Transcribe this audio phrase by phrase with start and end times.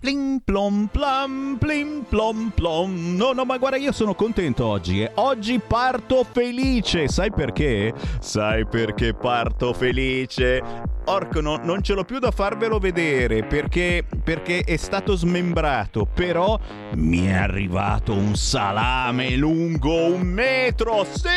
[0.00, 3.16] Plim plom plam, plim plom plom.
[3.16, 5.02] No, no, ma guarda, io sono contento oggi.
[5.02, 5.10] Eh.
[5.16, 7.06] Oggi parto felice.
[7.06, 7.92] Sai perché?
[8.18, 10.62] Sai perché parto felice?
[11.04, 16.06] Orco, no, non ce l'ho più da farvelo vedere perché, perché è stato smembrato.
[16.06, 16.58] Però
[16.94, 21.04] mi è arrivato un salame lungo un metro.
[21.12, 21.28] Sì!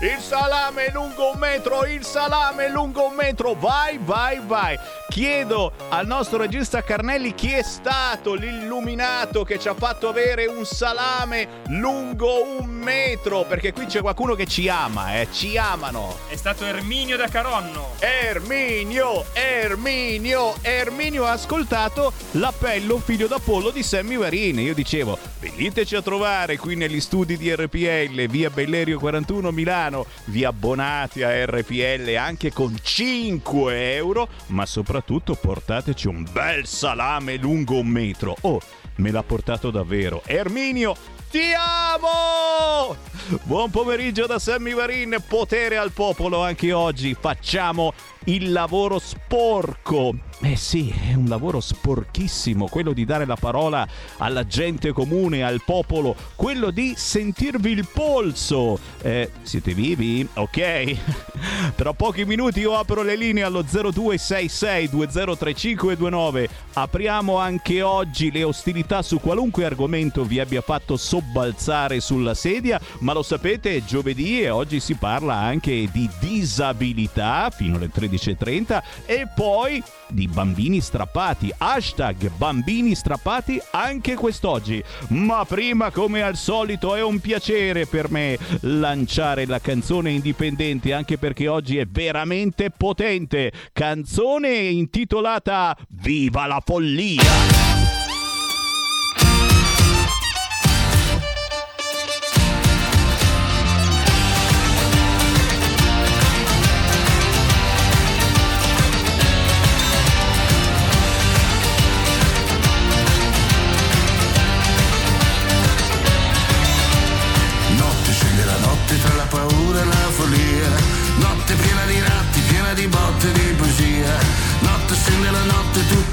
[0.00, 3.52] Il salame lungo un metro, il salame lungo un metro.
[3.52, 4.78] Vai, vai, vai.
[5.14, 10.66] Chiedo al nostro regista Carnelli chi è stato l'illuminato che ci ha fatto avere un
[10.66, 16.16] salame lungo un metro, perché qui c'è qualcuno che ci ama, eh, ci amano.
[16.26, 17.90] È stato Erminio da Caronno.
[18.00, 24.64] Erminio, Erminio, Erminio ha ascoltato l'appello figlio d'Apollo di Sammy Varini.
[24.64, 30.42] Io dicevo, veniteci a trovare qui negli studi di RPL, via Bellerio 41 Milano, vi
[30.42, 35.03] abbonate a RPL anche con 5 euro, ma soprattutto
[35.34, 38.36] portateci un bel salame lungo un metro.
[38.42, 38.60] Oh,
[38.96, 40.22] me l'ha portato davvero.
[40.24, 40.96] Erminio,
[41.30, 42.96] ti amo!
[43.42, 47.16] Buon pomeriggio da Sammy Varin, potere al popolo anche oggi.
[47.18, 47.92] Facciamo
[48.24, 50.14] il lavoro sporco.
[50.40, 53.86] Eh sì, è un lavoro sporchissimo, quello di dare la parola
[54.18, 58.78] alla gente comune, al popolo, quello di sentirvi il polso.
[59.00, 60.28] Eh, siete vivi?
[60.34, 60.96] Ok.
[61.76, 66.48] Tra pochi minuti io apro le linee allo 0266203529.
[66.74, 73.12] Apriamo anche oggi le ostilità su qualunque argomento vi abbia fatto sobbalzare sulla sedia, ma
[73.12, 79.28] lo sapete, è giovedì e oggi si parla anche di disabilità fino alle 13.30 e
[79.34, 81.52] poi di bambini strappati.
[81.56, 84.82] Hashtag bambini strappati anche quest'oggi.
[85.08, 91.18] Ma prima, come al solito, è un piacere per me lanciare la canzone indipendente, anche
[91.18, 93.52] perché oggi è veramente potente.
[93.72, 97.73] Canzone intitolata Viva la follia!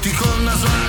[0.02, 0.81] Τυχόν να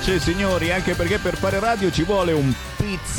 [0.00, 2.50] piace, signori, anche perché per fare radio ci vuole un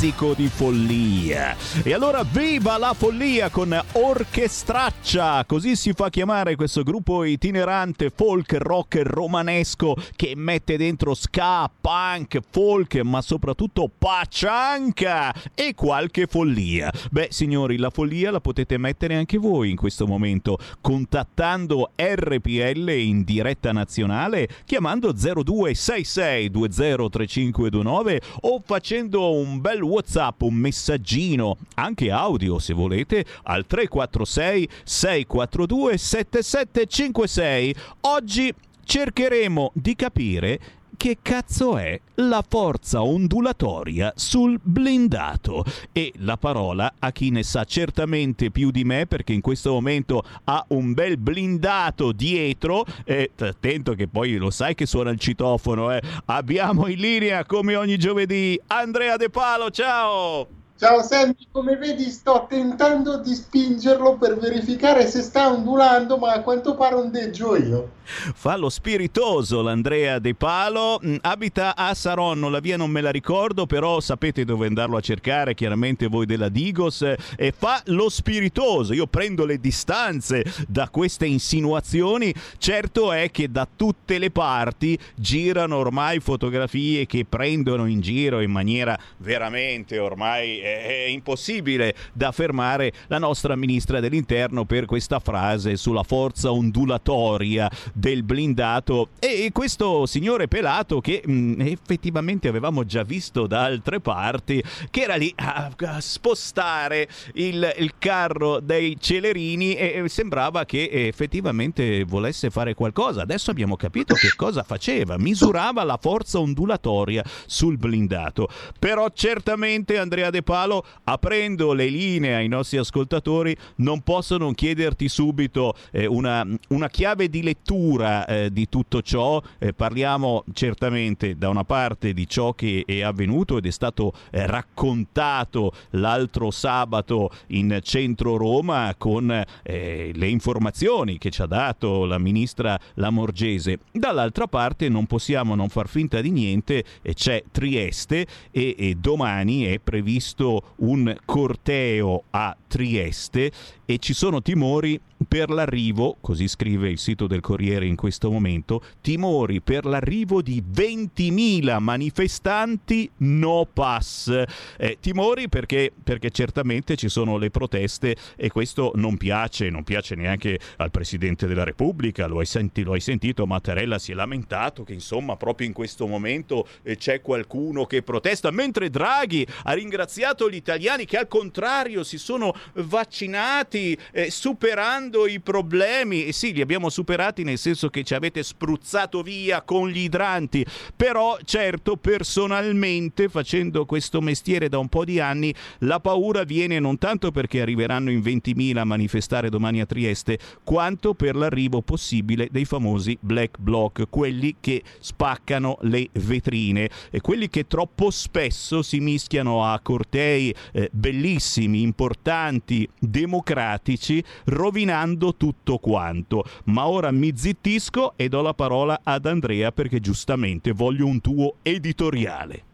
[0.02, 1.56] pizzico di follia.
[1.84, 8.56] E allora viva la follia con Orchestraccia, così si fa chiamare questo gruppo itinerante folk
[8.58, 16.92] rock romanesco che mette dentro ska, punk, folk, ma soprattutto paccianca e qualche follia.
[17.12, 23.22] Beh, signori, la follia la potete mettere anche voi in questo momento contattando RPL in
[23.22, 32.72] diretta nazionale chiamando 0266 203529 o facendo un bel WhatsApp, un messaggino, anche audio se
[32.72, 37.74] volete, al 346 642 7756.
[38.00, 38.54] Oggi
[38.84, 40.60] cercheremo di capire
[41.02, 45.64] che cazzo è la forza ondulatoria sul blindato?
[45.90, 50.22] E la parola a chi ne sa certamente più di me perché in questo momento
[50.44, 52.84] ha un bel blindato dietro.
[53.02, 56.00] E attento che poi lo sai che suona il citofono, eh.
[56.26, 60.61] Abbiamo in linea come ogni giovedì Andrea De Palo, ciao!
[60.78, 66.40] Ciao Sammy, come vedi sto tentando di spingerlo per verificare se sta ondulando, ma a
[66.42, 67.90] quanto pare ondeggio io.
[68.04, 73.10] Fa lo spiritoso l'Andrea De Palo, mm, abita a Saronno, la via non me la
[73.10, 77.02] ricordo, però sapete dove andarlo a cercare, chiaramente voi della Digos,
[77.36, 78.92] e fa lo spiritoso.
[78.92, 85.76] Io prendo le distanze da queste insinuazioni, certo è che da tutte le parti girano
[85.76, 93.18] ormai fotografie che prendono in giro in maniera veramente ormai è impossibile da fermare la
[93.18, 99.10] nostra ministra dell'interno per questa frase sulla forza ondulatoria del blindato.
[99.18, 105.02] E questo signore pelato che mh, mm, effettivamente avevamo già visto da altre parti che
[105.02, 112.50] era lì a, a spostare il, il, carro dei celerini e sembrava che effettivamente volesse
[112.50, 113.22] fare qualcosa.
[113.22, 115.16] Adesso abbiamo capito che cosa faceva.
[115.18, 118.48] Misurava la forza ondulatoria sul blindato.
[118.78, 125.08] Però certamente Andrea De Palo aprendo le linee ai nostri ascoltatori non posso non chiederti
[125.08, 129.40] subito eh, una, una chiave di lettura eh, di tutto ciò.
[129.58, 134.46] Eh, parliamo certamente da una parte di ciò che è avvenuto ed è stato eh,
[134.46, 142.18] raccontato l'altro sabato in centro Roma con eh, le informazioni che ci ha dato la
[142.18, 143.78] ministra Lamorgese.
[143.90, 146.84] Dall'altra parte non possiamo non far finta di niente,
[147.14, 150.40] c'è Trieste e, e domani è previsto
[150.78, 153.52] un corteo a Trieste
[153.84, 154.98] e ci sono timori
[155.28, 160.62] per l'arrivo, così scrive il sito del Corriere in questo momento, timori per l'arrivo di
[160.66, 164.44] 20.000 manifestanti no pass.
[164.78, 170.14] Eh, timori perché, perché, certamente ci sono le proteste e questo non piace, non piace
[170.14, 174.82] neanche al Presidente della Repubblica, lo hai, senti, lo hai sentito, Mattarella si è lamentato
[174.82, 180.48] che insomma proprio in questo momento eh, c'è qualcuno che protesta, mentre Draghi ha ringraziato
[180.48, 186.60] gli italiani che al contrario si sono vaccinati eh, superando i problemi, e sì, li
[186.60, 190.64] abbiamo superati nel senso che ci avete spruzzato via con gli idranti,
[190.94, 196.98] però certo personalmente facendo questo mestiere da un po' di anni la paura viene non
[196.98, 202.64] tanto perché arriveranno in 20.000 a manifestare domani a Trieste, quanto per l'arrivo possibile dei
[202.64, 206.88] famosi black bloc, quelli che spaccano le vetrine.
[207.10, 212.51] E quelli che troppo spesso si mischiano a cortei eh, bellissimi, importanti,
[212.98, 216.44] democratici, rovinando tutto quanto.
[216.64, 221.54] Ma ora mi zittisco e do la parola ad Andrea perché giustamente voglio un tuo
[221.62, 222.64] editoriale.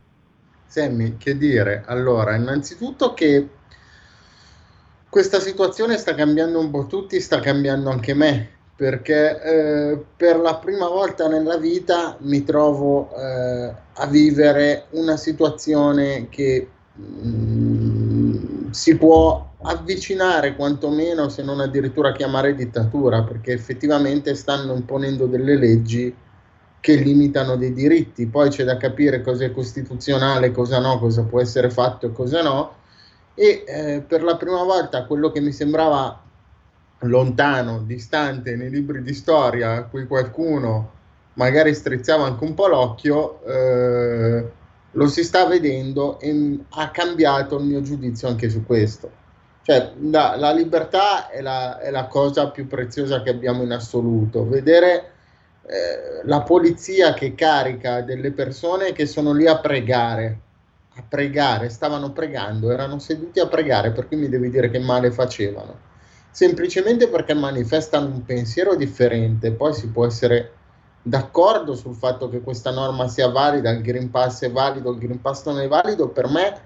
[0.67, 1.83] Sammy, che dire?
[1.87, 3.49] Allora, innanzitutto che
[5.09, 10.57] questa situazione sta cambiando un po' tutti, sta cambiando anche me, perché eh, per la
[10.57, 16.69] prima volta nella vita mi trovo eh, a vivere una situazione che
[17.01, 25.57] mm, si può avvicinare quantomeno, se non addirittura chiamare dittatura, perché effettivamente stanno imponendo delle
[25.57, 26.15] leggi
[26.81, 28.27] che limitano dei diritti.
[28.27, 32.43] Poi c'è da capire cosa è costituzionale, cosa no, cosa può essere fatto e cosa
[32.43, 32.77] no.
[33.35, 36.23] E eh, per la prima volta quello che mi sembrava
[37.01, 40.97] lontano, distante nei libri di storia, a cui qualcuno
[41.35, 44.51] magari strizzava anche un po' l'occhio, eh,
[44.93, 49.11] lo si sta vedendo e ha cambiato il mio giudizio anche su questo.
[49.63, 54.49] Cioè, la, la libertà è la, è la, cosa più preziosa che abbiamo in assoluto.
[54.49, 55.13] Vedere
[55.67, 60.39] eh, la polizia che carica delle persone che sono lì a pregare,
[60.95, 65.11] a pregare, stavano pregando, erano seduti a pregare, per cui mi devi dire che male
[65.11, 65.87] facevano.
[66.31, 70.53] Semplicemente perché manifestano un pensiero differente, poi si può essere
[71.03, 75.21] d'accordo sul fatto che questa norma sia valida, il Green Pass è valido, il Green
[75.21, 76.61] Pass non è valido, per me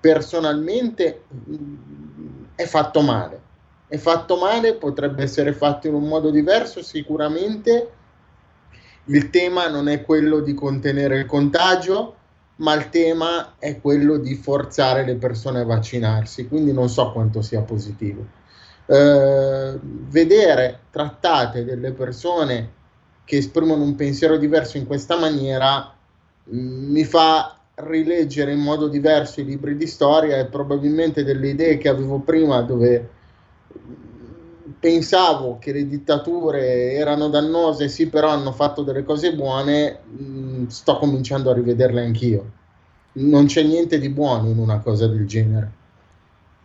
[0.00, 3.40] personalmente mm, è fatto male.
[3.86, 7.90] È fatto male, potrebbe essere fatto in un modo diverso, sicuramente
[9.06, 12.16] il tema non è quello di contenere il contagio,
[12.56, 17.42] ma il tema è quello di forzare le persone a vaccinarsi, quindi non so quanto
[17.42, 18.24] sia positivo.
[18.86, 22.80] Eh, vedere trattate delle persone
[23.24, 25.94] che esprimono un pensiero diverso in questa maniera
[26.52, 31.78] mm, mi fa rileggere in modo diverso i libri di storia e probabilmente delle idee
[31.78, 33.08] che avevo prima dove
[34.78, 40.98] pensavo che le dittature erano dannose, sì, però hanno fatto delle cose buone, mm, sto
[40.98, 42.50] cominciando a rivederle anch'io.
[43.14, 45.80] Non c'è niente di buono in una cosa del genere.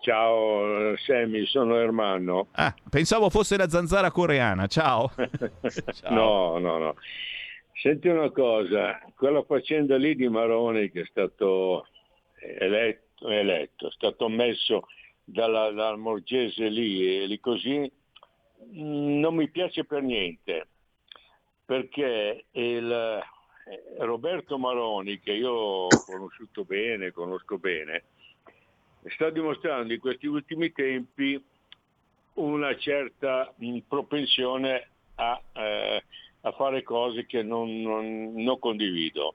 [0.00, 2.48] Ciao Sammy, sono Ermanno.
[2.52, 5.10] Ah, pensavo fosse la zanzara coreana, ciao.
[5.94, 6.12] ciao.
[6.14, 6.94] No, no, no.
[7.80, 11.86] Senti una cosa, quella faccenda lì di Maroni che è stato
[12.38, 14.86] eletto, eletto è stato messo
[15.24, 20.68] dalla, dal Morgese lì e lì così, mm, non mi piace per niente,
[21.64, 28.04] perché il eh, Roberto Maroni, che io ho conosciuto bene, conosco bene,
[29.10, 31.42] sta dimostrando in questi ultimi tempi
[32.34, 33.52] una certa
[33.86, 36.04] propensione a, eh,
[36.40, 39.34] a fare cose che non, non, non condivido.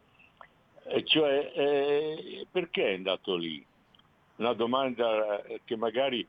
[0.86, 3.64] E cioè, eh, perché è andato lì?
[4.38, 6.26] Una domanda che magari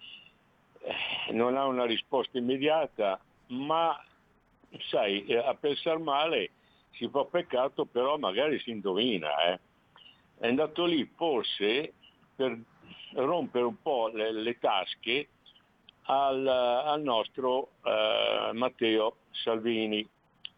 [0.83, 3.99] eh, non ha una risposta immediata, ma
[4.91, 6.51] sai, eh, a pensare male
[6.93, 9.29] si fa peccato, però magari si indovina.
[9.53, 9.61] Eh.
[10.39, 11.93] È andato lì forse
[12.35, 12.59] per
[13.15, 15.29] rompere un po' le, le tasche
[16.03, 20.07] al, al nostro eh, Matteo Salvini,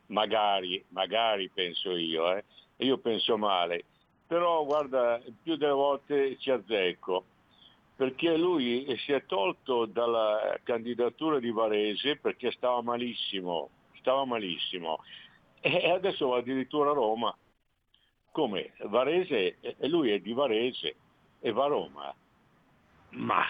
[0.07, 2.45] magari, magari penso io, eh.
[2.79, 3.85] io penso male,
[4.27, 7.25] però guarda, più delle volte ci azzecco,
[7.97, 13.69] perché lui si è tolto dalla candidatura di Varese perché stava malissimo,
[13.99, 15.01] stava malissimo,
[15.61, 17.37] e adesso va addirittura a Roma.
[18.33, 18.73] Come?
[18.85, 20.97] Varese, lui è di Varese
[21.41, 22.15] e va a Roma.
[23.13, 23.45] Ma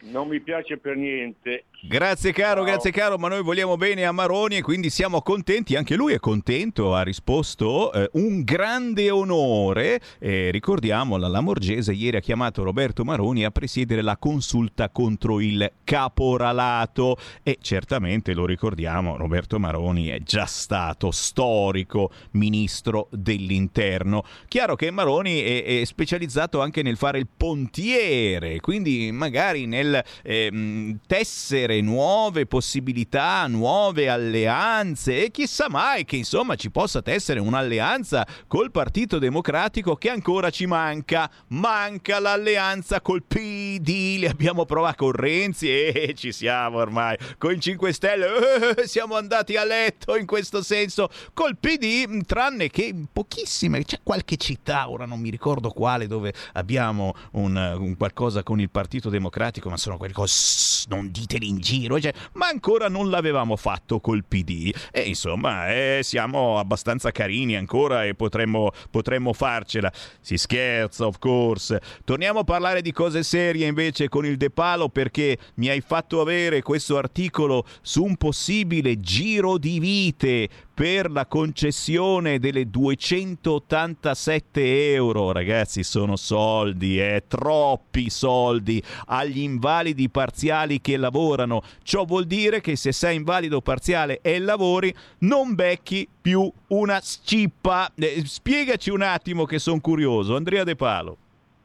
[0.00, 1.64] non mi piace per niente.
[1.82, 2.64] Grazie caro, Ciao.
[2.64, 6.18] grazie caro, ma noi vogliamo bene a Maroni e quindi siamo contenti, anche lui è
[6.18, 13.04] contento, ha risposto eh, un grande onore, eh, ricordiamo la Lamorgese ieri ha chiamato Roberto
[13.04, 20.20] Maroni a presiedere la consulta contro il caporalato e certamente lo ricordiamo, Roberto Maroni è
[20.20, 24.24] già stato storico ministro dell'interno.
[24.48, 29.85] Chiaro che Maroni è, è specializzato anche nel fare il pontiere, quindi magari nel
[30.22, 38.26] eh, tessere nuove possibilità, nuove alleanze e chissà mai che insomma ci possa essere un'alleanza
[38.48, 41.30] col Partito Democratico che ancora ci manca.
[41.48, 47.16] Manca l'alleanza col PD, le abbiamo provato con Renzi e ci siamo ormai.
[47.38, 51.08] Con i 5 Stelle eh, siamo andati a letto in questo senso.
[51.34, 57.14] Col PD, tranne che pochissime, c'è qualche città, ora non mi ricordo quale, dove abbiamo
[57.32, 62.00] un, un qualcosa con il Partito Democratico, ma sono quelle cose, non diteli in giro,
[62.00, 64.74] cioè, ma ancora non l'avevamo fatto col PD.
[64.90, 69.92] E insomma, eh, siamo abbastanza carini ancora e potremmo, potremmo farcela.
[70.20, 71.80] Si scherza, of course.
[72.04, 76.20] Torniamo a parlare di cose serie invece con il De Palo perché mi hai fatto
[76.20, 85.32] avere questo articolo su un possibile giro di vite per la concessione delle 287 euro,
[85.32, 91.62] ragazzi, sono soldi, eh, troppi soldi agli invalidi parziali che lavorano.
[91.82, 97.90] Ciò vuol dire che se sei invalido parziale e lavori, non becchi più una scippa.
[97.94, 101.16] Eh, spiegaci un attimo che sono curioso, Andrea De Palo.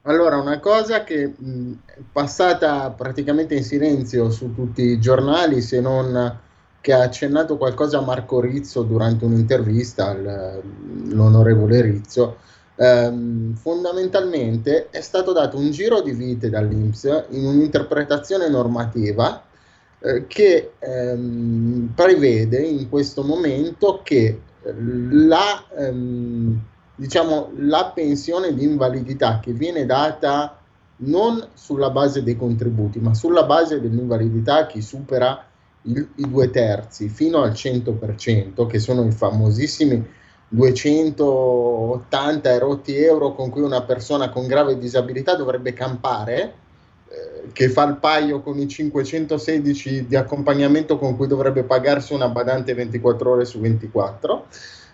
[0.03, 1.71] Allora, una cosa che mh,
[2.13, 6.39] passata praticamente in silenzio su tutti i giornali, se non
[6.81, 10.61] che ha accennato qualcosa a Marco Rizzo durante un'intervista, al,
[11.09, 12.37] l'onorevole Rizzo,
[12.75, 19.43] ehm, fondamentalmente è stato dato un giro di vite dall'Inps in un'interpretazione normativa
[19.99, 26.59] eh, che ehm, prevede in questo momento che la, ehm,
[26.95, 30.57] diciamo, la pensione di invalidità che viene data
[31.03, 35.45] non sulla base dei contributi, ma sulla base dell'invalidità a chi supera
[35.83, 40.05] i, i due terzi fino al 100%, che sono i famosissimi
[40.47, 46.53] 280 erotti euro con cui una persona con grave disabilità dovrebbe campare,
[47.07, 52.27] eh, che fa il paio con i 516 di accompagnamento con cui dovrebbe pagarsi una
[52.27, 54.47] badante 24 ore su 24,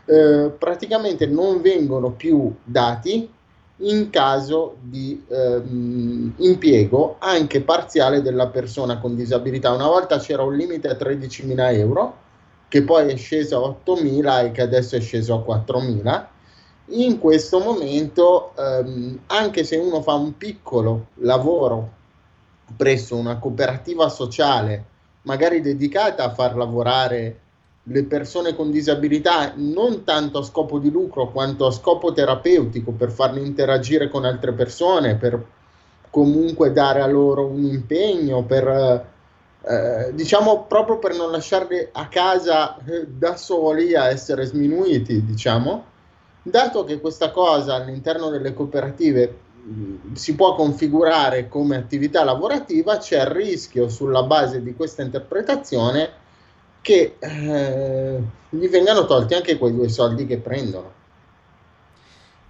[0.05, 3.29] eh, praticamente non vengono più dati
[3.79, 9.71] in caso di ehm, impiego anche parziale della persona con disabilità.
[9.71, 12.25] Una volta c'era un limite a 13.000 euro,
[12.67, 16.27] che poi è sceso a 8.000 e che adesso è sceso a 4.000.
[16.91, 21.95] In questo momento, ehm, anche se uno fa un piccolo lavoro
[22.75, 24.85] presso una cooperativa sociale,
[25.23, 27.41] magari dedicata a far lavorare
[27.89, 33.11] le persone con disabilità non tanto a scopo di lucro quanto a scopo terapeutico per
[33.11, 35.41] farle interagire con altre persone, per
[36.09, 39.05] comunque dare a loro un impegno, per
[39.61, 45.95] eh, diciamo proprio per non lasciarli a casa eh, da soli a essere sminuiti, diciamo.
[46.41, 53.21] Dato che questa cosa all'interno delle cooperative mh, si può configurare come attività lavorativa, c'è
[53.21, 56.25] il rischio sulla base di questa interpretazione
[56.81, 60.96] che eh, gli vengano tolti anche quei due soldi che prendono.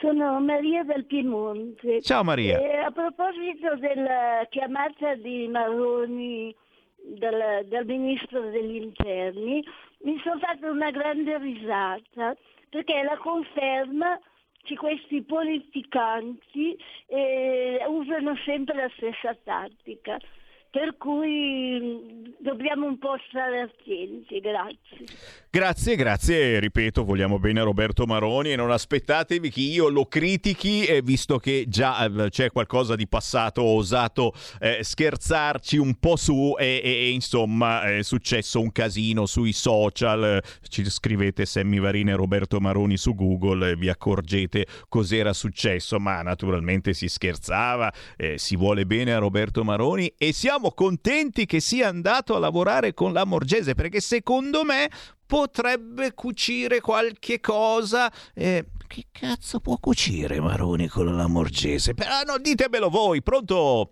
[0.00, 2.00] Sono Maria del Piemonte.
[2.00, 2.58] Ciao Maria.
[2.58, 6.56] E a proposito della chiamata di Maroni
[7.04, 9.62] dal, dal ministro degli interni,
[10.04, 12.36] mi sono fatta una grande risata
[12.68, 14.18] perché la conferma
[14.62, 20.18] che questi politicanti eh, usano sempre la stessa tattica.
[20.74, 24.40] Per cui dobbiamo un po' stare attenti.
[24.40, 25.44] Grazie.
[25.54, 30.84] Grazie, grazie, ripeto, vogliamo bene a Roberto Maroni e non aspettatevi che io lo critichi,
[30.84, 36.16] eh, visto che già eh, c'è qualcosa di passato, ho osato eh, scherzarci un po'
[36.16, 42.10] su e, e, e, insomma è successo un casino sui social, ci scrivete Sammy Varina
[42.10, 48.38] e Roberto Maroni su Google e vi accorgete cos'era successo, ma naturalmente si scherzava, eh,
[48.38, 53.12] si vuole bene a Roberto Maroni e siamo contenti che sia andato a lavorare con
[53.12, 54.88] la Morgese, perché secondo me
[55.26, 58.10] potrebbe cucire qualche cosa.
[58.34, 61.94] Eh, che cazzo può cucire Maroni con la Morgese?
[61.94, 63.90] Però no, ditemelo voi, pronto?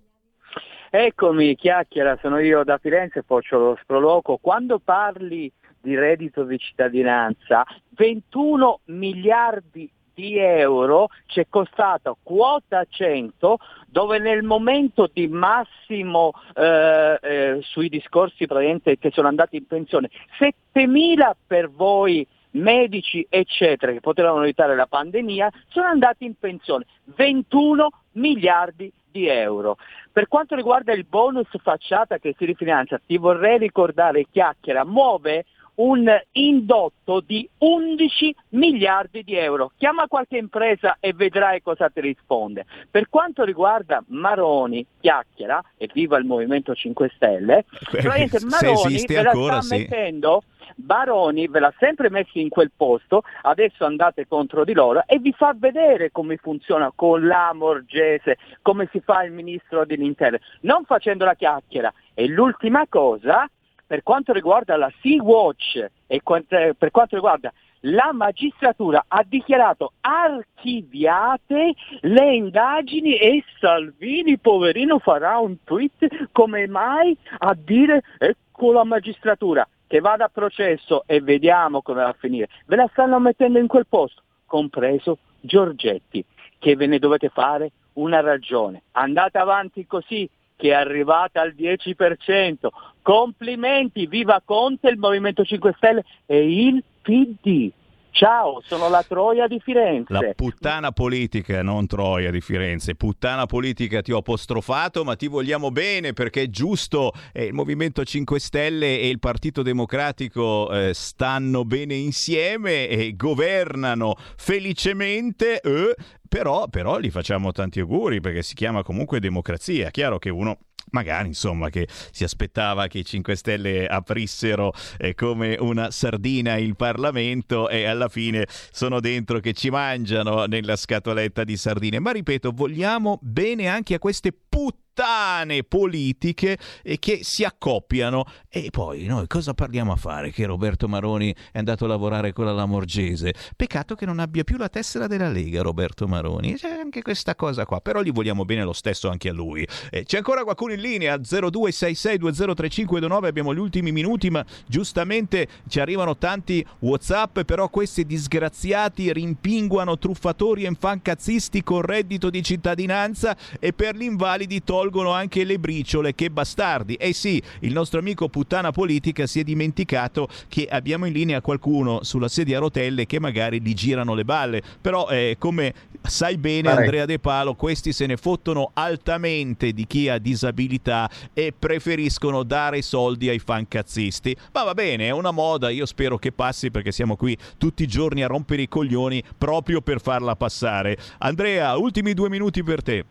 [0.91, 4.37] Eccomi, chiacchiera, sono io da Firenze, faccio lo sproloco.
[4.37, 7.65] Quando parli di reddito di cittadinanza,
[7.97, 17.19] 21 miliardi di euro ci è costato quota 100 dove nel momento di massimo eh,
[17.21, 24.43] eh, sui discorsi che sono andati in pensione 7.000 per voi medici eccetera che potevano
[24.43, 29.77] evitare la pandemia sono andati in pensione 21 miliardi di euro.
[30.11, 35.45] Per quanto riguarda il bonus facciata che si rifinanzia, ti vorrei ricordare chiacchiera, muove
[35.77, 39.73] un indotto di 11 miliardi di euro.
[39.77, 42.67] Chiama qualche impresa e vedrai cosa ti risponde.
[42.91, 49.31] Per quanto riguarda Maroni, chiacchiera, e viva il Movimento 5 Stelle, probabilmente Maroni ve la
[49.31, 49.81] ancora, sta sì.
[49.83, 50.43] mettendo
[50.77, 55.33] Baroni ve l'ha sempre messo in quel posto, adesso andate contro di loro e vi
[55.33, 61.25] fa vedere come funziona con la Morgese, come si fa il ministro dell'interno, non facendo
[61.25, 61.93] la chiacchiera.
[62.15, 63.49] E l'ultima cosa,
[63.93, 65.77] per quanto riguarda la Sea-Watch
[66.07, 74.99] e eh, per quanto riguarda la magistratura ha dichiarato archiviate le indagini e Salvini, poverino,
[74.99, 81.21] farà un tweet come mai a dire ecco la magistratura che vada a processo e
[81.21, 82.49] vediamo come va a finire.
[82.65, 86.25] Ve la stanno mettendo in quel posto, compreso Giorgetti,
[86.59, 88.85] che ve ne dovete fare una ragione.
[88.93, 90.27] Andate avanti così
[90.63, 92.69] che è arrivata al 10%.
[93.03, 97.73] Complimenti, viva Conte, il Movimento 5 Stelle e il PD.
[98.13, 100.13] Ciao, sono la Troia di Firenze.
[100.13, 102.95] La puttana politica, non Troia di Firenze.
[102.95, 107.11] Puttana politica ti ho apostrofato, ma ti vogliamo bene perché è giusto.
[107.33, 114.15] Eh, il Movimento 5 Stelle e il Partito Democratico eh, stanno bene insieme e governano
[114.37, 115.61] felicemente.
[115.61, 115.95] Eh,
[116.33, 119.91] però, però gli facciamo tanti auguri perché si chiama comunque democrazia.
[119.91, 120.61] Chiaro che uno
[120.93, 126.75] magari insomma che si aspettava che i 5 Stelle aprissero eh, come una sardina il
[126.75, 131.99] Parlamento e alla fine sono dentro che ci mangiano nella scatoletta di sardine.
[131.99, 138.27] Ma ripeto, vogliamo bene anche a queste puttane puttane politiche e che si accoppiano.
[138.49, 140.31] E poi noi cosa parliamo a fare?
[140.31, 143.33] Che Roberto Maroni è andato a lavorare con la Lamorgese.
[143.57, 146.53] Peccato che non abbia più la tessera della Lega, Roberto Maroni.
[146.55, 149.67] C'è anche questa cosa qua, però gli vogliamo bene lo stesso anche a lui.
[149.91, 151.17] Eh, c'è ancora qualcuno in linea?
[151.17, 159.97] 0266203529, abbiamo gli ultimi minuti, ma giustamente ci arrivano tanti WhatsApp, però questi disgraziati rimpinguano
[159.99, 165.61] truffatori e infancazzisti con reddito di cittadinanza e per gli invalidi tolgono tolgono anche le
[165.61, 166.95] briciole, che bastardi.
[166.95, 172.03] Eh sì, il nostro amico puttana politica si è dimenticato che abbiamo in linea qualcuno
[172.03, 176.63] sulla sedia a rotelle che magari gli girano le balle, però eh, come sai bene
[176.63, 176.81] Pare.
[176.81, 182.83] Andrea De Palo, questi se ne fottono altamente di chi ha disabilità e preferiscono dare
[182.83, 184.37] soldi ai fancazzisti.
[184.53, 187.87] Ma va bene, è una moda, io spero che passi perché siamo qui tutti i
[187.87, 190.97] giorni a rompere i coglioni proprio per farla passare.
[191.19, 193.05] Andrea, ultimi due minuti per te.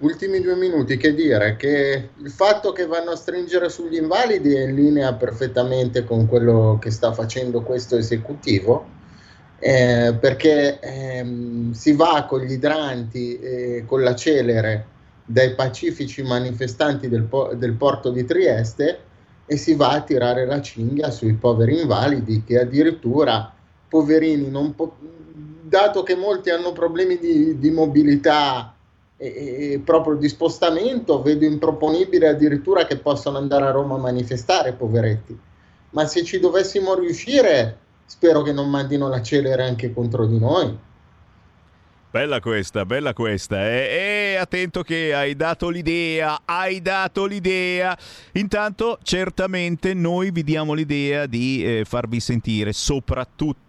[0.00, 1.56] Ultimi due minuti, che dire?
[1.56, 6.78] Che il fatto che vanno a stringere sugli invalidi è in linea perfettamente con quello
[6.80, 8.86] che sta facendo questo esecutivo,
[9.58, 14.86] eh, perché ehm, si va con gli idranti e con la celere
[15.24, 19.00] dai pacifici manifestanti del, po- del porto di Trieste
[19.46, 23.52] e si va a tirare la cinghia sui poveri invalidi che addirittura,
[23.88, 24.96] poverini, po-
[25.62, 28.74] dato che molti hanno problemi di, di mobilità,
[29.18, 34.72] e, e proprio di spostamento vedo improponibile addirittura che possano andare a Roma a manifestare,
[34.72, 35.38] poveretti.
[35.90, 40.78] Ma se ci dovessimo riuscire, spero che non mandino la celere anche contro di noi.
[42.10, 43.68] Bella questa, bella questa.
[43.68, 47.96] E, e attento che hai dato l'idea, hai dato l'idea.
[48.32, 53.67] Intanto, certamente noi vi diamo l'idea di eh, farvi sentire soprattutto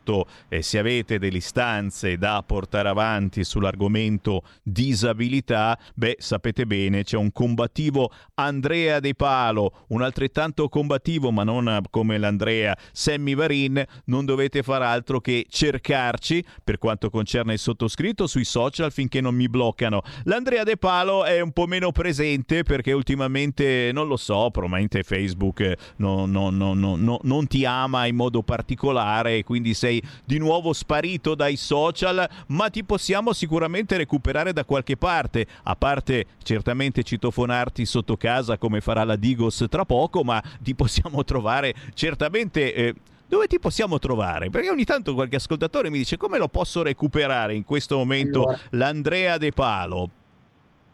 [0.50, 7.32] eh, se avete delle istanze da portare avanti sull'argomento disabilità, beh, sapete bene, c'è un
[7.32, 14.64] combattivo Andrea De Palo, un altrettanto combattivo, ma non come l'Andrea Sammy Varin, non dovete
[14.64, 20.02] far altro che cercarci per quanto concerne il sottoscritto sui social finché non mi bloccano.
[20.24, 25.74] L'Andrea De Palo è un po' meno presente perché ultimamente, non lo so, probabilmente Facebook
[25.98, 31.36] non, non, non, non ti ama in modo particolare e quindi sei di nuovo sparito
[31.36, 38.18] dai social, ma ti possiamo sicuramente recuperare da qualche parte, a parte certamente citofonarti sotto
[38.18, 42.74] casa come farà la Digos tra poco, ma ti possiamo trovare certamente...
[42.74, 42.96] Eh,
[43.30, 44.50] dove ti possiamo trovare?
[44.50, 48.60] Perché ogni tanto qualche ascoltatore mi dice come lo posso recuperare in questo momento allora.
[48.72, 50.10] l'Andrea De Palo.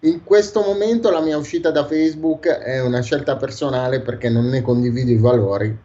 [0.02, 4.62] In questo momento la mia uscita da Facebook è una scelta personale perché non ne
[4.62, 5.78] condivido i valori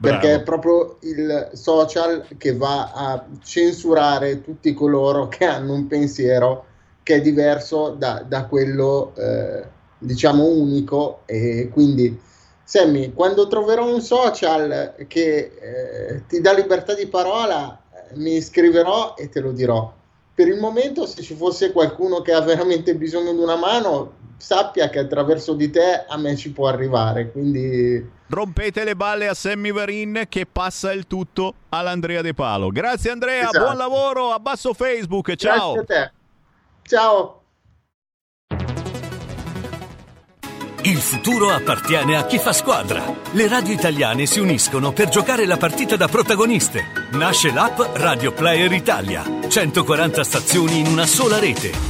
[0.00, 6.64] perché è proprio il social che va a censurare tutti coloro che hanno un pensiero
[7.02, 9.62] che è diverso da, da quello eh,
[9.98, 11.20] diciamo unico.
[11.26, 12.18] E quindi
[12.64, 17.78] Sammy quando troverò un social che eh, ti dà libertà di parola
[18.14, 19.92] mi iscriverò e te lo dirò.
[20.34, 24.88] Per il momento se ci fosse qualcuno che ha veramente bisogno di una mano sappia
[24.88, 27.30] che attraverso di te a me ci può arrivare.
[27.30, 32.68] Quindi rompete le balle a Sammy Varin che passa il tutto all'Andrea De Palo.
[32.70, 33.64] Grazie Andrea, esatto.
[33.64, 35.74] buon lavoro, abbasso Facebook, ciao.
[35.74, 36.12] Grazie a te.
[36.88, 37.34] Ciao.
[40.82, 43.04] Il futuro appartiene a chi fa squadra.
[43.32, 47.08] Le radio italiane si uniscono per giocare la partita da protagoniste.
[47.12, 49.22] Nasce l'app Radio Player Italia.
[49.46, 51.89] 140 stazioni in una sola rete.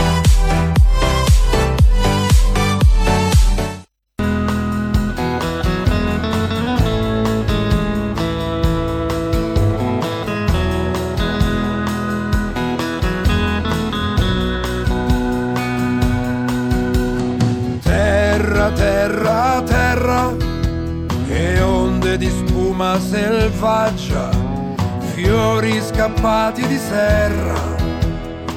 [26.01, 27.77] Scappati di serra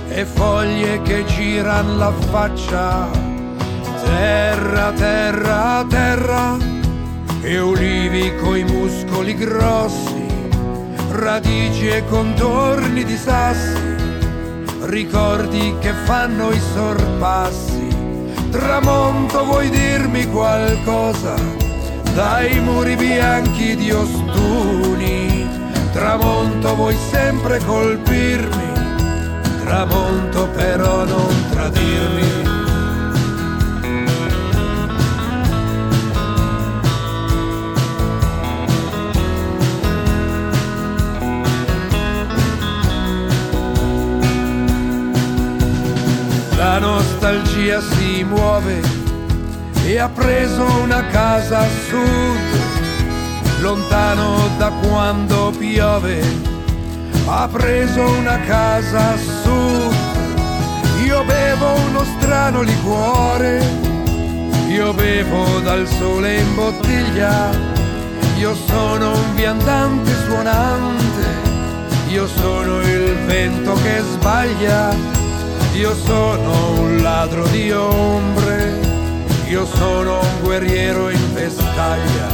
[0.08, 3.06] e foglie che giran la faccia.
[4.02, 6.56] Terra, terra, terra
[7.42, 10.26] e ulivi coi muscoli grossi,
[11.10, 13.94] radici e contorni di sassi,
[14.84, 17.88] ricordi che fanno i sorpassi.
[18.52, 21.64] Tramonto, vuoi dirmi qualcosa?
[22.14, 25.23] dai muri bianchi di Ostuni,
[25.94, 28.72] tramonto vuoi sempre colpirmi,
[29.62, 32.32] tramonto però non tradirmi.
[46.56, 48.80] La nostalgia si muove
[49.84, 52.63] e ha preso una casa a sud,
[53.64, 56.20] lontano da quando piove,
[57.26, 59.94] ha preso una casa a sud
[61.02, 63.62] io bevo uno strano liquore,
[64.68, 67.50] io bevo dal sole in bottiglia,
[68.36, 71.26] io sono un viandante suonante,
[72.08, 74.94] io sono il vento che sbaglia,
[75.72, 78.78] io sono un ladro di ombre,
[79.46, 82.33] io sono un guerriero in vestaglia.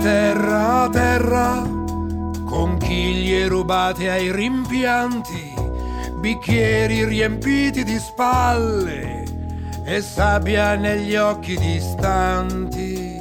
[0.00, 1.62] Terra, terra,
[2.44, 5.54] conchiglie rubate ai rimpianti,
[6.20, 9.24] bicchieri riempiti di spalle
[9.84, 13.16] e sabbia negli occhi distanti.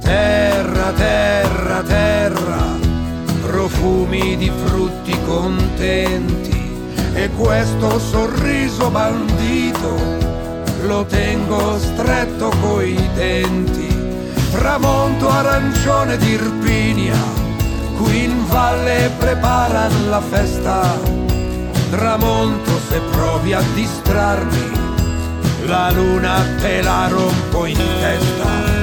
[0.00, 2.64] Terra, terra, terra,
[3.42, 6.56] profumi di frutti contenti
[7.14, 9.96] e questo sorriso bandito
[10.86, 13.95] lo tengo stretto coi denti.
[14.58, 17.14] Tramonto arancione di Irpinia,
[17.98, 20.98] qui in valle preparan la festa.
[21.90, 24.70] Tramonto se provi a distrarmi,
[25.66, 28.75] la luna te la rompo in testa.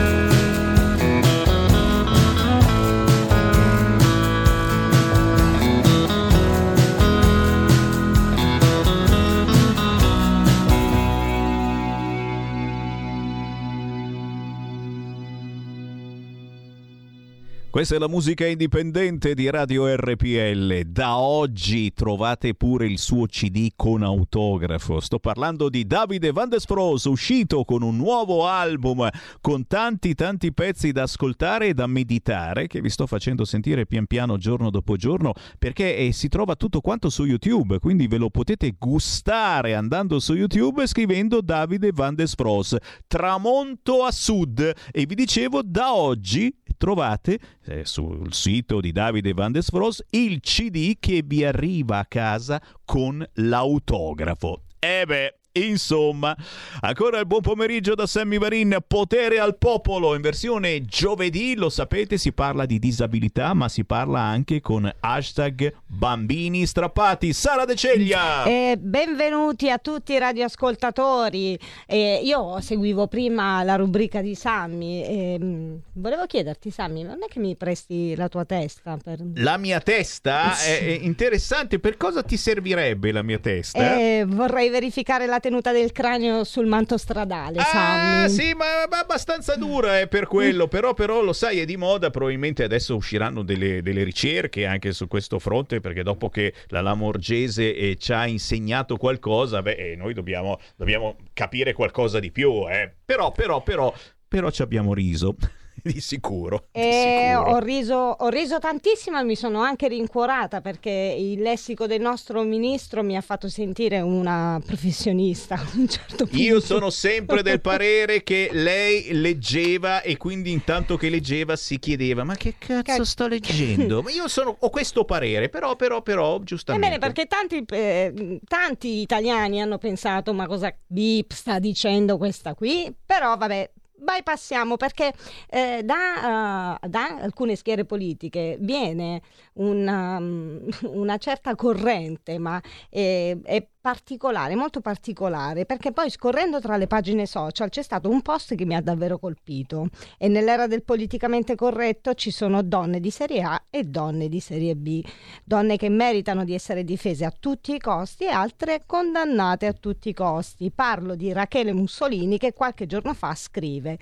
[17.74, 20.82] Questa è la musica indipendente di Radio RPL.
[20.82, 25.00] Da oggi trovate pure il suo CD con autografo.
[25.00, 29.10] Sto parlando di Davide Van der Spross, uscito con un nuovo album
[29.42, 34.06] con tanti tanti pezzi da ascoltare e da meditare che vi sto facendo sentire pian
[34.06, 38.30] piano giorno dopo giorno perché eh, si trova tutto quanto su YouTube, quindi ve lo
[38.30, 42.76] potete gustare andando su YouTube e scrivendo Davide Van der Spross,
[43.08, 44.60] tramonto a sud
[44.92, 50.40] e vi dicevo da oggi trovate eh, sul sito di Davide Van der Spross il
[50.42, 54.64] CD che vi arriva a casa con l'autografo.
[54.80, 56.36] E beh, Insomma,
[56.80, 62.18] ancora il buon pomeriggio da Sammy Varin, potere al popolo in versione giovedì, lo sapete,
[62.18, 67.34] si parla di disabilità, ma si parla anche con hashtag bambini strappati.
[67.34, 68.46] Sara De Ceglia!
[68.46, 71.60] Eh, benvenuti a tutti i radioascoltatori.
[71.86, 77.28] Eh, io seguivo prima la rubrica di Sammy e mh, volevo chiederti, Sammy, non è
[77.32, 78.98] che mi presti la tua testa?
[78.98, 79.20] Per...
[79.36, 84.00] La mia testa è, è interessante, per cosa ti servirebbe la mia testa?
[84.00, 88.30] Eh, vorrei verificare la tenuta del cranio sul manto stradale, Ah, Sammy.
[88.30, 92.10] sì, ma, ma abbastanza dura è per quello, però, però lo sai, è di moda,
[92.12, 97.76] probabilmente adesso usciranno delle, delle ricerche anche su questo fronte, perché dopo che la Lamorgese
[97.76, 102.90] eh, ci ha insegnato qualcosa, beh, eh, noi dobbiamo, dobbiamo capire qualcosa di più, eh.
[103.04, 103.94] Però, però, però,
[104.26, 105.36] però ci abbiamo riso,
[105.92, 106.68] di sicuro.
[106.72, 107.52] di E sicuro.
[107.52, 112.42] ho riso, ho riso tantissimo e mi sono anche rincuorata perché il lessico del nostro
[112.44, 116.28] ministro mi ha fatto sentire una professionista un certo.
[116.32, 122.24] Io sono sempre del parere che lei leggeva e quindi intanto che leggeva si chiedeva
[122.24, 124.02] ma che cazzo sto leggendo?
[124.02, 126.88] Ma io sono, ho questo parere, però, però, però, giustamente.
[126.88, 132.94] Ebbene, perché tanti, eh, tanti italiani hanno pensato: ma cosa Bip sta dicendo questa qui?
[133.06, 133.72] Però vabbè.
[134.04, 135.14] Bypassiamo perché
[135.50, 139.22] eh, da, eh, da alcune schiere politiche viene
[139.54, 146.78] una, mm, una certa corrente, ma è, è particolare, molto particolare, perché poi scorrendo tra
[146.78, 150.84] le pagine social c'è stato un post che mi ha davvero colpito e nell'era del
[150.84, 155.04] politicamente corretto ci sono donne di serie A e donne di serie B,
[155.44, 160.08] donne che meritano di essere difese a tutti i costi e altre condannate a tutti
[160.08, 160.72] i costi.
[160.72, 163.98] Parlo di Rachele Mussolini che qualche giorno fa scrive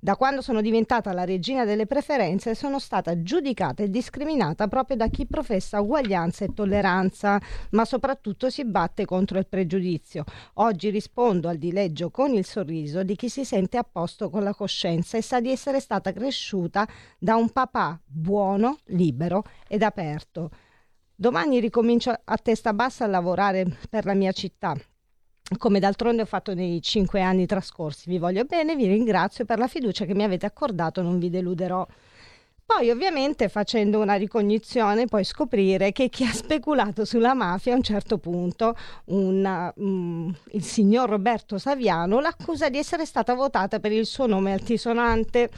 [0.00, 5.08] da quando sono diventata la regina delle preferenze sono stata giudicata e discriminata proprio da
[5.08, 7.40] chi professa uguaglianza e tolleranza,
[7.72, 10.24] ma soprattutto si batte contro il pregiudizio.
[10.54, 14.54] Oggi rispondo al dileggio con il sorriso di chi si sente a posto con la
[14.54, 16.86] coscienza e sa di essere stata cresciuta
[17.18, 20.50] da un papà buono, libero ed aperto.
[21.14, 24.76] Domani ricomincio a testa bassa a lavorare per la mia città
[25.58, 28.08] come d'altronde ho fatto nei cinque anni trascorsi.
[28.08, 31.86] Vi voglio bene, vi ringrazio per la fiducia che mi avete accordato, non vi deluderò.
[32.66, 37.82] Poi ovviamente facendo una ricognizione puoi scoprire che chi ha speculato sulla mafia a un
[37.82, 44.04] certo punto, una, mm, il signor Roberto Saviano, l'accusa di essere stata votata per il
[44.04, 45.48] suo nome altisonante.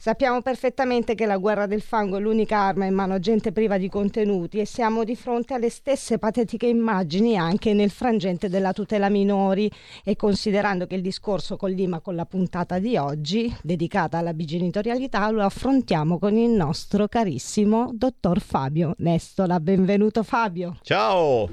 [0.00, 3.76] Sappiamo perfettamente che la guerra del fango è l'unica arma in mano a gente priva
[3.76, 9.10] di contenuti e siamo di fronte alle stesse patetiche immagini anche nel frangente della tutela
[9.10, 9.70] minori
[10.02, 15.42] e considerando che il discorso collima con la puntata di oggi dedicata alla bigenitorialità lo
[15.42, 19.60] affrontiamo con il nostro carissimo dottor Fabio Nestola.
[19.60, 20.78] Benvenuto Fabio.
[20.80, 21.46] Ciao.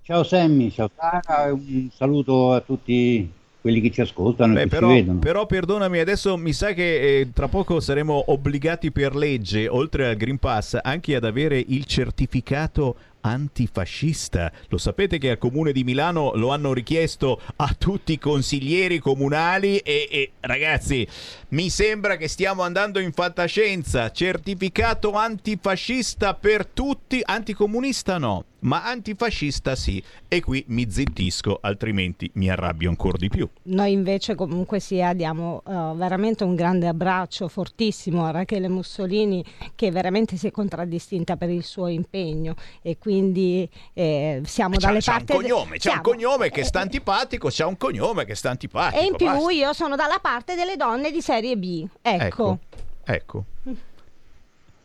[0.00, 4.88] Ciao Sammy, ciao Sara, un saluto a tutti quelli che ci ascoltano Beh, e però,
[4.88, 5.18] ci vedono.
[5.20, 10.16] però perdonami, adesso mi sa che eh, tra poco saremo obbligati per legge, oltre al
[10.16, 14.50] Green Pass, anche ad avere il certificato antifascista.
[14.68, 19.78] Lo sapete che al comune di Milano lo hanno richiesto a tutti i consiglieri comunali
[19.78, 21.06] e, e, ragazzi,
[21.50, 24.10] mi sembra che stiamo andando in fantascienza.
[24.10, 30.02] Certificato antifascista per tutti, anticomunista no, ma antifascista sì.
[30.28, 33.48] E qui mi zittisco, altrimenti mi arrabbio ancora di più.
[33.64, 39.44] Noi invece comunque sia diamo uh, veramente un grande abbraccio fortissimo a Rachele Mussolini
[39.74, 45.00] che veramente si è contraddistinta per il suo impegno e quindi eh, siamo c'ha, dalle
[45.00, 45.32] c'ha parti...
[45.32, 49.00] un cognome, c'ha siamo- un cognome che sta antipatico, c'ha un cognome che sta antipatico.
[49.02, 49.52] E in più basta.
[49.52, 51.86] io sono dalla parte delle donne di serie B.
[52.00, 52.22] Ecco.
[52.22, 52.58] Ecco,
[53.04, 53.44] ecco.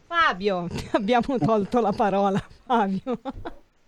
[0.08, 3.20] Fabio, ti abbiamo tolto la parola, Fabio.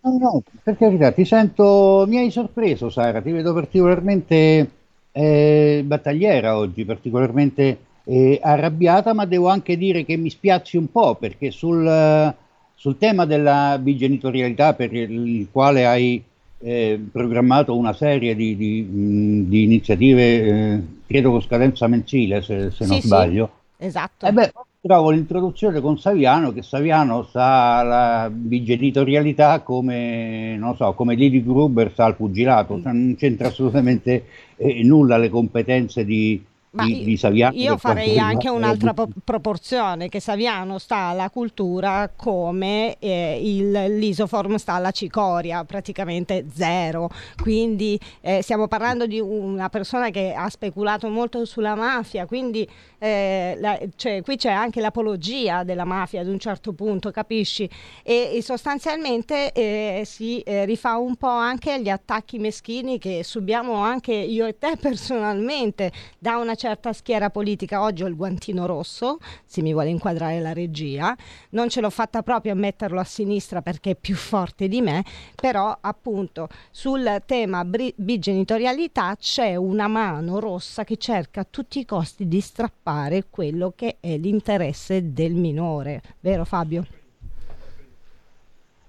[0.02, 4.70] No, no, per carità, ti sento, mi hai sorpreso Sara, ti vedo particolarmente
[5.12, 11.16] eh, battagliera oggi, particolarmente eh, arrabbiata, ma devo anche dire che mi spiazzi un po'
[11.16, 12.34] perché sul,
[12.74, 16.22] sul tema della bigenitorialità per il quale hai
[16.62, 22.86] eh, programmato una serie di, di, di iniziative, eh, credo con scadenza mensile se, se
[22.86, 23.06] non Sì, sì.
[23.06, 23.50] sbaglio.
[23.76, 24.24] Esatto.
[24.24, 31.14] Eh beh, trovo l'introduzione con Saviano, che Saviano sa la bigenitorialità come, non so, come
[31.14, 34.24] Lili Gruber sa il pugilato, cioè non c'entra assolutamente
[34.56, 37.56] eh, nulla le competenze di, Ma di, di Saviano.
[37.56, 44.54] Io farei anche un'altra po- proporzione, che Saviano sta alla cultura come eh, il, l'isoform
[44.54, 47.10] sta alla cicoria, praticamente zero.
[47.42, 52.68] Quindi eh, stiamo parlando di una persona che ha speculato molto sulla mafia, quindi
[52.98, 57.68] eh, la- cioè, qui c'è anche l'apologia della mafia ad un certo punto, capisci?
[58.04, 63.74] E, e sostanzialmente eh, si eh, rifà un po' anche agli attacchi meschini che subiamo
[63.74, 67.80] anche io e te personalmente da una certa schiera politica.
[67.80, 71.16] Oggi ho il guantino rosso, se mi vuole inquadrare la regia,
[71.50, 75.02] non ce l'ho fatta proprio a metterlo a sinistra perché è più forte di me,
[75.34, 81.86] però appunto sul tema bri- bigenitorialità c'è una mano rossa che cerca a tutti i
[81.86, 86.86] costi di strappare quello che è l'interesse del minore, vero Fabio?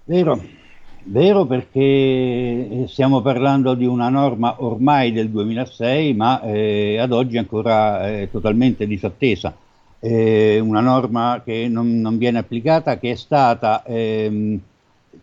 [0.04, 0.38] Vero,
[1.04, 7.38] vero perché eh, stiamo parlando di una norma ormai del 2006, ma eh, ad oggi
[7.38, 9.56] ancora eh, totalmente disattesa.
[9.98, 14.58] Eh, una norma che non, non viene applicata, che è stata ehm,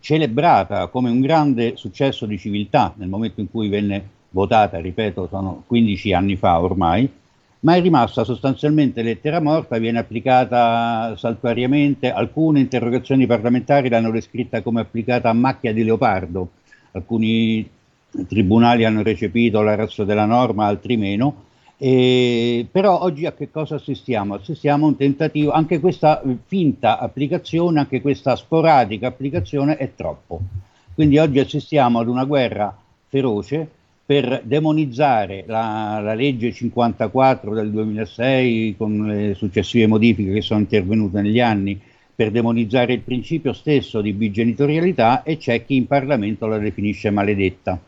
[0.00, 5.64] celebrata come un grande successo di civiltà nel momento in cui venne votata, ripeto, sono
[5.66, 7.10] 15 anni fa ormai,
[7.60, 14.80] ma è rimasta sostanzialmente lettera morta, viene applicata saltuariamente, alcune interrogazioni parlamentari l'hanno descritta come
[14.80, 16.50] applicata a macchia di leopardo,
[16.92, 17.68] alcuni
[18.26, 21.48] tribunali hanno recepito la razza della norma, altri meno,
[21.82, 24.34] e, però oggi a che cosa assistiamo?
[24.34, 30.40] Assistiamo a un tentativo, anche questa finta applicazione, anche questa sporadica applicazione è troppo.
[30.94, 32.76] Quindi oggi assistiamo ad una guerra
[33.08, 33.68] feroce
[34.10, 41.20] per demonizzare la, la legge 54 del 2006 con le successive modifiche che sono intervenute
[41.20, 41.80] negli anni
[42.12, 47.78] per demonizzare il principio stesso di bigenitorialità e c'è chi in Parlamento la definisce maledetta.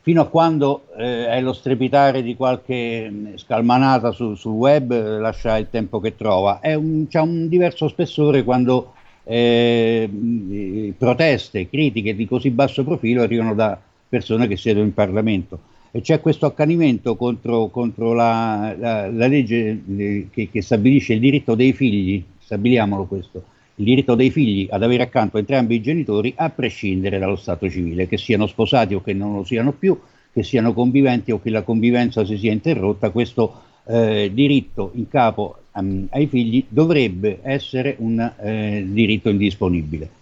[0.00, 5.18] Fino a quando eh, è lo strepitare di qualche mh, scalmanata su- sul web, eh,
[5.18, 6.60] lascia il tempo che trova.
[6.60, 13.20] È un, c'è un diverso spessore quando eh, mh, proteste, critiche di così basso profilo
[13.20, 13.78] arrivano da
[14.12, 15.58] persone che siedono in Parlamento.
[15.90, 21.20] E c'è questo accanimento contro, contro la, la- la legge eh, che, che stabilisce il
[21.20, 23.42] diritto dei figli, stabiliamolo questo,
[23.76, 28.06] il diritto dei figli ad avere accanto entrambi i genitori a prescindere dallo stato civile,
[28.06, 29.98] che siano sposati o che non lo siano più,
[30.30, 35.56] che siano conviventi o che la convivenza si sia interrotta, questo eh, diritto in capo
[35.74, 40.20] ehm, ai figli dovrebbe essere un eh, diritto indisponibile.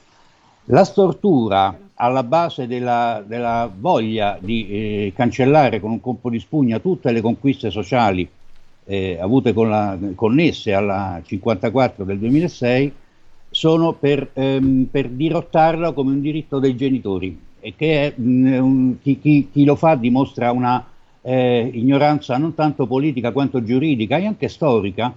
[0.65, 6.79] La stortura alla base della, della voglia di eh, cancellare con un colpo di spugna
[6.79, 8.29] tutte le conquiste sociali
[8.85, 12.93] eh, avute con la- connesse alla 54 del 2006
[13.51, 18.99] sono per, ehm, per dirottarla come un diritto dei genitori e che è, mh, un-
[19.01, 20.87] chi, chi- chi lo fa dimostra una
[21.23, 25.13] eh, ignoranza non tanto politica quanto giuridica e anche storica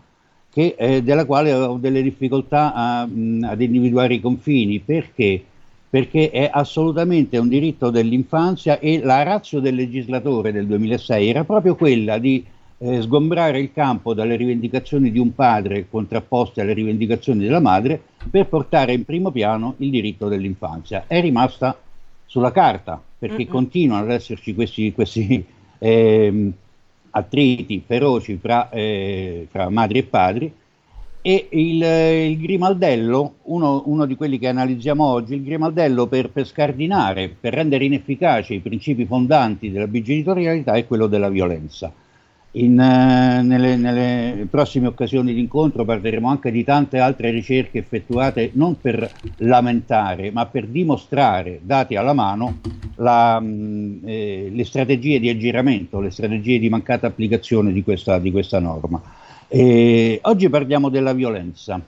[0.54, 4.80] che, eh, della quale ho delle difficoltà a, mh, ad individuare i confini.
[4.80, 5.44] Perché?
[5.90, 11.76] Perché è assolutamente un diritto dell'infanzia e la razza del legislatore del 2006 era proprio
[11.76, 12.44] quella di
[12.80, 18.48] eh, sgombrare il campo dalle rivendicazioni di un padre contrapposte alle rivendicazioni della madre per
[18.48, 21.06] portare in primo piano il diritto dell'infanzia.
[21.08, 21.78] È rimasta
[22.26, 23.52] sulla carta perché Mm-mm.
[23.52, 25.46] continuano ad esserci questi, questi
[25.80, 26.54] ehm,
[27.16, 30.54] attriti feroci fra, eh, fra madri e padri
[31.26, 31.82] e il,
[32.32, 37.54] il grimaldello, uno, uno di quelli che analizziamo oggi, il grimaldello per, per scardinare, per
[37.54, 41.94] rendere inefficaci i principi fondanti della bigenitorialità è quello della violenza.
[42.56, 48.52] In, eh, nelle, nelle prossime occasioni di incontro parleremo anche di tante altre ricerche effettuate
[48.54, 52.60] non per lamentare, ma per dimostrare, dati alla mano,
[52.98, 58.30] la, mh, eh, le strategie di aggiramento, le strategie di mancata applicazione di questa, di
[58.30, 59.02] questa norma.
[59.48, 61.82] E oggi parliamo della violenza.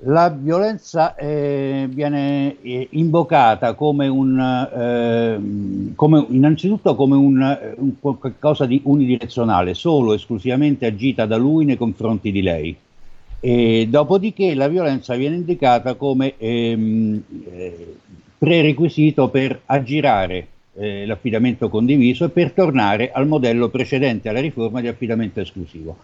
[0.00, 8.66] La violenza eh, viene eh, invocata come un, eh, come, innanzitutto come un, un qualcosa
[8.66, 12.76] di unidirezionale, solo esclusivamente agita da lui nei confronti di lei.
[13.40, 17.96] E dopodiché la violenza viene indicata come ehm, eh,
[18.36, 24.88] prerequisito per aggirare eh, l'affidamento condiviso e per tornare al modello precedente alla riforma di
[24.88, 25.96] affidamento esclusivo.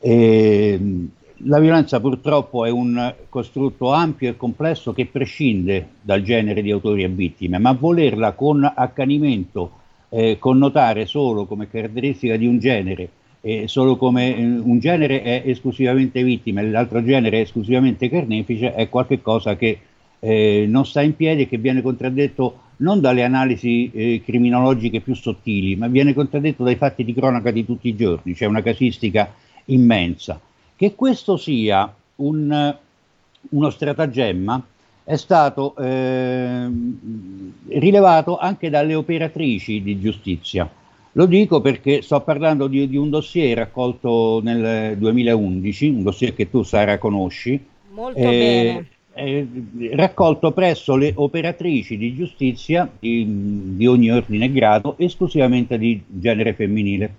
[0.00, 1.10] Ehm,
[1.40, 7.02] la violenza purtroppo è un costrutto ampio e complesso che prescinde dal genere di autori
[7.02, 9.70] e vittime, ma volerla con accanimento
[10.08, 13.08] eh, connotare solo come caratteristica di un genere,
[13.42, 18.74] eh, solo come eh, un genere è esclusivamente vittima e l'altro genere è esclusivamente carnefice,
[18.74, 19.78] è qualcosa che
[20.18, 25.14] eh, non sta in piedi e che viene contraddetto non dalle analisi eh, criminologiche più
[25.14, 29.34] sottili, ma viene contraddetto dai fatti di cronaca di tutti i giorni, c'è una casistica
[29.66, 30.40] immensa.
[30.76, 32.76] Che questo sia un,
[33.48, 34.62] uno stratagemma
[35.04, 36.68] è stato eh,
[37.68, 40.68] rilevato anche dalle operatrici di giustizia.
[41.12, 46.50] Lo dico perché sto parlando di, di un dossier raccolto nel 2011, un dossier che
[46.50, 47.58] tu Sara conosci.
[47.92, 48.88] Molto bene.
[49.14, 49.48] eh,
[49.92, 53.24] raccolto presso le operatrici di giustizia di,
[53.76, 57.14] di ogni ordine e grado, esclusivamente di genere femminile.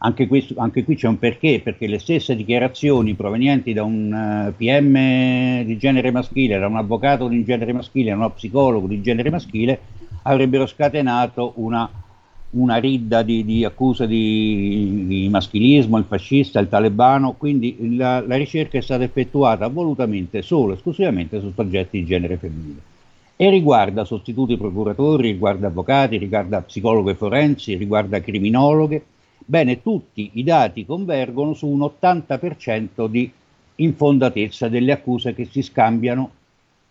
[0.00, 4.12] Anche, questo, anche, qui c'è un perché, perché le stesse dichiarazioni provenienti da un
[4.48, 9.00] uh, PM di genere maschile, da un avvocato di genere maschile, da uno psicologo di
[9.00, 9.80] genere maschile,
[10.22, 11.90] avrebbero scatenato una,
[12.50, 18.36] una ridda di, di accuse di, di, maschilismo, il fascista, il talebano, quindi la, la
[18.36, 22.80] ricerca è stata effettuata volutamente solo, esclusivamente su soggetti di genere femminile
[23.40, 29.04] e riguarda sostituti procuratori, riguarda avvocati, riguarda psicologhe forensi, riguarda criminologhe.
[29.50, 33.32] Bene, tutti i dati convergono su un 80% di
[33.76, 36.32] infondatezza delle accuse che si scambiano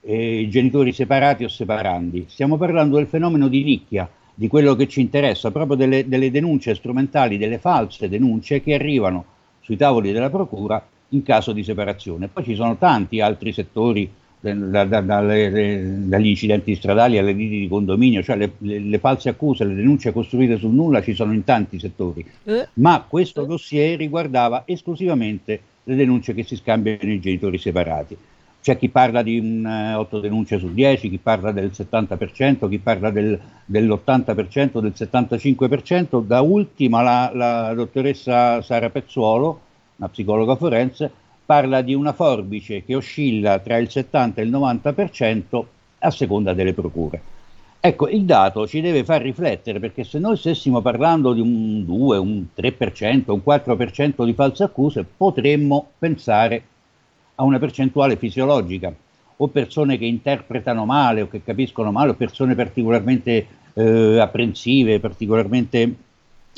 [0.01, 2.26] eh, genitori separati o separandi.
[2.28, 6.74] Stiamo parlando del fenomeno di nicchia, di quello che ci interessa, proprio delle, delle denunce
[6.74, 9.26] strumentali, delle false denunce che arrivano
[9.60, 12.28] sui tavoli della procura in caso di separazione.
[12.28, 17.67] Poi ci sono tanti altri settori da, da, dalle, dagli incidenti stradali alle liti di
[17.67, 21.43] condominio, cioè le, le, le, false accuse, le denunce costruite sul nulla ci sono in
[21.43, 22.67] tanti settori, eh.
[22.73, 28.17] ma questo dossier riguardava esclusivamente le denunce che si scambiano i genitori separati.
[28.59, 32.79] C'è chi parla di un, eh, 8 denunce su 10, chi parla del 70%, chi
[32.79, 39.61] parla del, dell'80%, del 75%, da ultima la, la dottoressa Sara Pezzuolo,
[39.95, 41.09] una psicologa forense,
[41.48, 45.64] parla di una forbice che oscilla tra il 70 e il 90%
[46.00, 47.22] a seconda delle procure.
[47.80, 52.18] Ecco, il dato ci deve far riflettere perché se noi stessimo parlando di un 2,
[52.18, 56.64] un 3%, un 4% di false accuse, potremmo pensare
[57.36, 58.93] a una percentuale fisiologica
[59.38, 65.95] o persone che interpretano male o che capiscono male o persone particolarmente eh, apprensive, particolarmente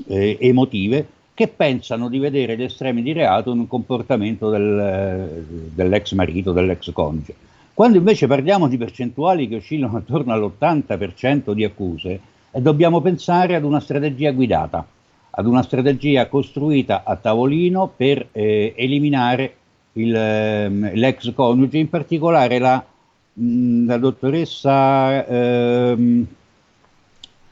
[0.08, 6.12] eh, emotive che pensano di vedere gli estremi di reato in un comportamento del, dell'ex
[6.12, 7.34] marito, dell'ex coniuge.
[7.74, 12.20] Quando invece parliamo di percentuali che oscillano attorno all'80% di accuse,
[12.52, 14.86] eh, dobbiamo pensare ad una strategia guidata,
[15.30, 19.56] ad una strategia costruita a tavolino per eh, eliminare
[19.94, 22.84] il, ehm, l'ex coniuge, in particolare la,
[23.32, 26.26] mh, la dottoressa, ehm,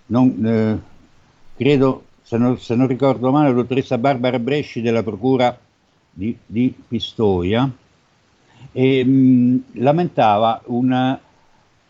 [0.07, 0.79] non, eh,
[1.55, 5.57] credo se non, se non, ricordo male, la dottoressa Barbara Bresci della Procura
[6.11, 7.71] di, di Pistoia,
[8.73, 11.17] e, mh, lamentava una,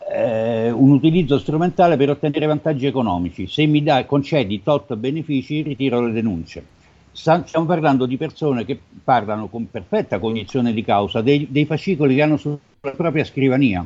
[0.08, 3.48] eh, un utilizzo strumentale per ottenere vantaggi economici.
[3.48, 6.64] Se mi dai, concedi tot benefici, ritiro le denunce.
[7.10, 12.22] stiamo parlando di persone che parlano con perfetta cognizione di causa dei, dei fascicoli che
[12.22, 12.60] hanno sulla
[12.94, 13.84] propria scrivania,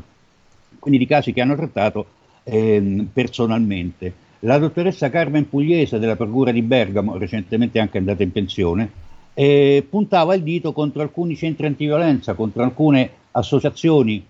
[0.79, 2.05] quindi di casi che hanno trattato
[2.43, 4.22] ehm, personalmente.
[4.45, 8.91] La dottoressa Carmen Pugliese della Procura di Bergamo, recentemente anche andata in pensione,
[9.35, 14.25] eh, puntava il dito contro alcuni centri antiviolenza, contro alcune associazioni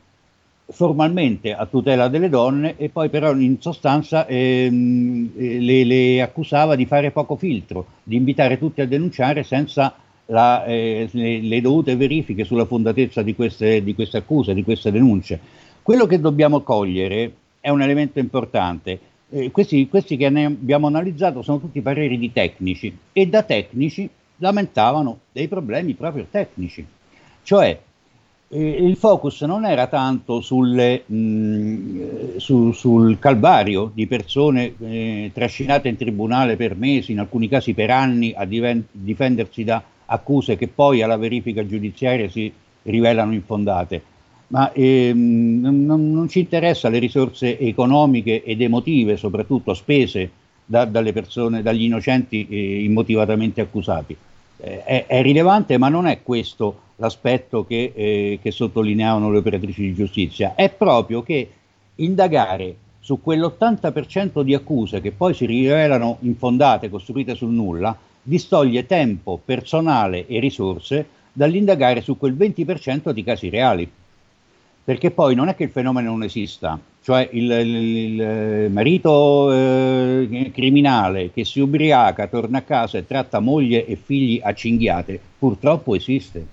[0.67, 6.77] formalmente a tutela delle donne e poi però in sostanza ehm, eh, le, le, accusava
[6.77, 9.95] di fare poco filtro, di invitare tutti a denunciare senza
[10.27, 14.93] la, eh, le, le, dovute verifiche sulla fondatezza di queste, di queste accuse, di queste
[14.93, 15.41] denunce.
[15.81, 19.01] Quello che dobbiamo cogliere è un elemento importante.
[19.35, 25.21] Eh, questi, questi che abbiamo analizzato sono tutti pareri di tecnici e da tecnici lamentavano
[25.33, 26.85] dei problemi proprio tecnici.
[27.43, 27.81] Cioè,
[28.49, 35.89] eh, il focus non era tanto sulle, mh, su, sul calvario di persone eh, trascinate
[35.89, 40.69] in tribunale per mesi, in alcuni casi per anni, a diven- difendersi da accuse che
[40.69, 42.53] poi alla verifica giudiziaria si
[42.83, 44.03] rivelano infondate,
[44.53, 50.31] ma ehm, non, non, ci interessa le risorse economiche ed emotive, soprattutto spese
[50.65, 54.15] da, dalle persone, dagli innocenti eh, immotivatamente accusati.
[54.59, 59.83] Eh, è, è, rilevante, ma non è questo l'aspetto che, eh, che sottolineavano le operatrici
[59.83, 61.49] di giustizia, è proprio che
[61.97, 69.41] indagare su quell'80% di accuse che poi si rivelano infondate, costruite sul nulla, distoglie tempo,
[69.43, 73.91] personale e risorse dall'indagare su quel 20% di casi reali.
[74.85, 80.51] Perché poi non è che il fenomeno non esista, cioè il, il, il marito eh,
[80.53, 85.95] criminale che si ubriaca, torna a casa e tratta moglie e figli a cinghiate, purtroppo
[85.95, 86.47] esiste.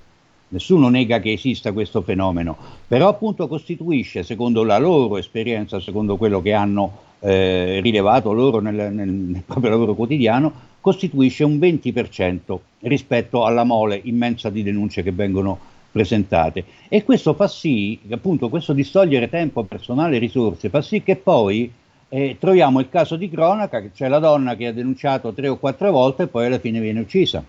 [0.49, 2.57] Nessuno nega che esista questo fenomeno,
[2.87, 8.91] però appunto costituisce, secondo la loro esperienza, secondo quello che hanno eh, rilevato loro nel,
[8.93, 10.51] nel, nel proprio lavoro quotidiano,
[10.81, 15.59] costituisce un 20% rispetto alla mole immensa di denunce che vengono
[15.91, 16.63] presentate.
[16.87, 21.71] E questo fa sì, appunto, questo distogliere tempo, personale e risorse, fa sì che poi
[22.09, 25.57] eh, troviamo il caso di cronaca, che c'è la donna che ha denunciato tre o
[25.57, 27.43] quattro volte e poi alla fine viene uccisa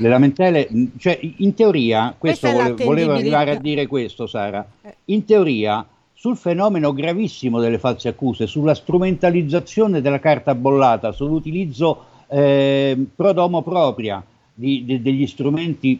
[0.00, 4.96] le lamentele, cioè in teoria, questo vole, volevo arrivare a dire questo Sara, eh.
[5.06, 5.84] in teoria
[6.14, 13.62] sul fenomeno gravissimo delle false accuse, sulla strumentalizzazione della carta bollata, sull'utilizzo eh, pro domo
[13.62, 14.22] propria
[14.54, 15.98] di, de, degli strumenti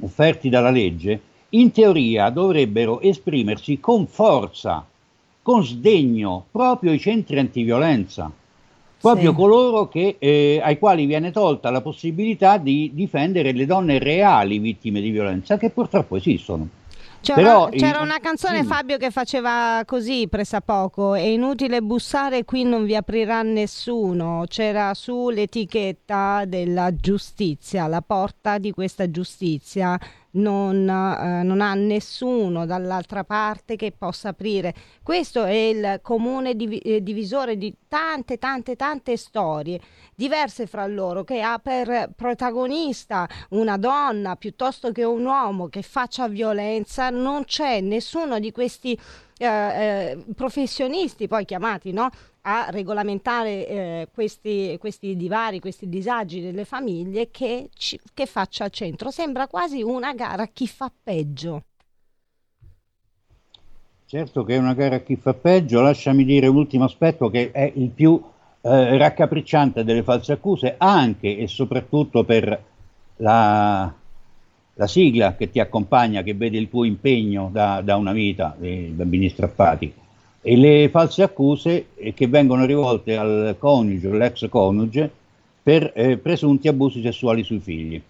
[0.00, 1.20] offerti dalla legge,
[1.50, 4.84] in teoria dovrebbero esprimersi con forza,
[5.42, 8.30] con sdegno, proprio i centri antiviolenza
[9.00, 9.36] proprio sì.
[9.36, 15.00] coloro che, eh, ai quali viene tolta la possibilità di difendere le donne reali vittime
[15.00, 16.68] di violenza, che purtroppo esistono.
[17.20, 18.64] C'era, Però, c'era una canzone.
[18.64, 24.44] Fabio, che faceva così pressappoco: È inutile bussare, qui non vi aprirà nessuno.
[24.48, 29.98] C'era sull'etichetta della giustizia, la porta di questa giustizia
[30.32, 34.74] non, eh, non, ha nessuno dall'altra parte che possa aprire.
[35.02, 39.80] Questo è il comune div- eh, divisore di tante, tante, tante storie
[40.14, 46.28] diverse fra loro, che ha per protagonista una donna piuttosto che un uomo che faccia
[46.28, 48.98] violenza, non c'è nessuno di questi
[49.38, 52.10] eh, eh, professionisti poi chiamati no?
[52.48, 58.70] A regolamentare eh, questi, questi, divari, questi disagi delle famiglie che, ci, che faccia al
[58.70, 59.10] centro.
[59.10, 61.64] Sembra quasi una gara a chi fa peggio.
[64.06, 67.50] Certo che è una gara a chi fa peggio, lasciami dire un ultimo aspetto che
[67.50, 68.18] è il più
[68.62, 72.64] eh, raccapricciante delle false accuse, anche e soprattutto per
[73.16, 73.92] la,
[74.72, 78.92] la, sigla che ti accompagna, che vede il tuo impegno da, da una vita, i
[78.94, 80.06] bambini strappati
[80.48, 85.10] e le false accuse eh, che vengono rivolte al coniuge all'ex coniuge
[85.62, 88.00] per eh, presunti abusi sessuali sui figli.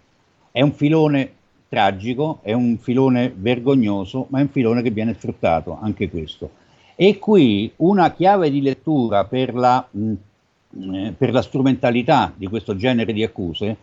[0.52, 1.32] È un filone
[1.68, 6.50] tragico, è un filone vergognoso, ma è un filone che viene sfruttato, anche questo.
[6.94, 10.12] E qui una chiave di lettura per la, mh,
[10.94, 13.76] eh, per la strumentalità di questo genere di accuse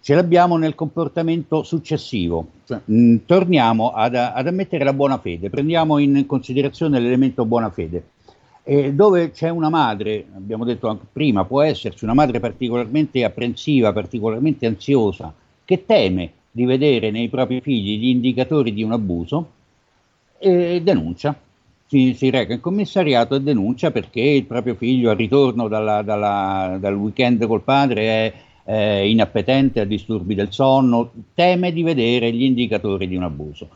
[0.00, 2.46] ce l'abbiamo nel comportamento successivo.
[2.66, 8.10] Cioè, mh, torniamo ad, ad, ammettere la buona fede, prendiamo in considerazione l'elemento buona fede.
[8.62, 13.92] E dove c'è una madre, abbiamo detto anche prima, può esserci una madre particolarmente apprensiva,
[13.92, 15.32] particolarmente ansiosa,
[15.64, 19.50] che teme di vedere nei propri figli gli indicatori di un abuso
[20.38, 21.38] e denuncia.
[21.86, 26.76] Si, si reca in commissariato e denuncia perché il proprio figlio al ritorno dalla, dalla,
[26.78, 28.32] dal weekend col padre è
[28.70, 33.68] eh, inappetente a disturbi del sonno, teme di vedere gli indicatori di un abuso.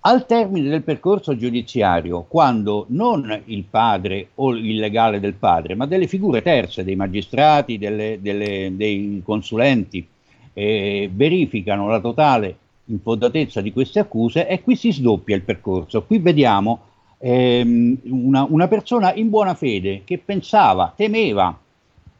[0.00, 5.86] Al termine del percorso giudiziario, quando non il padre o il legale del padre, ma
[5.86, 10.06] delle figure terze, dei magistrati, delle, delle, dei consulenti,
[10.52, 16.02] eh, verificano la totale infondatezza di queste accuse e qui si sdoppia il percorso.
[16.02, 16.80] Qui vediamo
[17.16, 21.58] ehm, una, una, persona in buona fede che pensava, temeva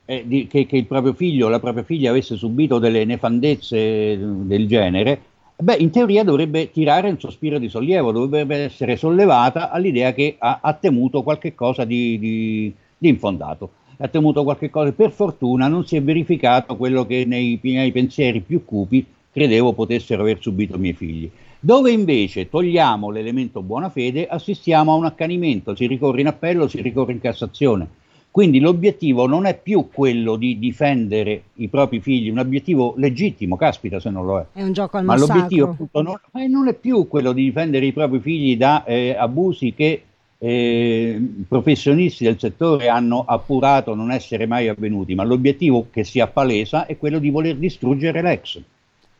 [0.05, 4.19] eh, di, che, che, il proprio figlio o la propria figlia avesse subito delle nefandezze
[4.19, 5.21] del genere,
[5.57, 10.59] beh, in teoria dovrebbe tirare un sospiro di sollievo, dovrebbe essere sollevata all'idea che ha,
[10.63, 14.93] ha temuto qualche cosa di, di, di infondato ha temuto qualche cosa.
[14.93, 20.23] Per fortuna non si è verificato quello che nei miei pensieri più cupi credevo potessero
[20.23, 21.31] aver subito i miei figli.
[21.59, 26.81] Dove invece togliamo l'elemento buona fede, assistiamo a un accanimento, si ricorre in appello, si
[26.83, 27.89] ricorre in Cassazione.
[28.35, 34.01] Quindi l'obiettivo non è più quello di difendere i propri figli, un obiettivo legittimo, caspita
[34.01, 34.47] se non lo è.
[34.55, 35.35] È un gioco al Ma massacro.
[35.35, 36.19] l'obiettivo appunto, non,
[36.51, 40.03] non, è più quello di difendere i propri figli da eh, abusi che
[40.37, 46.87] eh, professionisti del settore hanno appurato non essere mai avvenuti, ma l'obiettivo che si appalesa
[46.87, 48.61] è quello di voler distruggere l'ex.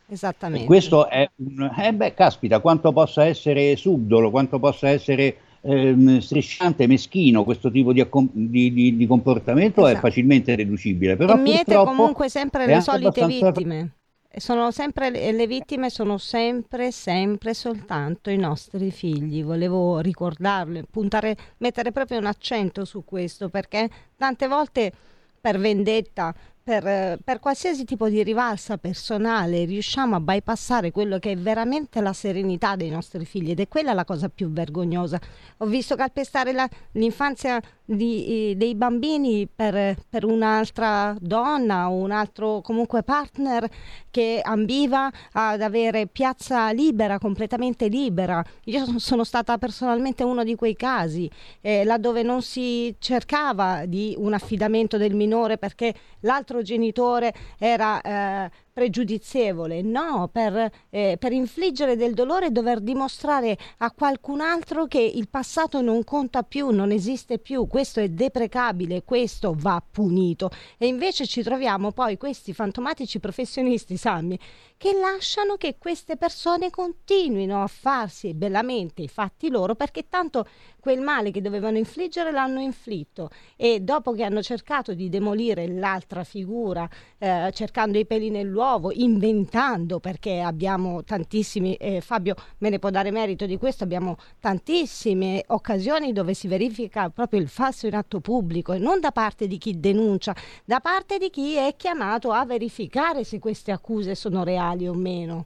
[0.09, 0.65] Esattamente.
[0.65, 1.71] E questo è un...
[1.81, 7.91] Eh beh, caspita, quanto possa essere subdolo, quanto possa essere ehm, strisciante, meschino questo tipo
[7.91, 9.97] di, accom- di, di, di comportamento esatto.
[9.97, 11.15] è facilmente deducibile.
[11.15, 13.89] Però e miete comunque sempre le solite vittime.
[14.37, 19.41] Sono sempre le vittime sono sempre, sempre soltanto i nostri figli.
[19.41, 24.91] Volevo ricordarlo, puntare, mettere proprio un accento su questo perché tante volte
[25.39, 26.35] per vendetta,
[26.65, 32.11] per, per, qualsiasi tipo di rivalsa personale riusciamo a bypassare quello che è veramente la
[32.11, 35.21] serenità dei nostri figli ed è quella la cosa più vergognosa.
[35.57, 42.61] Ho visto calpestare la, l'infanzia di, dei bambini per, per, un'altra donna o un altro
[42.61, 43.69] comunque partner
[44.09, 48.43] che ambiva ad avere piazza libera, completamente libera.
[48.65, 51.29] Io sono stata personalmente uno di quei casi,
[51.61, 58.51] eh, laddove non si cercava di un affidamento del minore perché l'altro genitore era eh,
[58.75, 65.29] pregiudizievole, no, per, eh, per, infliggere del dolore dover dimostrare a qualcun altro che il
[65.29, 70.49] passato non conta più, non esiste più, questo è deprecabile, questo va punito.
[70.77, 74.37] E invece ci troviamo poi questi fantomatici professionisti, Sammy,
[74.77, 80.45] che lasciano che queste persone continuino a farsi bellamente i fatti loro perché tanto
[80.81, 86.23] quel male che dovevano infliggere l'hanno inflitto e dopo che hanno cercato di demolire l'altra
[86.23, 92.89] figura eh, cercando i peli nell'uovo, inventando perché abbiamo tantissimi, eh, Fabio me ne può
[92.89, 98.19] dare merito di questo, abbiamo tantissime occasioni dove si verifica proprio il falso in atto
[98.19, 100.35] pubblico e non da parte di chi denuncia,
[100.65, 105.45] da parte di chi è chiamato a verificare se queste accuse sono reali o meno.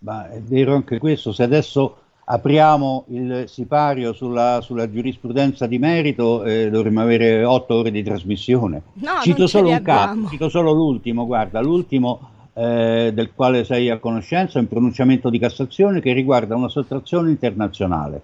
[0.00, 1.98] Ma è vero anche questo, se adesso
[2.32, 8.82] apriamo il sipario sulla, sulla giurisprudenza di merito, eh, dovremmo avere otto ore di trasmissione.
[8.94, 12.20] No, cito solo un caso, cito solo l'ultimo, guarda, l'ultimo
[12.54, 17.30] eh, del quale sei a conoscenza è un pronunciamento di Cassazione che riguarda una sottrazione
[17.30, 18.22] internazionale.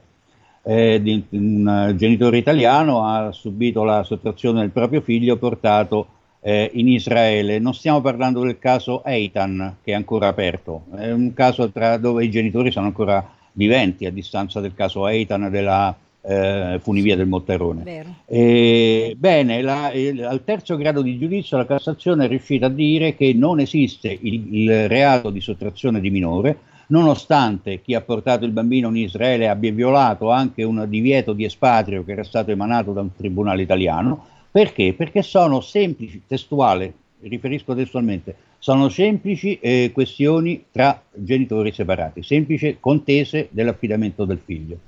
[0.62, 6.06] Eh, di, un genitore italiano ha subito la sottrazione del proprio figlio portato
[6.40, 7.58] eh, in Israele.
[7.58, 12.24] Non stiamo parlando del caso Eitan, che è ancora aperto, è un caso tra, dove
[12.24, 17.82] i genitori sono ancora viventi a distanza del caso Eitan della eh, funivia del Motterone.
[18.26, 23.14] E, bene, la, il, al terzo grado di giudizio la Cassazione è riuscita a dire
[23.14, 28.50] che non esiste il, il reato di sottrazione di minore, nonostante chi ha portato il
[28.50, 33.00] bambino in Israele abbia violato anche un divieto di espatrio che era stato emanato da
[33.00, 34.26] un tribunale italiano.
[34.50, 34.94] Perché?
[34.94, 36.92] Perché sono semplici, testuale,
[37.28, 44.78] riferisco testualmente, sono semplici eh, questioni tra genitori separati, semplici contese dell'affidamento del figlio.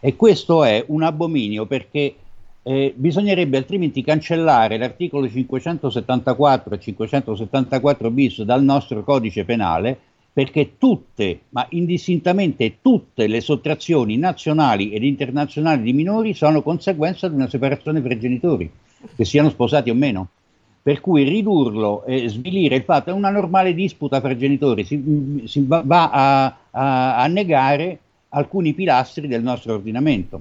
[0.00, 2.14] E questo è un abominio perché
[2.62, 9.98] eh, bisognerebbe altrimenti cancellare l'articolo 574 e 574 bis dal nostro codice penale
[10.38, 17.34] perché tutte, ma indistintamente tutte le sottrazioni nazionali ed internazionali di minori sono conseguenza di
[17.34, 18.70] una separazione fra genitori,
[19.16, 20.28] che siano sposati o meno
[20.88, 25.62] per cui ridurlo e svilire il fatto è una normale disputa fra genitori, si, si
[25.66, 27.98] va, va a, a, a, negare
[28.30, 30.40] alcuni pilastri del nostro ordinamento.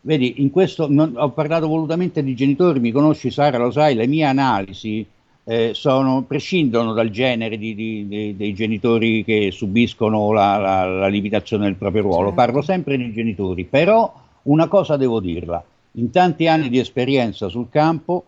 [0.00, 4.08] Vedi, in questo non, ho parlato volutamente di genitori, mi conosci Sara, lo sai, le
[4.08, 5.06] mie analisi
[5.44, 11.06] eh, sono, prescindono dal genere di, di, di, dei genitori che subiscono la, la, la
[11.06, 12.34] limitazione del proprio ruolo, certo.
[12.34, 14.12] parlo sempre di genitori, però
[14.42, 15.62] una cosa devo dirla,
[15.92, 18.24] in tanti anni di esperienza sul campo,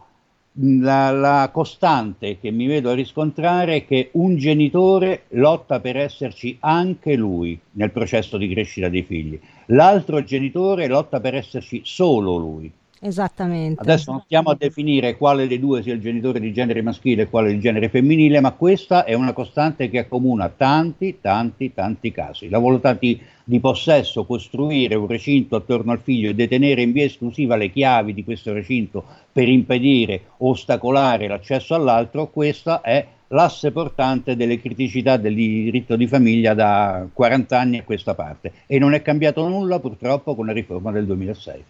[0.55, 6.57] la, la, costante che mi vedo a riscontrare è che un genitore lotta per esserci
[6.61, 12.70] anche lui nel processo di crescita dei figli, l'altro genitore lotta per esserci solo lui.
[13.03, 13.80] Esattamente.
[13.80, 17.28] Adesso non stiamo a definire quale dei due sia il genitore di genere maschile e
[17.30, 22.51] quale di genere femminile, ma questa è una costante che accomuna tanti, tanti, tanti casi.
[22.51, 27.07] La volontà di, di possesso, costruire un recinto attorno al figlio e detenere in via
[27.07, 33.72] esclusiva le chiavi di questo recinto per impedire o ostacolare l'accesso all'altro, questa è l'asse
[33.72, 38.92] portante delle criticità del diritto di famiglia da 40 anni a questa parte e non
[38.92, 41.64] è cambiato nulla purtroppo con la riforma del 2006.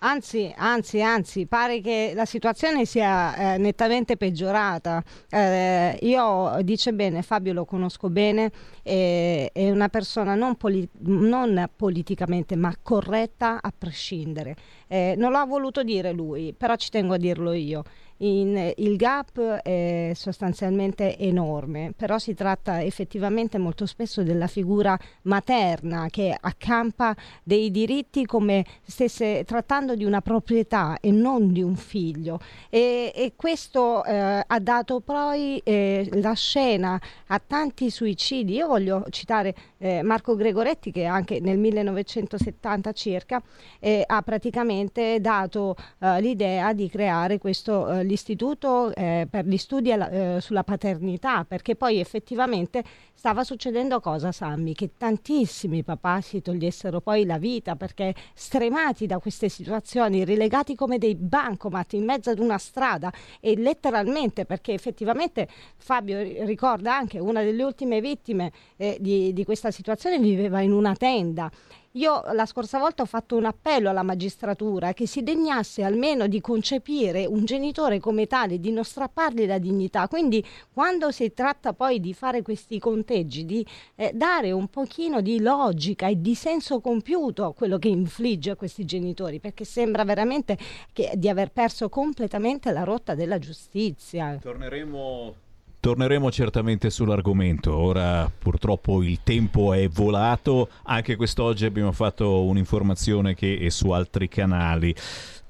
[0.00, 5.02] Anzi, anzi, anzi, pare che la situazione sia eh, nettamente peggiorata.
[5.30, 8.50] Eh, io, dice bene, Fabio lo conosco bene,
[8.82, 14.54] eh, è una persona non, poli- non, politicamente ma corretta a prescindere.
[14.86, 17.82] Eh, non l'ha voluto dire lui, però ci tengo a dirlo io.
[18.18, 26.08] In, il gap è sostanzialmente enorme, però si tratta effettivamente molto spesso della figura materna
[26.08, 32.40] che accampa dei diritti come stesse trattando di una proprietà e non di un figlio
[32.70, 38.54] e, e questo eh, ha dato poi eh, la scena a tanti suicidi.
[38.54, 43.42] Io voglio citare eh, Marco Gregoretti che anche nel 1970 circa
[43.78, 49.92] eh, ha praticamente dato eh, l'idea di creare questo eh, l'istituto eh, per gli studi
[49.92, 52.82] alla, eh, sulla paternità, perché poi effettivamente
[53.14, 54.72] stava succedendo cosa, Sammy?
[54.72, 60.98] Che tantissimi papà si togliessero poi la vita perché stremati da queste situazioni, rilegati come
[60.98, 67.42] dei bancomat in mezzo ad una strada e letteralmente perché effettivamente Fabio ricorda anche una
[67.42, 68.52] delle ultime vittime
[68.98, 71.50] di, di questa situazione viveva in una tenda
[71.96, 76.42] io la scorsa volta ho fatto un appello alla magistratura che si degnasse almeno di
[76.42, 80.06] concepire un genitore come tale, di non strappargli la dignità.
[80.06, 85.40] Quindi quando si tratta poi di fare questi conteggi, di eh, dare un pochino di
[85.40, 90.58] logica e di senso compiuto a quello che infligge a questi genitori, perché sembra veramente
[90.92, 94.36] che, di aver perso completamente la rotta della giustizia.
[94.38, 95.44] Torneremo
[95.78, 103.58] Torneremo certamente sull'argomento, ora purtroppo il tempo è volato, anche quest'oggi abbiamo fatto un'informazione che
[103.58, 104.94] è su altri canali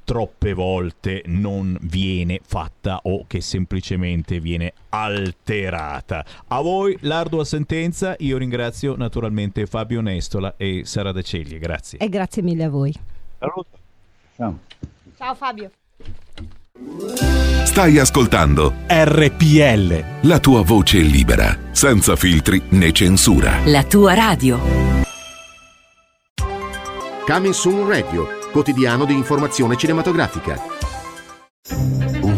[0.07, 6.25] troppe volte non viene fatta o che semplicemente viene alterata.
[6.47, 11.99] A voi l'ardua sentenza, io ringrazio naturalmente Fabio Nestola e Sara De Ceglie, grazie.
[11.99, 12.95] E grazie mille a voi.
[14.37, 14.59] Ciao.
[15.17, 15.71] Ciao Fabio.
[17.65, 20.05] Stai ascoltando RPL.
[20.23, 23.61] la tua voce libera, senza filtri né censura.
[23.65, 24.61] La tua radio.
[27.27, 30.61] Coming Soon Radio, quotidiano di informazione cinematografica.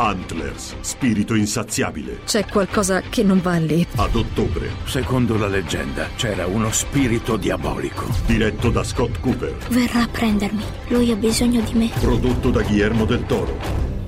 [0.00, 2.20] Antlers, spirito insaziabile.
[2.24, 3.84] C'è qualcosa che non va lì.
[3.96, 4.70] Ad ottobre.
[4.84, 8.06] Secondo la leggenda c'era uno spirito diabolico.
[8.24, 9.56] Diretto da Scott Cooper.
[9.70, 10.62] Verrà a prendermi.
[10.88, 11.90] Lui ha bisogno di me.
[11.98, 13.58] Prodotto da Guillermo del Toro.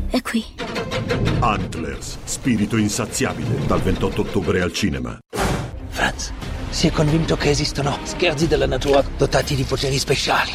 [0.09, 0.45] È qui.
[1.41, 3.67] Antlers, spirito insaziabile.
[3.67, 5.19] Dal 28 ottobre al cinema.
[5.89, 6.33] Franz,
[6.69, 10.53] si è convinto che esistono scherzi della natura dotati di poteri speciali.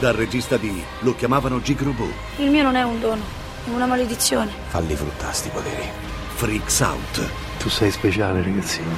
[0.00, 2.08] Dal regista di Lo chiamavano Gigrobo.
[2.38, 3.22] Il mio non è un dono,
[3.66, 4.50] una maledizione.
[4.68, 5.88] Falli fruttare sti poteri.
[6.34, 7.30] Freaks Out.
[7.58, 8.88] Tu sei speciale, ragazzino.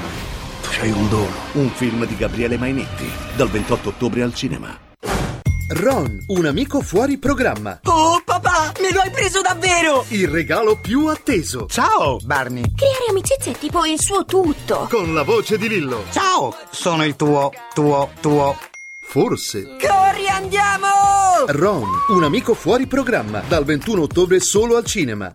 [0.63, 1.35] Tu c'hai un dono.
[1.53, 3.11] Un film di Gabriele Mainetti.
[3.35, 4.91] Dal 28 ottobre al cinema.
[5.75, 7.81] Ron, un amico fuori programma.
[7.85, 10.05] Oh papà, me lo hai preso davvero!
[10.09, 11.67] Il regalo più atteso.
[11.67, 12.63] Ciao, Barney.
[12.75, 14.87] Creare amicizie è tipo il suo tutto.
[14.91, 16.05] Con la voce di Lillo.
[16.11, 18.72] Ciao, sono il tuo, tuo, tuo.
[19.13, 19.77] Forse.
[19.79, 20.87] Corri, andiamo!
[21.49, 21.87] Ron,
[22.17, 23.43] un amico fuori programma.
[23.47, 25.31] Dal 21 ottobre solo al cinema.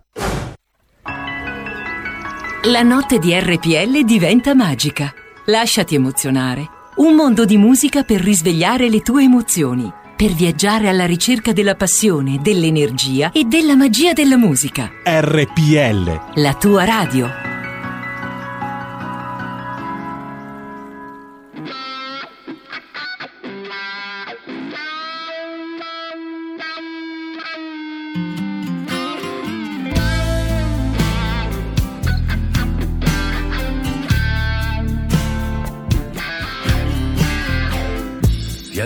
[2.63, 5.13] La notte di RPL diventa magica.
[5.45, 6.67] Lasciati emozionare.
[6.95, 9.93] Un mondo di musica per risvegliare le tue emozioni.
[10.15, 14.89] Per viaggiare alla ricerca della passione, dell'energia e della magia della musica.
[15.03, 16.41] RPL.
[16.41, 17.46] La tua radio.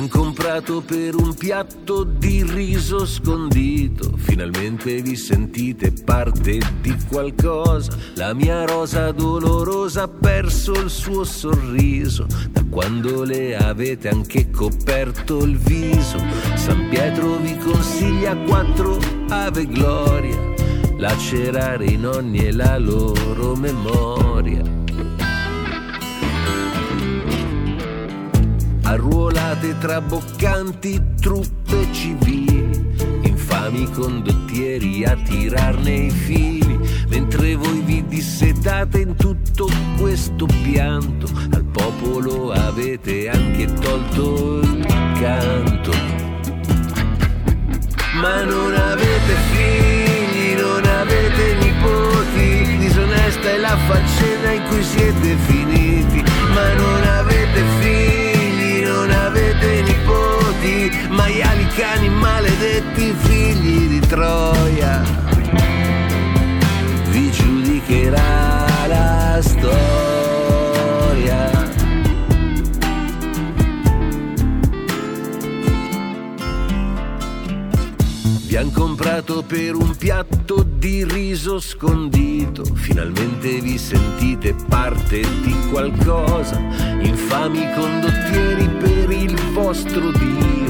[0.01, 4.11] Han comprato per un piatto di riso scondito.
[4.17, 7.95] Finalmente vi sentite parte di qualcosa.
[8.15, 12.25] La mia rosa dolorosa ha perso il suo sorriso.
[12.49, 16.17] Da quando le avete anche coperto il viso.
[16.55, 18.97] San Pietro vi consiglia quattro
[19.29, 20.37] ave gloria.
[20.97, 24.80] Lacerare i nonni e la loro memoria.
[28.91, 36.77] Arruolate tra boccanti truppe civili, infami condottieri a tirarne i fili,
[37.07, 44.85] mentre voi vi dissetate in tutto questo pianto, al popolo avete anche tolto il
[45.21, 45.91] canto.
[48.19, 55.60] Ma non avete figli, non avete nipoti, disonesta è la faccenda in cui siete finiti,
[61.81, 65.01] cani maledetti figli di Troia.
[67.09, 69.79] Vi giudicherà la storia.
[78.45, 82.63] Vi han comprato per un piatto di riso scondito.
[82.75, 86.59] Finalmente vi sentite parte di qualcosa.
[87.01, 90.60] Infami condottieri per il vostro Dio.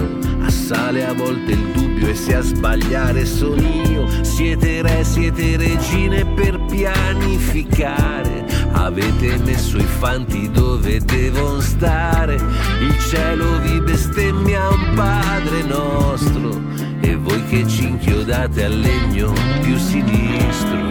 [0.72, 4.07] Assale a volte il dubbio e se a sbagliare sono io.
[4.24, 8.45] Siete re, siete regine per pianificare.
[8.72, 12.36] Avete messo i fanti dove devono stare.
[12.36, 16.61] Il cielo vi bestemmia un padre nostro.
[17.01, 20.88] E voi che ci inchiodate al legno più sinistro.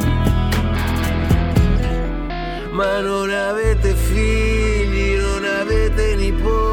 [2.72, 6.69] Ma non avete figli, non avete nipoti,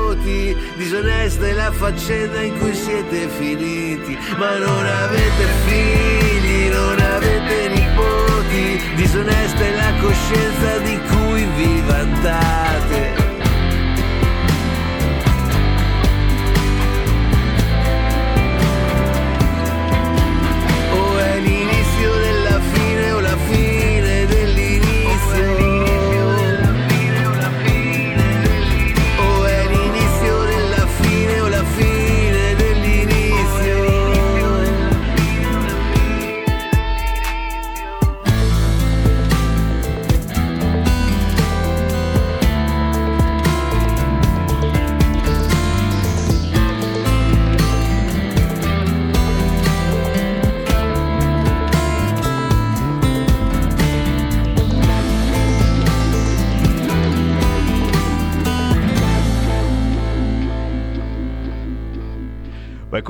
[0.75, 4.17] disonesta è la faccenda in cui siete finiti.
[4.37, 13.26] Ma non avete figli, non avete nipoti, disonesta è la coscienza di cui vi vantate.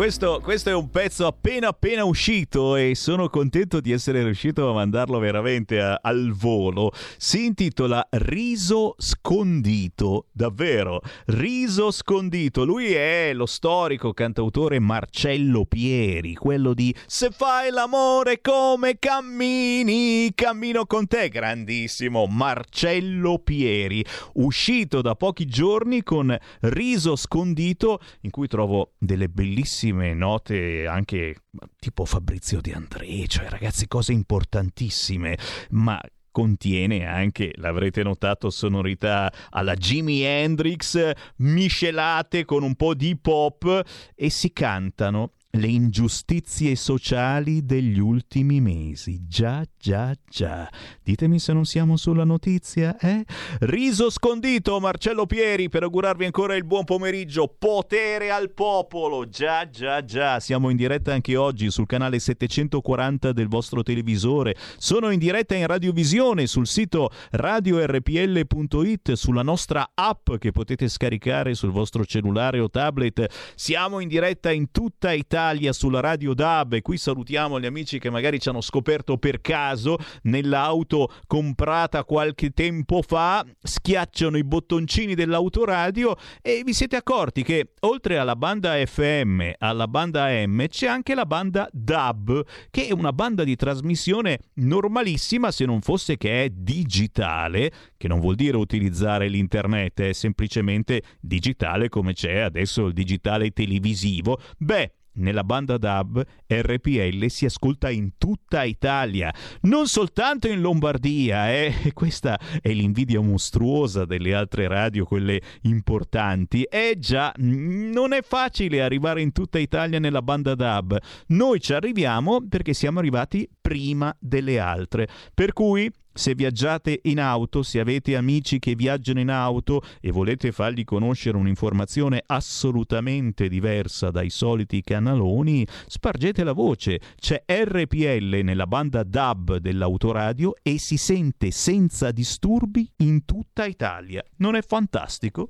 [0.07, 4.73] Questo, questo è un pezzo appena appena uscito e sono contento di essere riuscito a
[4.73, 6.93] mandarlo veramente a- al volo.
[7.17, 12.63] Si intitola Riso scondito, davvero, Riso scondito.
[12.63, 20.85] Lui è lo storico cantautore Marcello Pieri, quello di Se fai l'amore come cammini, cammino
[20.85, 24.05] con te, grandissimo Marcello Pieri,
[24.35, 31.35] uscito da pochi giorni con Riso scondito in cui trovo delle bellissime note anche
[31.79, 35.37] tipo Fabrizio De André, cioè ragazzi cose importantissime,
[35.71, 35.99] ma
[36.31, 43.83] contiene anche, l'avrete notato, sonorità alla Jimi Hendrix miscelate con un po' di pop
[44.13, 49.25] e si cantano le ingiustizie sociali degli ultimi mesi.
[49.27, 50.69] Già, già, già.
[51.03, 53.25] Ditemi se non siamo sulla notizia, eh?
[53.61, 57.53] Riso scondito, Marcello Pieri, per augurarvi ancora il buon pomeriggio.
[57.57, 59.27] Potere al popolo.
[59.27, 60.39] Già, già, già.
[60.39, 64.55] Siamo in diretta anche oggi sul canale 740 del vostro televisore.
[64.77, 71.71] Sono in diretta in radiovisione sul sito radiorpl.it, sulla nostra app che potete scaricare sul
[71.71, 73.25] vostro cellulare o tablet.
[73.55, 78.09] Siamo in diretta in tutta Italia sulla Radio DAB e qui salutiamo gli amici che
[78.09, 86.17] magari ci hanno scoperto per caso nell'auto comprata qualche tempo fa, schiacciano i bottoncini dell'autoradio
[86.41, 91.25] e vi siete accorti che oltre alla banda FM, alla banda AM, c'è anche la
[91.25, 97.71] banda DAB, che è una banda di trasmissione normalissima se non fosse che è digitale,
[97.95, 104.39] che non vuol dire utilizzare l'internet, è semplicemente digitale come c'è adesso il digitale televisivo.
[104.57, 111.73] Beh, nella banda DAB RPL si ascolta in tutta Italia, non soltanto in Lombardia, eh?
[111.93, 116.63] questa è l'invidia mostruosa delle altre radio, quelle importanti.
[116.63, 120.97] Eh già, non è facile arrivare in tutta Italia nella banda DAB.
[121.27, 125.07] Noi ci arriviamo perché siamo arrivati prima delle altre.
[125.33, 130.51] Per cui se viaggiate in auto, se avete amici che viaggiano in auto e volete
[130.51, 136.99] fargli conoscere un'informazione assolutamente diversa dai soliti canaloni, spargete la voce.
[137.19, 144.23] C'è RPL nella banda DAB dell'autoradio e si sente senza disturbi in tutta Italia.
[144.37, 145.47] Non è fantastico?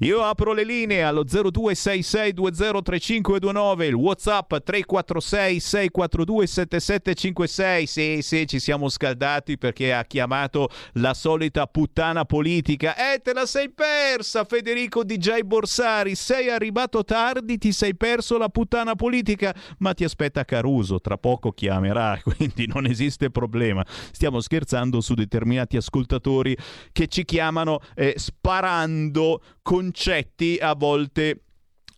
[0.00, 7.86] Io apro le linee allo 0266203529, il WhatsApp 346 642 7756.
[7.86, 12.94] Sì, sì, ci siamo scaldati perché ha chiamato la solita puttana politica.
[12.96, 16.14] Eh, te la sei persa, Federico DJ Borsari.
[16.14, 21.52] Sei arrivato tardi, ti sei perso la puttana politica, ma ti aspetta Caruso, tra poco
[21.52, 23.84] chiamerà, quindi non esiste problema.
[23.86, 26.56] Stiamo scherzando su determinati ascoltatori
[26.92, 31.40] che ci chiamano eh, sparando concetti a volte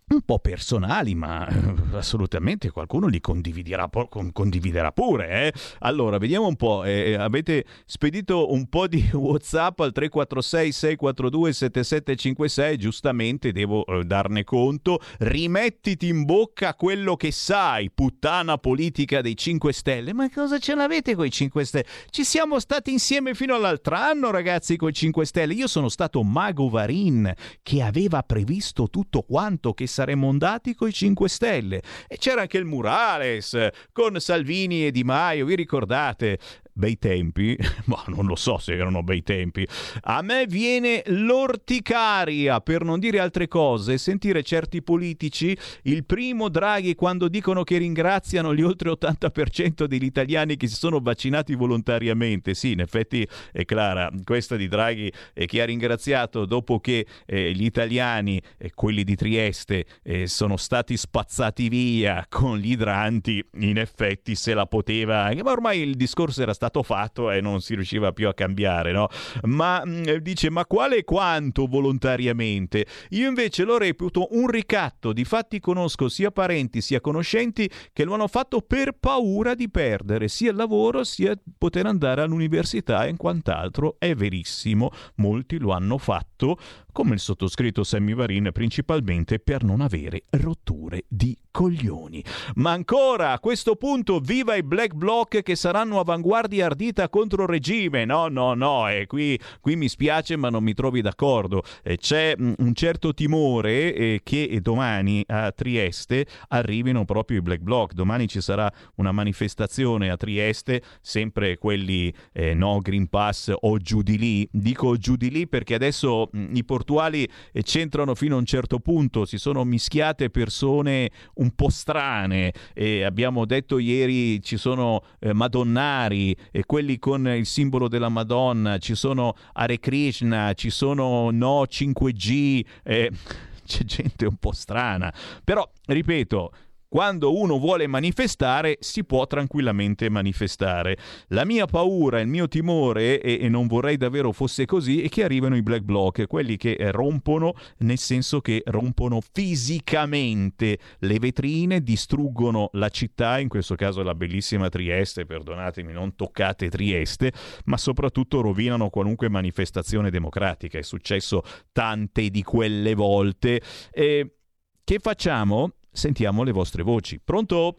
[0.08, 3.90] un po' personali, ma eh, assolutamente qualcuno li condividerà,
[4.32, 5.28] condividerà pure.
[5.28, 5.52] Eh?
[5.80, 6.84] Allora, vediamo un po'.
[6.84, 14.44] Eh, avete spedito un po' di WhatsApp al 346 642 7756, giustamente devo eh, darne
[14.44, 15.00] conto.
[15.18, 20.12] Rimettiti in bocca quello che sai, puttana politica dei 5 Stelle.
[20.12, 21.86] Ma cosa ce l'avete con i 5 Stelle?
[22.10, 25.54] Ci siamo stati insieme fino all'altro anno, ragazzi, con i 5 Stelle.
[25.54, 31.26] Io sono stato Mago Varin che aveva previsto tutto quanto che saremmo andati coi 5
[31.26, 31.82] Stelle.
[32.06, 36.38] E c'era anche il Murales con Salvini e Di Maio, vi ricordate?
[36.76, 37.56] Bei tempi,
[37.86, 39.66] ma non lo so se erano bei tempi.
[40.02, 46.94] A me viene l'orticaria, per non dire altre cose, sentire certi politici, il primo Draghi
[46.94, 52.52] quando dicono che ringraziano gli oltre 80% degli italiani che si sono vaccinati volontariamente.
[52.52, 57.52] Sì, in effetti è clara, questa di Draghi eh, che ha ringraziato dopo che eh,
[57.52, 63.78] gli italiani, eh, quelli di Trieste, eh, sono stati spazzati via con gli idranti, in
[63.78, 67.74] effetti se la poteva, ma ormai il discorso era stato stato fatto e non si
[67.74, 69.08] riusciva più a cambiare, no?
[69.42, 72.86] Ma mm, dice, ma quale quanto volontariamente?
[73.10, 78.14] Io invece lo reputo un ricatto, di fatti conosco sia parenti sia conoscenti che lo
[78.14, 83.96] hanno fatto per paura di perdere sia il lavoro sia poter andare all'università e quant'altro.
[83.98, 86.58] È verissimo, molti lo hanno fatto
[86.96, 92.24] come il sottoscritto Sammy Varin, principalmente per non avere rotture di coglioni.
[92.54, 97.48] Ma ancora, a questo punto, viva i Black Bloc che saranno avanguardia ardita contro il
[97.50, 98.06] regime.
[98.06, 101.62] No, no, no, eh, qui, qui, mi spiace, ma non mi trovi d'accordo.
[101.82, 107.60] Eh, c'è mm, un certo timore eh, che domani a Trieste arrivino proprio i Black
[107.60, 107.92] Bloc.
[107.92, 114.00] Domani ci sarà una manifestazione a Trieste, sempre quelli eh, no Green Pass o giù
[114.00, 114.48] di lì.
[114.50, 117.28] Dico giù di lì perché adesso mh, mm, i portoghesi portuali
[117.62, 123.44] c'entrano fino a un certo punto, si sono mischiate persone un po' strane e abbiamo
[123.44, 129.34] detto ieri ci sono eh, madonnari e quelli con il simbolo della Madonna, ci sono
[129.54, 133.10] Hare Krishna, ci sono no 5G, eh,
[133.66, 135.12] c'è gente un po' strana,
[135.42, 136.52] però ripeto,
[136.88, 140.96] quando uno vuole manifestare si può tranquillamente manifestare.
[141.28, 145.24] La mia paura, il mio timore, e, e, non vorrei davvero fosse così, è che
[145.24, 152.70] arrivano i black bloc, quelli che rompono, nel senso che rompono fisicamente le vetrine, distruggono
[152.72, 157.32] la città, in questo caso la bellissima Trieste, perdonatemi, non toccate Trieste,
[157.64, 160.78] ma soprattutto rovinano qualunque manifestazione democratica.
[160.78, 163.60] È successo tante di quelle volte.
[163.90, 164.36] E
[164.84, 165.72] che facciamo?
[165.96, 167.18] Sentiamo le vostre voci.
[167.18, 167.76] Pronto?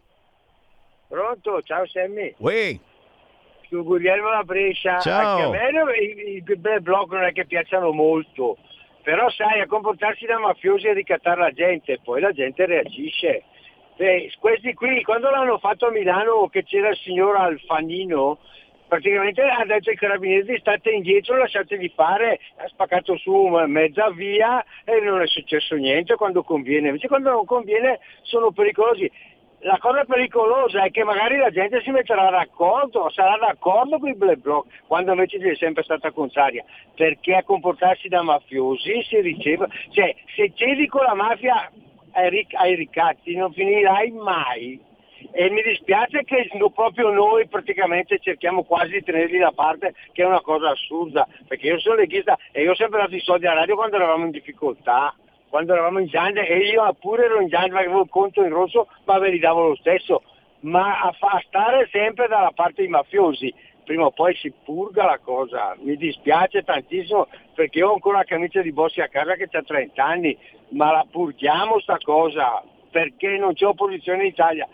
[1.08, 2.34] Pronto, ciao Sammy.
[2.38, 2.78] Uè.
[3.68, 4.98] Su Guglielmo da Brescia.
[4.98, 5.50] Ciao.
[5.50, 8.58] Anche a me i, i bel blog non è che piacciono molto,
[9.02, 13.44] però sai, a comportarsi da mafiosi e ricattare la gente, poi la gente reagisce.
[13.96, 18.38] Beh, questi qui, quando l'hanno fatto a Milano che c'era il signor Alfanino,
[18.88, 23.32] praticamente ha detto ai carabinieri state indietro, lasciatevi fare, ha spaccato su
[23.66, 29.10] mezza via e non è successo niente quando conviene, invece quando non conviene sono pericolosi.
[29.62, 34.14] La cosa pericolosa è che magari la gente si metterà d'accordo, sarà d'accordo con i
[34.14, 39.66] black bloc, quando invece è sempre stata contraria, perché a comportarsi da mafiosi si riceve,
[39.90, 41.70] cioè se cedi con la mafia
[42.12, 44.80] ai ricatti non finirai mai
[45.32, 50.26] e mi dispiace che proprio noi praticamente cerchiamo quasi di tenerli da parte, che è
[50.26, 53.60] una cosa assurda, perché io sono leghista e io ho sempre dato i soldi alla
[53.60, 55.14] radio quando eravamo in difficoltà.
[55.48, 58.86] quando eravamo in Gianni e io pure ero in Gianni, avevo il conto in rosso,
[59.04, 60.22] ma ve li davo lo stesso.
[60.60, 63.54] Ma a, a stare sempre dalla parte dei mafiosi,
[63.84, 65.74] prima o poi si purga la cosa.
[65.80, 70.04] Mi dispiace tantissimo perché ho ancora la camicia di Bossi a casa che ha 30
[70.04, 70.36] anni,
[70.70, 74.68] ma la purghiamo sta cosa perché non c'è opposizione in Italia.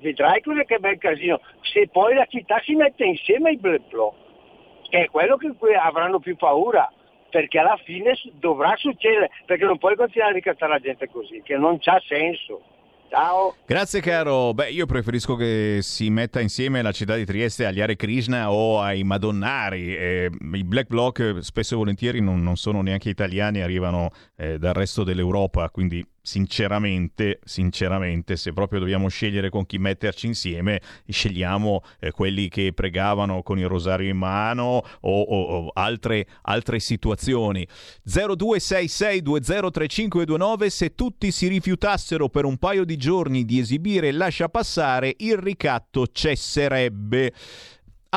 [0.00, 1.40] Vedrai cosa che bel casino.
[1.62, 4.14] Se poi la città si mette insieme ai Black Bloc,
[4.88, 6.90] che è quello che avranno più paura,
[7.30, 11.56] perché alla fine dovrà succedere, perché non puoi continuare a ricattare la gente così, che
[11.56, 12.62] non c'ha senso.
[13.08, 13.54] Ciao.
[13.64, 17.94] Grazie caro, beh io preferisco che si metta insieme la città di Trieste agli Hare
[17.94, 22.82] Krishna o ai Madonnari, Eh, i Black Bloc eh, spesso e volentieri non, non sono
[22.82, 29.64] neanche italiani, arrivano eh, dal resto dell'Europa, quindi sinceramente, sinceramente se proprio dobbiamo scegliere con
[29.64, 35.66] chi metterci insieme, scegliamo eh, quelli che pregavano con il rosario in mano o, o-
[35.66, 37.64] o altre, altre situazioni.
[38.08, 45.36] 0266203529 se tutti si rifiutassero per un paio di giorni di esibire Lascia passare, il
[45.36, 47.32] ricatto cesserebbe.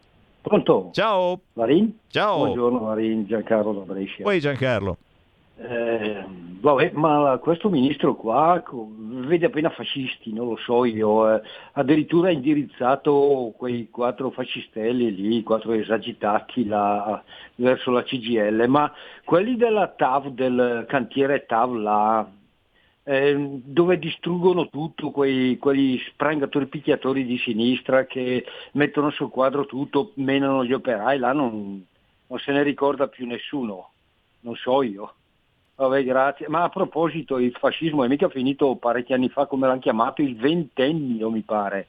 [0.46, 0.92] Pronto?
[0.94, 1.40] Ciao.
[1.54, 1.98] Marin?
[2.08, 2.38] Ciao.
[2.38, 4.22] Buongiorno Marin, Giancarlo da Brescia.
[4.22, 4.98] Poi Giancarlo.
[5.58, 6.24] Eh,
[6.60, 8.62] vabbè, ma questo ministro qua
[9.26, 11.42] vede appena fascisti, non lo so io, eh,
[11.72, 17.24] addirittura ha indirizzato quei quattro fascistelli lì, quattro esagitati là,
[17.56, 18.92] verso la CGL, ma
[19.24, 22.28] quelli della TAV, del cantiere TAV là,
[23.08, 30.12] eh, dove distruggono tutto, quei, quegli sprangatori picchiatori di sinistra che mettono sul quadro tutto,
[30.16, 31.86] menano gli operai, là non,
[32.28, 33.92] non se ne ricorda più nessuno,
[34.42, 35.14] non so io.
[35.76, 36.48] Vabbè, grazie.
[36.48, 40.36] Ma a proposito, il fascismo è mica finito parecchi anni fa, come l'hanno chiamato, il
[40.36, 41.88] ventennio mi pare.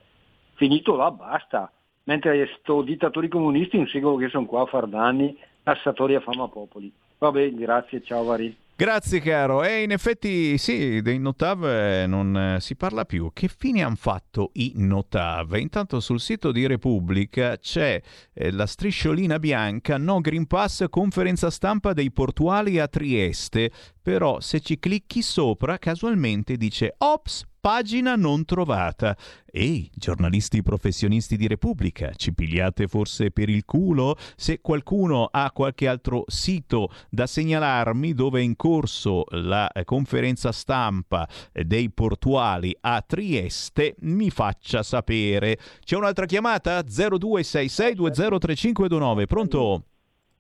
[0.55, 1.70] Finito là, basta.
[2.05, 6.48] Mentre sto dittatori comunisti un secolo che sono qua a far danni, tassatori a fama
[6.48, 6.93] popoli.
[7.18, 8.64] Vabbè, grazie, ciao Vari.
[8.78, 13.31] Grazie caro, e in effetti sì, dei Notav non eh, si parla più.
[13.32, 15.55] Che fine hanno fatto i Notav?
[15.55, 17.98] Intanto sul sito di Repubblica c'è
[18.35, 23.70] eh, la strisciolina bianca, no Green Pass, conferenza stampa dei portuali a Trieste,
[24.03, 29.16] però se ci clicchi sopra casualmente dice Ops, pagina non trovata.
[29.44, 34.14] Ehi, giornalisti professionisti di Repubblica, ci pigliate forse per il culo?
[34.36, 41.26] Se qualcuno ha qualche altro sito da segnalarmi dove è in corso la conferenza stampa
[41.52, 45.59] dei portuali a Trieste, mi faccia sapere.
[45.84, 46.78] C'è un'altra chiamata?
[46.82, 49.26] 0266203529.
[49.26, 49.82] Pronto?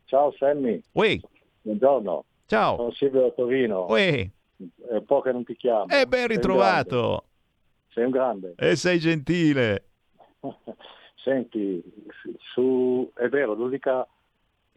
[0.04, 0.80] Ciao Sammy.
[0.92, 1.18] Uè.
[1.62, 2.24] Buongiorno.
[2.46, 2.76] Ciò.
[2.76, 3.86] Sono Silvio da Torino.
[3.88, 4.30] Uè.
[4.56, 5.86] È un po' che non ti chiamo.
[5.88, 6.96] E ben Sei un ritrovato.
[6.98, 7.24] grande.
[7.92, 8.54] Sei un grande.
[8.56, 9.84] E sei gentile.
[11.22, 11.82] Senti,
[12.52, 14.06] su, è vero, l'unica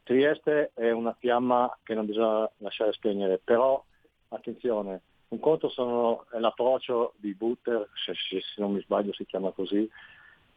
[0.03, 3.84] Trieste è una fiamma che non bisogna lasciare spegnere, però
[4.30, 9.51] attenzione, un conto sono, l'approccio di Butter, se, se- se non mi sbaglio si chiama
[9.51, 9.88] così,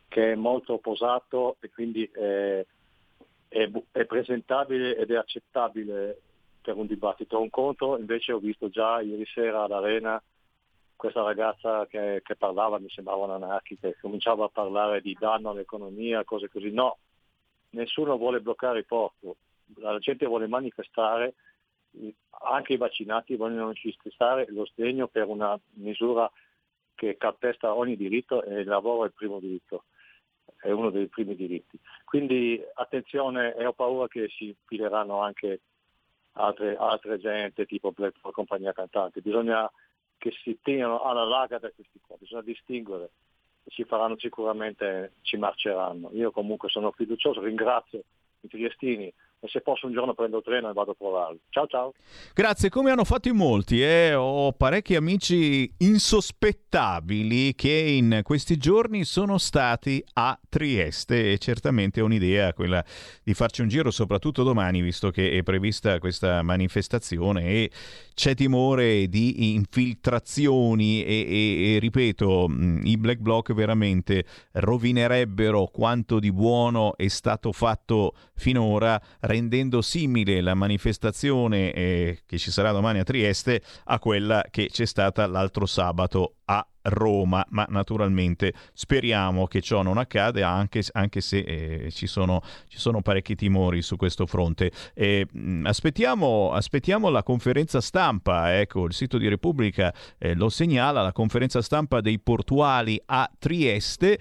[0.08, 2.64] che è molto posato e quindi è,
[3.48, 6.20] è è presentabile ed è accettabile
[6.62, 7.40] per un dibattito.
[7.40, 10.22] Un conto invece ho visto già ieri sera all'arena
[10.96, 16.48] questa ragazza che, che parlava, mi sembrava un'anarchica, cominciava a parlare di danno all'economia, cose
[16.48, 16.70] così.
[16.70, 16.98] No,
[17.70, 19.28] nessuno vuole bloccare i porti,
[19.78, 21.34] la gente vuole manifestare,
[22.44, 26.30] anche i vaccinati vogliono manifestare lo sdegno per una misura
[26.94, 29.86] che calpesta ogni diritto e il lavoro è il primo diritto,
[30.60, 31.78] è uno dei primi diritti.
[32.04, 35.60] Quindi attenzione e ho paura che si infileranno anche
[36.32, 39.20] altre, altre gente tipo Black Pearl, compagnia cantante.
[39.20, 39.70] Bisogna
[40.18, 43.10] che si tengano alla larga da questi qua, bisogna distinguere.
[43.66, 46.10] Ci faranno sicuramente, ci marceranno.
[46.12, 48.02] Io comunque sono fiducioso, ringrazio
[48.40, 49.12] i triestini
[49.44, 51.40] e se posso un giorno prendo il treno e vado a provarli.
[51.48, 51.92] Ciao ciao.
[52.32, 54.14] Grazie, come hanno fatto in molti, eh?
[54.14, 62.04] ho parecchi amici insospettabili che in questi giorni sono stati a Trieste e certamente ho
[62.04, 62.84] un'idea, quella
[63.24, 67.70] di farci un giro soprattutto domani, visto che è prevista questa manifestazione e
[68.14, 72.46] c'è timore di infiltrazioni e, e, e ripeto,
[72.84, 79.00] i black bloc veramente rovinerebbero quanto di buono è stato fatto finora
[79.32, 84.84] rendendo simile la manifestazione eh, che ci sarà domani a Trieste a quella che c'è
[84.84, 91.38] stata l'altro sabato a Roma, ma naturalmente speriamo che ciò non accada anche, anche se
[91.38, 94.70] eh, ci, sono, ci, sono, parecchi timori su questo fronte.
[94.94, 95.26] Eh,
[95.64, 101.62] aspettiamo, aspettiamo, la conferenza stampa, ecco il sito di Repubblica eh, lo segnala, la conferenza
[101.62, 104.18] stampa dei portuali a Trieste,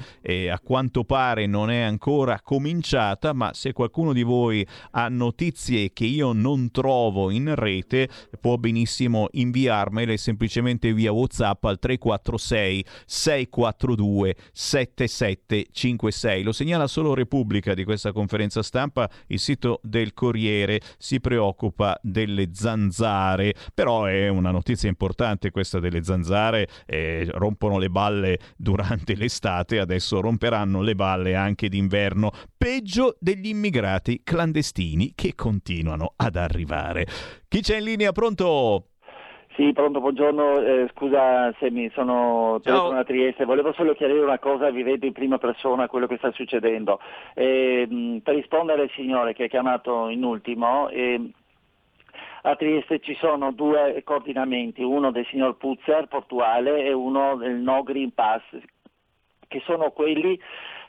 [0.51, 6.05] a quanto pare non è ancora cominciata, ma se qualcuno di voi ha notizie che
[6.05, 8.09] io non trovo in rete
[8.39, 16.43] può benissimo inviarmele semplicemente via WhatsApp al 346 6 642 7756.
[16.43, 22.49] Lo segnala solo Repubblica di questa conferenza stampa, il sito del Corriere si preoccupa delle
[22.51, 29.79] zanzare, però è una notizia importante questa delle zanzare, eh, rompono le balle durante l'estate,
[29.79, 37.07] adesso romperanno le balle anche d'inverno, peggio degli immigrati clandestini che continuano ad arrivare.
[37.47, 38.11] Chi c'è in linea?
[38.11, 38.90] Pronto?
[39.55, 44.39] Sì, pronto, buongiorno, eh, scusa se mi sono telefonato a Trieste, volevo solo chiarire una
[44.39, 47.01] cosa, vi vedo in prima persona quello che sta succedendo.
[47.33, 51.31] Eh, per rispondere al signore che ha chiamato in ultimo, eh,
[52.43, 57.83] a Trieste ci sono due coordinamenti, uno del signor Puzzer, portuale, e uno del No
[57.83, 58.43] Green Pass,
[59.49, 60.39] che sono quelli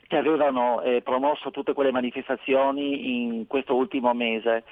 [0.07, 4.63] che avevano eh, promosso tutte quelle manifestazioni in questo ultimo mese.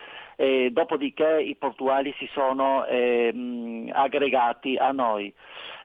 [0.41, 3.31] E dopodiché i portuali si sono eh,
[3.93, 5.31] aggregati a noi.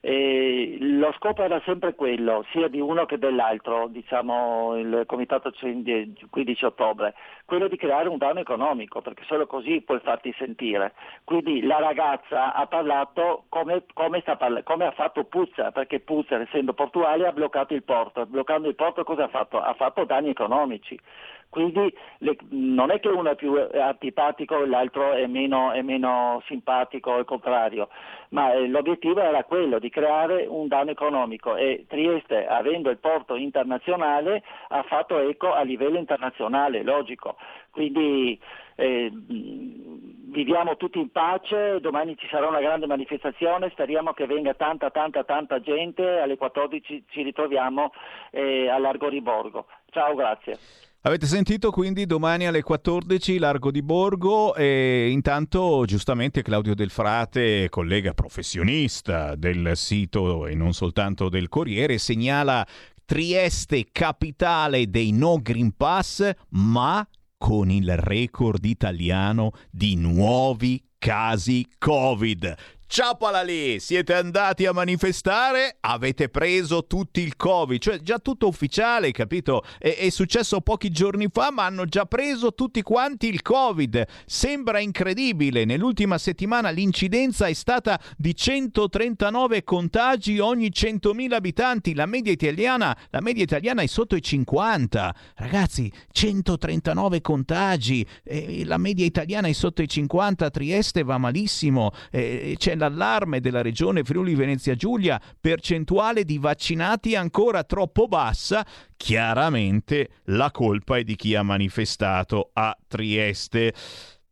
[0.00, 6.64] E lo scopo era sempre quello, sia di uno che dell'altro, diciamo il comitato 15
[6.64, 7.14] ottobre,
[7.44, 10.94] quello di creare un danno economico, perché solo così puoi farti sentire.
[11.24, 16.72] Quindi la ragazza ha parlato come, come, parla- come ha fatto Puzza, perché Puzza, essendo
[16.72, 18.24] portuale, ha bloccato il porto.
[18.26, 19.60] Bloccando il porto cosa ha fatto?
[19.60, 20.98] Ha fatto danni economici.
[21.48, 26.42] Quindi le, non è che uno è più antipatico e l'altro è meno, è meno
[26.46, 27.88] simpatico, il contrario,
[28.30, 33.36] ma eh, l'obiettivo era quello di creare un danno economico e Trieste, avendo il porto
[33.36, 37.36] internazionale, ha fatto eco a livello internazionale, logico.
[37.70, 38.38] Quindi
[38.74, 44.90] eh, viviamo tutti in pace, domani ci sarà una grande manifestazione, speriamo che venga tanta
[44.90, 47.92] tanta tanta gente, alle 14 ci ritroviamo
[48.30, 49.66] eh, a Largo Riborgo.
[49.90, 50.85] Ciao, grazie.
[51.06, 57.68] Avete sentito quindi domani alle 14 Largo di Borgo e intanto giustamente Claudio Del Frate,
[57.68, 62.66] collega professionista del sito e non soltanto del Corriere, segnala
[63.04, 67.06] Trieste capitale dei no Green Pass, ma
[67.38, 72.52] con il record italiano di nuovi casi Covid.
[72.88, 79.10] Ciapala lì, siete andati a manifestare, avete preso tutti il Covid, cioè già tutto ufficiale,
[79.10, 79.64] capito?
[79.76, 84.06] È, è, successo pochi giorni fa, ma hanno già preso tutti quanti il Covid.
[84.24, 92.32] Sembra incredibile, nell'ultima settimana l'incidenza è stata di 139 contagi ogni 100.000 abitanti, la media
[92.32, 95.14] italiana, la media italiana è sotto i 50.
[95.34, 102.54] Ragazzi, 139 contagi, eh, la media italiana è sotto i 50, Trieste va malissimo, eh,
[102.56, 108.64] c'è l'allarme della regione Friuli Venezia Giulia, percentuale di vaccinati ancora troppo bassa,
[108.96, 113.72] chiaramente la colpa è di chi ha manifestato a Trieste.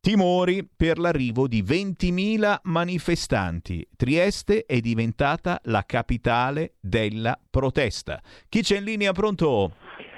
[0.04, 3.88] Timori per l'arrivo di 20.000 manifestanti.
[3.96, 8.20] Trieste è diventata la capitale della protesta.
[8.50, 9.72] Chi c'è in linea pronto?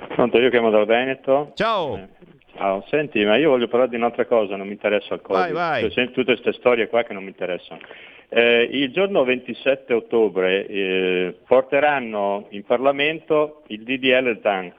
[0.09, 1.53] Pronto, io chiamo dal Veneto.
[1.55, 1.98] Ciao.
[1.98, 2.09] Eh,
[2.57, 5.53] ciao, senti, ma io voglio parlare di un'altra cosa, non mi interessa il Covid.
[5.53, 5.91] Vai, vai.
[5.91, 7.81] Cioè, tutte queste storie qua che non mi interessano.
[8.28, 14.73] Eh, il giorno 27 ottobre eh, porteranno in Parlamento il DDL ZAN.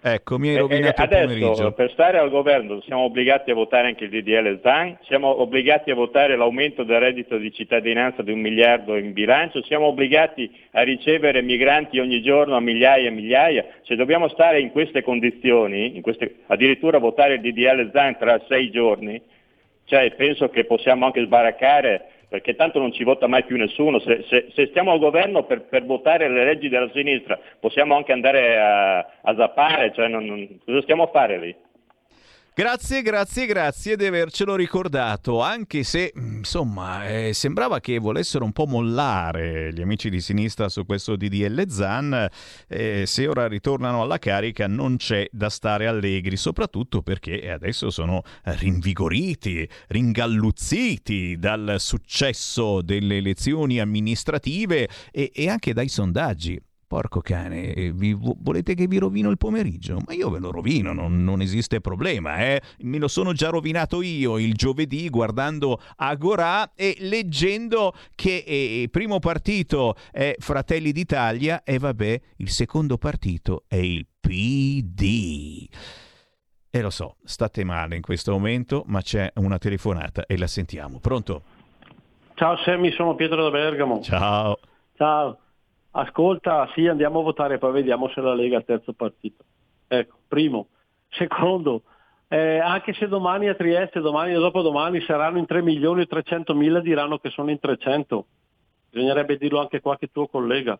[0.00, 1.72] Ecco, mi hai Eh, rovinato eh, il adesso pomeriggio.
[1.72, 5.96] per stare al governo siamo obbligati a votare anche il DDL ZAN, siamo obbligati a
[5.96, 11.42] votare l'aumento del reddito di cittadinanza di un miliardo in bilancio, siamo obbligati a ricevere
[11.42, 13.64] migranti ogni giorno a migliaia e migliaia.
[13.82, 18.70] Se dobbiamo stare in queste condizioni, in queste- addirittura votare il DDL ZAN tra sei
[18.70, 19.20] giorni,
[19.84, 23.98] cioè, penso che possiamo anche sbaraccare perché tanto non ci vota mai più nessuno.
[24.00, 28.12] Se, se- se stiamo al governo per, per votare le leggi della sinistra possiamo anche
[28.12, 31.56] andare a, a zappare, cioè non- non- cosa stiamo a fare lì?
[32.58, 38.66] Grazie, grazie, grazie di avercelo ricordato, anche se insomma eh, sembrava che volessero un po'
[38.66, 42.28] mollare gli amici di sinistra su questo DDL Zan,
[42.66, 48.22] eh, se ora ritornano alla carica non c'è da stare allegri, soprattutto perché adesso sono
[48.42, 56.60] rinvigoriti, ringalluzziti dal successo delle elezioni amministrative e, e anche dai sondaggi.
[56.88, 59.98] Porco cane, eh, vi- vo- volete che vi rovino il pomeriggio?
[60.06, 62.62] Ma io ve lo rovino, non, non esiste problema, eh?
[62.78, 68.90] Me lo sono già rovinato io il giovedì guardando Agorà e leggendo che eh, il
[68.90, 75.68] primo partito è Fratelli d'Italia e vabbè, il secondo partito è il PD.
[76.70, 81.00] E lo so, state male in questo momento, ma c'è una telefonata e la sentiamo.
[81.00, 81.42] Pronto?
[82.34, 84.00] Ciao Sammy, sono Pietro da Bergamo.
[84.00, 84.58] Ciao.
[84.96, 85.38] Ciao.
[85.98, 89.42] Ascolta, sì, andiamo a votare, poi vediamo se la Lega è terzo partito.
[89.88, 90.68] Ecco, primo.
[91.10, 91.82] Secondo,
[92.28, 96.54] eh, anche se domani a Trieste, domani o dopodomani saranno in 3 milioni e 300
[96.54, 98.26] mila, diranno che sono in 300.
[98.90, 100.78] Bisognerebbe dirlo anche qualche tuo collega.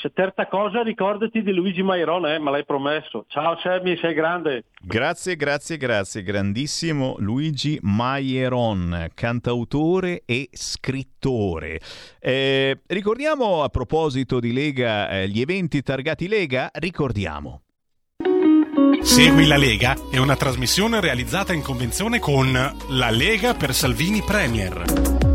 [0.00, 3.24] Se terza cosa, ricordati di Luigi Mairon, eh, me l'hai promesso.
[3.28, 4.64] Ciao Sammy, sei grande.
[4.80, 6.22] Grazie, grazie, grazie.
[6.22, 11.80] Grandissimo Luigi Maieron, cantautore e scrittore.
[12.20, 17.62] Eh, ricordiamo a proposito di Lega, eh, gli eventi targati Lega, ricordiamo.
[19.00, 25.25] Segui la Lega è una trasmissione realizzata in convenzione con La Lega per Salvini Premier.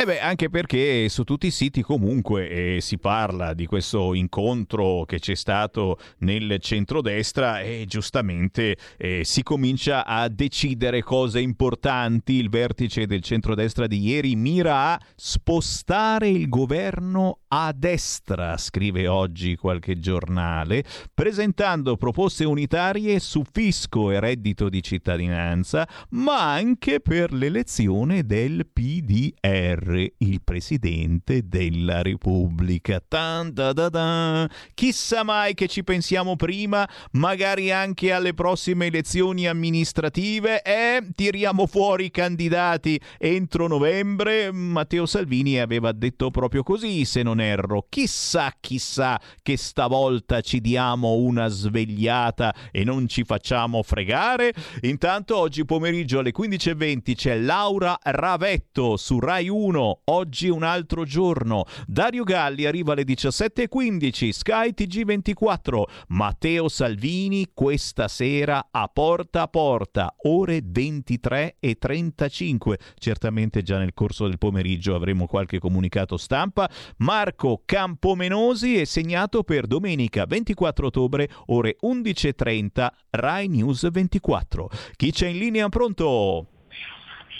[0.00, 5.04] E beh, anche perché su tutti i siti comunque eh, si parla di questo incontro
[5.04, 12.32] che c'è stato nel centrodestra e giustamente eh, si comincia a decidere cose importanti.
[12.32, 19.56] Il vertice del centrodestra di ieri mira a spostare il governo a destra, scrive oggi
[19.56, 20.82] qualche giornale,
[21.12, 29.89] presentando proposte unitarie su fisco e reddito di cittadinanza, ma anche per l'elezione del PDR,
[29.96, 33.02] il Presidente della Repubblica.
[33.06, 34.50] Tan da da da.
[34.74, 42.06] Chissà mai che ci pensiamo prima, magari anche alle prossime elezioni amministrative e tiriamo fuori
[42.06, 44.52] i candidati entro novembre.
[44.52, 47.86] Matteo Salvini aveva detto proprio così, se non erro.
[47.88, 54.52] Chissà, chissà che stavolta ci diamo una svegliata e non ci facciamo fregare.
[54.82, 59.79] Intanto oggi pomeriggio alle 15.20 c'è Laura Ravetto su Rai 1.
[60.04, 61.64] Oggi un altro giorno.
[61.86, 64.30] Dario Galli arriva alle 17.15.
[64.30, 65.82] Sky TG24.
[66.08, 70.14] Matteo Salvini questa sera a porta a porta.
[70.22, 72.74] Ore 23.35.
[72.98, 76.70] Certamente già nel corso del pomeriggio avremo qualche comunicato stampa.
[76.98, 84.70] Marco Campomenosi è segnato per domenica 24 ottobre ore 11.30 Rai News 24.
[84.96, 86.46] Chi c'è in linea pronto?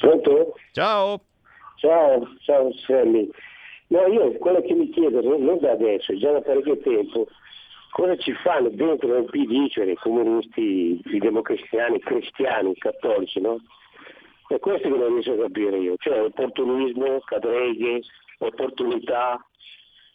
[0.00, 0.54] Pronto?
[0.72, 1.24] Ciao.
[1.80, 3.26] Ciao, ciao Sammy.
[3.86, 7.26] No, io quello che mi chiedo, non da adesso, già da parecchio tempo,
[7.90, 13.40] cosa ci fanno dentro nel PD, cioè i comunisti, i democristiani, i cristiani, i cattolici,
[13.40, 13.60] no?
[14.48, 18.02] È questo che non riesco a capire io, cioè opportunismo, cadreghe,
[18.40, 19.42] opportunità,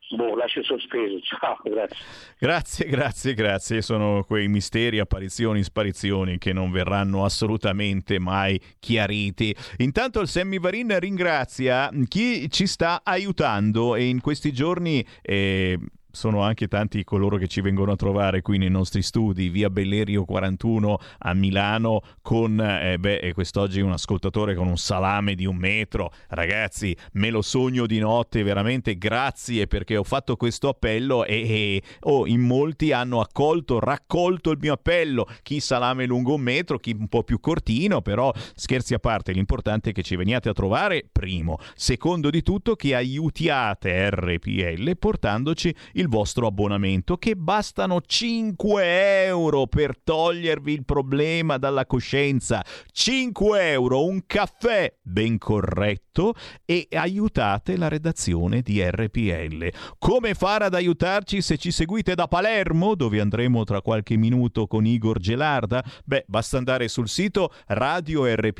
[0.10, 1.98] boh, lascio sospeso, ciao, grazie.
[2.38, 3.82] Grazie, grazie, grazie.
[3.82, 9.56] Sono quei misteri, apparizioni, sparizioni che non verranno assolutamente mai chiariti.
[9.78, 15.06] Intanto il Sammy Varin ringrazia chi ci sta aiutando e in questi giorni...
[15.22, 15.80] eh,
[16.16, 20.26] sono anche tanti coloro che ci vengono a trovare qui nei nostri studi, via Bellerio
[20.26, 26.12] 41 a Milano, con eh, beh, quest'oggi un ascoltatore con un salame di un metro.
[26.30, 31.84] Ragazzi, me lo sogno di notte, veramente grazie perché ho fatto questo appello e, e
[32.02, 35.28] oh, in molti hanno accolto, raccolto il mio appello.
[35.44, 39.90] Chi salame lungo un metro, chi un po' più cortino, però scherzi a parte, l'importante
[39.90, 41.58] è che ci veniate a trovare, primo.
[41.76, 49.66] Secondo di tutto, che aiutiate RPL portandoci il il vostro abbonamento che bastano 5 euro
[49.66, 52.64] per togliervi il problema dalla coscienza.
[52.92, 59.68] 5 euro, un caffè ben corretto e aiutate la redazione di RPL.
[59.98, 64.86] Come fare ad aiutarci se ci seguite da Palermo, dove andremo tra qualche minuto con
[64.86, 65.84] Igor Gelarda?
[66.06, 68.54] Beh, basta andare sul sito radiorpl.it,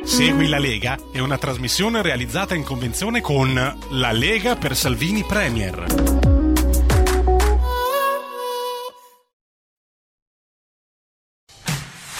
[0.03, 3.53] Segui la Lega è una trasmissione realizzata in convenzione con
[3.91, 6.26] La Lega per Salvini Premier.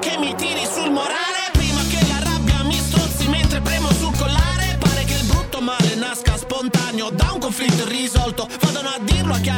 [0.00, 1.50] che mi tiri sul morale.
[1.52, 4.76] Prima che la rabbia mi strozzi mentre premo sul collare.
[4.78, 8.48] Pare che il brutto male nasca spontaneo Da un conflitto irrisolto.
[8.60, 9.57] Vadano a dirlo a chiaro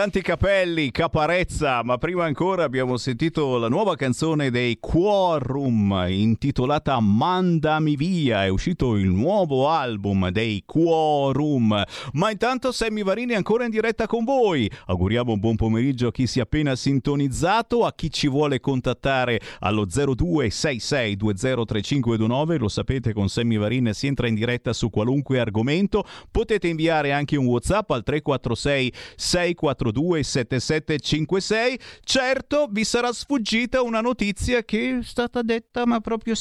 [0.00, 7.96] tanti capelli, caparezza, ma prima ancora abbiamo sentito la nuova canzone dei Quorum intitolata Mandami
[7.96, 11.84] via, è uscito il nuovo album dei Quorum.
[12.12, 14.70] Ma intanto Sammy Varini è ancora in diretta con voi.
[14.86, 19.38] Auguriamo un buon pomeriggio a chi si è appena sintonizzato, a chi ci vuole contattare
[19.58, 26.06] allo 0266203529, lo sapete con Sammy Varin si entra in diretta su qualunque argomento.
[26.30, 31.78] Potete inviare anche un WhatsApp al 346 642 7756.
[32.02, 36.34] Certo, vi sarà sfuggita una notizia che è stata detta ma proprio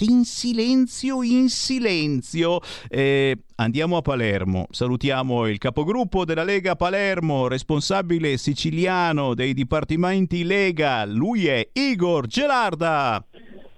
[0.00, 2.60] in silenzio, in silenzio.
[2.88, 4.66] Eh, andiamo a Palermo.
[4.70, 11.04] Salutiamo il capogruppo della Lega Palermo, responsabile siciliano dei dipartimenti Lega.
[11.04, 13.24] Lui è Igor Gelarda.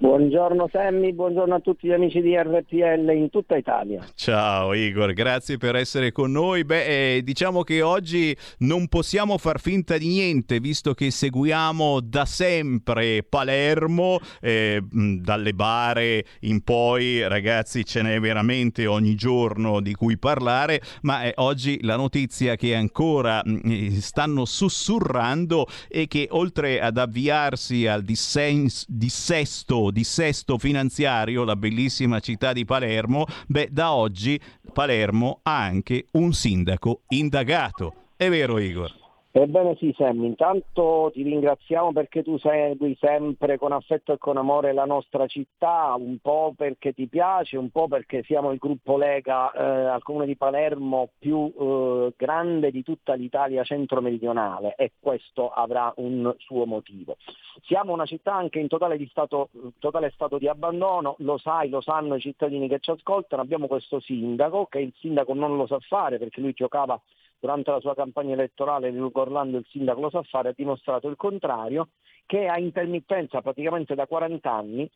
[0.03, 4.05] Buongiorno Sammy, buongiorno a tutti gli amici di RPL in tutta Italia.
[4.16, 6.65] Ciao Igor, grazie per essere con noi.
[6.65, 12.24] Beh, eh, diciamo che oggi non possiamo far finta di niente, visto che seguiamo da
[12.24, 20.19] sempre Palermo, eh, dalle bare in poi, ragazzi, ce n'è veramente ogni giorno di cui
[20.19, 26.99] parlare, ma eh, oggi la notizia che ancora mh, stanno sussurrando è che oltre ad
[26.99, 34.40] avviarsi al dissens- dissesto dissesto finanziario, la bellissima città di Palermo, beh, da oggi
[34.73, 37.94] Palermo ha anche un sindaco indagato.
[38.16, 39.02] È vero Igor?
[39.35, 44.75] Ebbene sì Sammy, intanto ti ringraziamo perché tu segui sempre con affetto e con amore
[44.75, 49.51] la nostra città, un po' perché ti piace, un po' perché siamo il gruppo Lega
[49.53, 55.91] eh, al comune di Palermo più eh, grande di tutta l'Italia centro-meridionale e questo avrà
[55.97, 57.17] un suo motivo.
[57.63, 59.49] Siamo una città anche in totale, stato,
[59.79, 63.99] totale stato di abbandono, lo sai, lo sanno i cittadini che ci ascoltano, abbiamo questo
[63.99, 67.01] sindaco che il sindaco non lo sa fare perché lui giocava
[67.43, 71.16] durante la sua campagna elettorale Luca Orlando il sindaco lo sa fare, ha dimostrato il
[71.16, 71.89] contrario,
[72.24, 74.89] che a intermittenza praticamente da 40 anni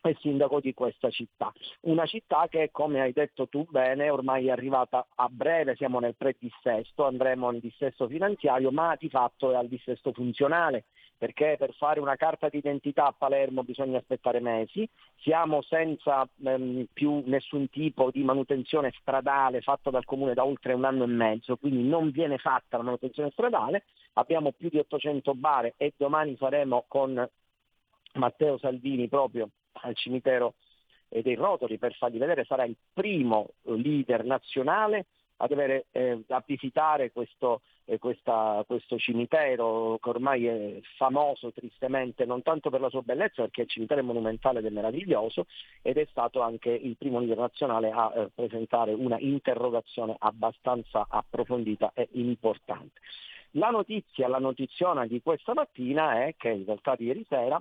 [0.00, 1.52] è sindaco di questa città.
[1.82, 6.14] Una città che, come hai detto tu bene, ormai è arrivata a breve, siamo nel
[6.14, 10.84] pre-dissesto, andremo al dissesto finanziario, ma di fatto è al dissesto funzionale
[11.22, 14.88] perché per fare una carta d'identità a Palermo bisogna aspettare mesi,
[15.18, 20.84] siamo senza ehm, più nessun tipo di manutenzione stradale fatta dal comune da oltre un
[20.84, 23.84] anno e mezzo, quindi non viene fatta la manutenzione stradale,
[24.14, 27.24] abbiamo più di 800 bare e domani faremo con
[28.14, 30.54] Matteo Salvini proprio al cimitero
[31.08, 35.06] dei Rotoli per fargli vedere, sarà il primo leader nazionale
[35.42, 42.24] a dover eh, a visitare questo, eh, questa, questo, cimitero che ormai è famoso tristemente
[42.24, 45.46] non tanto per la sua bellezza perché è il cimitero monumentale ed è meraviglioso
[45.82, 51.90] ed è stato anche il primo leader nazionale a eh, presentare una interrogazione abbastanza approfondita
[51.94, 53.00] e importante.
[53.56, 57.60] La notizia, la notiziona di questa mattina è che in realtà di ieri sera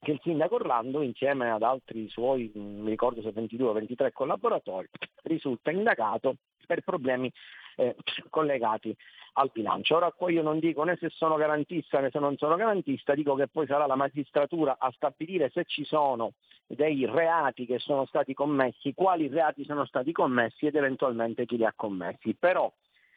[0.00, 4.88] che il sindaco Orlando insieme ad altri suoi, mi ricordo se 22 o 23 collaboratori,
[5.22, 7.32] risulta indagato per problemi
[7.76, 7.96] eh,
[8.28, 8.94] collegati
[9.34, 9.96] al bilancio.
[9.96, 13.34] Ora qua io non dico né se sono garantista né se non sono garantista, dico
[13.34, 16.32] che poi sarà la magistratura a stabilire se ci sono
[16.66, 21.64] dei reati che sono stati commessi, quali reati sono stati commessi ed eventualmente chi li
[21.64, 22.34] ha commessi.
[22.34, 22.72] Però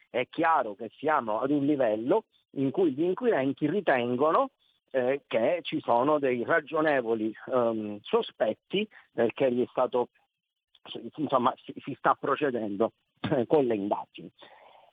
[0.08, 4.50] è chiaro che siamo ad un livello in cui gli inquirenti ritengono
[4.90, 10.08] eh, che ci sono dei ragionevoli um, sospetti perché gli è stato,
[11.16, 13.09] insomma, si, si sta procedendo eh,
[13.46, 14.30] con le indagini.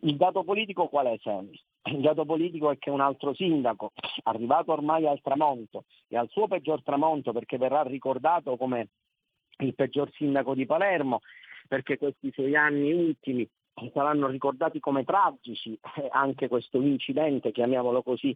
[0.01, 1.59] Il dato politico qual è Semi?
[1.91, 3.93] Il dato politico è che un altro sindaco,
[4.23, 8.89] arrivato ormai al tramonto e al suo peggior tramonto perché verrà ricordato come
[9.59, 11.21] il peggior sindaco di Palermo,
[11.67, 13.47] perché questi suoi anni ultimi
[13.93, 18.35] saranno ricordati come tragici, eh, anche questo incidente, chiamiamolo così,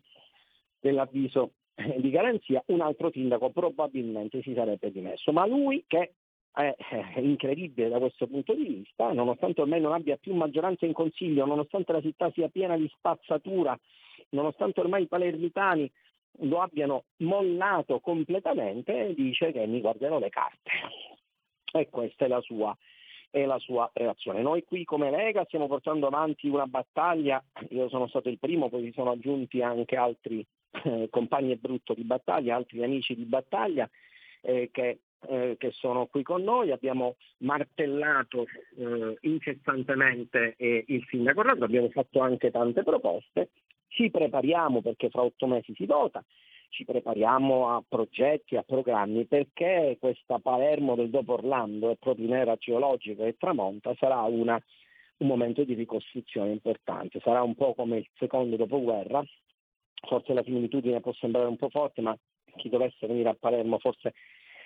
[0.79, 5.31] dell'avviso eh, di garanzia, un altro sindaco probabilmente si sarebbe dimesso.
[5.31, 6.13] Ma lui che
[6.53, 6.75] è
[7.19, 11.93] incredibile da questo punto di vista, nonostante ormai non abbia più maggioranza in consiglio, nonostante
[11.93, 13.77] la città sia piena di spazzatura,
[14.29, 15.89] nonostante ormai i palermitani
[16.43, 20.71] lo abbiano mollato completamente, dice che mi guarderò le carte.
[21.73, 22.75] E questa è la sua,
[23.29, 24.41] è la sua reazione.
[24.41, 28.83] Noi qui come Lega stiamo portando avanti una battaglia, io sono stato il primo, poi
[28.83, 30.45] si sono aggiunti anche altri
[30.83, 33.89] eh, compagni e brutto di battaglia, altri amici di battaglia
[34.41, 38.45] eh, che eh, che sono qui con noi, abbiamo martellato
[38.77, 43.49] eh, incessantemente eh, il sindaco Orlando, abbiamo fatto anche tante proposte,
[43.87, 46.23] ci prepariamo perché fra otto mesi si vota,
[46.69, 52.33] ci prepariamo a progetti, a programmi perché questa Palermo del dopo Orlando e proprio in
[52.33, 54.61] era geologica e tramonta sarà una
[55.21, 57.19] un momento di ricostruzione importante.
[57.23, 59.23] Sarà un po' come il secondo dopoguerra,
[60.07, 62.17] forse la similitudine può sembrare un po' forte, ma
[62.57, 64.13] chi dovesse venire a Palermo forse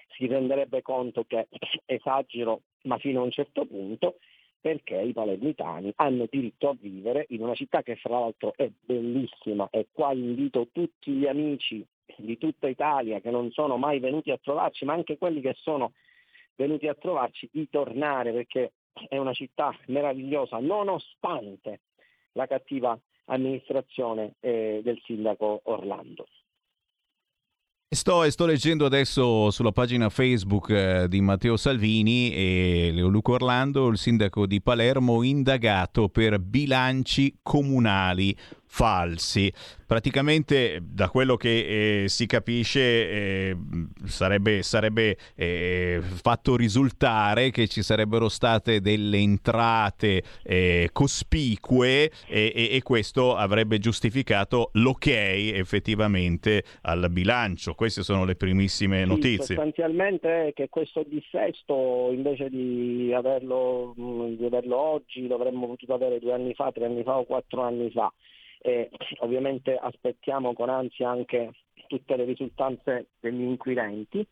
[0.10, 1.48] si renderebbe conto che
[1.86, 4.18] esagero, ma fino a un certo punto,
[4.60, 9.68] perché i palermitani hanno diritto a vivere in una città che fra l'altro è bellissima
[9.69, 11.86] e qua invito tutti gli amici
[12.18, 15.94] di tutta Italia che non sono mai venuti a trovarci, ma anche quelli che sono
[16.56, 18.72] venuti a trovarci, di tornare perché
[19.07, 21.82] è una città meravigliosa nonostante
[22.32, 26.26] la cattiva amministrazione eh, del sindaco Orlando.
[27.96, 33.98] Sto, sto, leggendo adesso sulla pagina Facebook eh, di Matteo Salvini e Luca Orlando, il
[33.98, 38.36] sindaco di Palermo, indagato per bilanci comunali
[38.76, 39.50] falsi.
[39.88, 43.56] Praticamente da quello che eh, si capisce eh,
[44.04, 52.82] sarebbe, sarebbe eh, fatto risultare che ci sarebbero state delle entrate eh, cospicue e, e,
[52.82, 57.76] questo avrebbe giustificato l'ok effettivamente al bilancio.
[57.76, 59.56] Queste sono le primissime sì, notizie.
[59.56, 66.20] Sostanzialmente è che questo dissesto invece di averlo, di averlo oggi lo avremmo potuto avere
[66.20, 68.12] due anni fa, tre anni fa o quattro anni fa
[68.66, 68.90] e
[69.20, 71.52] ovviamente aspettiamo con ansia anche
[71.88, 74.26] tutte le risultanze degli inquirenti,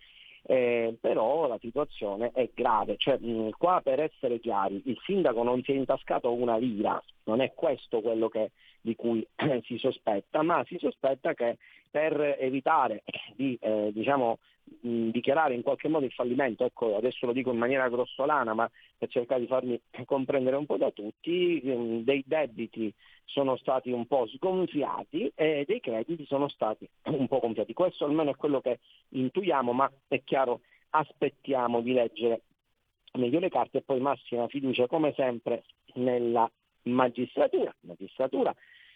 [0.46, 2.96] eh, però la situazione è grave.
[2.98, 7.42] Cioè, mh, qua per essere chiari, il sindaco non si è intascato una lira, non
[7.42, 8.52] è questo quello che,
[8.82, 11.58] di cui eh, si sospetta, ma si sospetta che
[11.92, 13.04] per evitare
[13.36, 17.90] di eh, diciamo, dichiarare in qualche modo il fallimento, ecco adesso lo dico in maniera
[17.90, 21.62] grossolana, ma per cercare di farmi comprendere un po' da tutti,
[22.04, 22.94] dei debiti
[23.26, 27.74] sono stati un po' sgonfiati e dei crediti sono stati un po' gonfiati.
[27.74, 28.80] Questo almeno è quello che
[29.10, 30.62] intuiamo, ma è chiaro,
[30.92, 32.42] aspettiamo di leggere
[33.14, 35.64] meglio le carte e poi massima fiducia come sempre
[35.96, 36.50] nella
[36.84, 37.74] magistratura.
[37.82, 38.54] magistratura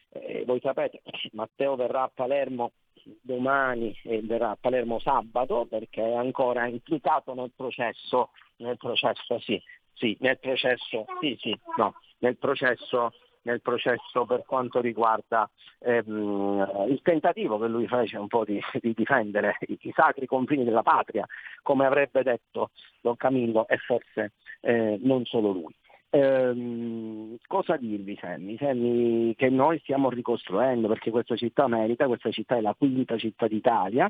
[0.09, 1.01] eh, voi sapete,
[1.33, 2.71] Matteo verrà a Palermo
[3.21, 9.61] domani verrà a Palermo sabato perché è ancora implicato nel processo, nel processo, sì,
[9.93, 13.11] sì, nel processo, sì, sì, no, nel processo
[13.47, 18.93] nel processo per quanto riguarda ehm, il tentativo che lui fece un po' di, di
[18.93, 21.25] difendere i, i, sacri confini della patria,
[21.63, 22.71] come avrebbe detto
[23.01, 25.73] Don Camillo e forse eh, non solo lui.
[26.09, 28.57] Ehm, cosa dirvi Sammy?
[28.57, 29.35] Sammy?
[29.35, 34.09] Che noi stiamo ricostruendo perché questa città merita, questa città è la quinta città d'Italia,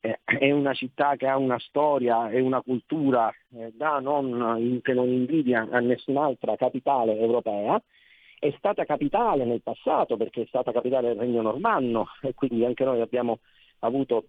[0.00, 4.92] eh, è una città che ha una storia e una cultura eh, da non, che
[4.94, 7.80] non invidia a nessun'altra capitale europea,
[8.38, 12.84] è stata capitale nel passato perché è stata capitale del Regno Normanno e quindi anche
[12.84, 13.38] noi abbiamo
[13.80, 14.26] avuto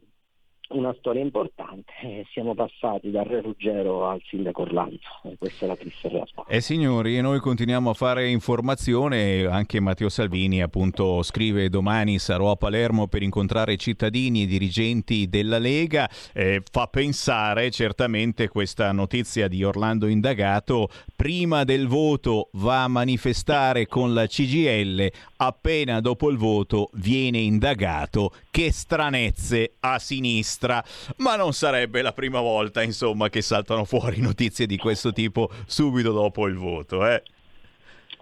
[0.70, 1.92] una storia importante.
[2.02, 6.44] Eh, siamo passati dal Re Ruggero al Sindaco Orlando, e questa è la triste realtà.
[6.48, 12.56] Eh signori, noi continuiamo a fare informazione, anche Matteo Salvini appunto scrive domani sarò a
[12.56, 19.64] Palermo per incontrare cittadini e dirigenti della Lega, eh, fa pensare certamente questa notizia di
[19.64, 26.90] Orlando indagato, prima del voto va a manifestare con la CGL, appena dopo il voto
[26.94, 30.84] viene indagato, che stranezze a sinistra sinistra,
[31.18, 36.12] ma non sarebbe la prima volta, insomma, che saltano fuori notizie di questo tipo subito
[36.12, 37.06] dopo il voto.
[37.06, 37.22] Eh.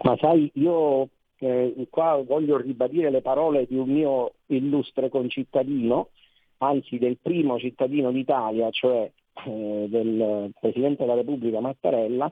[0.02, 1.08] Ma sai, io
[1.38, 6.08] eh, qua voglio ribadire le parole di un mio illustre concittadino,
[6.58, 9.10] anzi del primo cittadino d'Italia, cioè
[9.46, 12.30] eh, del Presidente della Repubblica Mattarella,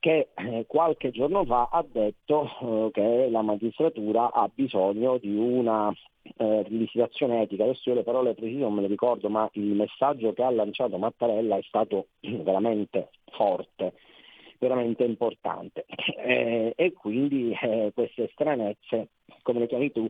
[0.00, 5.92] che eh, qualche giorno fa ha detto eh, che la magistratura ha bisogno di una
[6.36, 7.64] eh, rivisitazione etica.
[7.64, 10.96] Adesso io le parole precise non me le ricordo, ma il messaggio che ha lanciato
[10.98, 13.94] Mattarella è stato veramente forte,
[14.58, 15.84] veramente importante.
[15.84, 17.54] E quindi
[17.94, 19.08] queste stranezze,
[19.42, 20.08] come le chiami tu,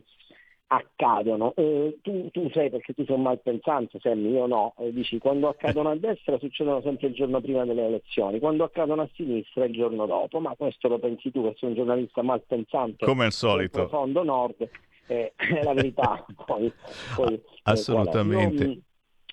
[0.67, 1.53] accadono.
[1.55, 4.73] Eh, tu, tu, sai perché tu sei un malpensante, Sammy, io no.
[4.79, 9.01] Eh, dici quando accadono a destra succedono sempre il giorno prima delle elezioni, quando accadono
[9.01, 13.05] a sinistra il giorno dopo, ma questo lo pensi tu che sei un giornalista malpensante.
[13.05, 13.79] Come al solito.
[13.79, 14.69] Profondo nord,
[15.07, 16.25] eh, è la verità.
[16.45, 16.71] poi,
[17.15, 18.81] poi, eh, Assolutamente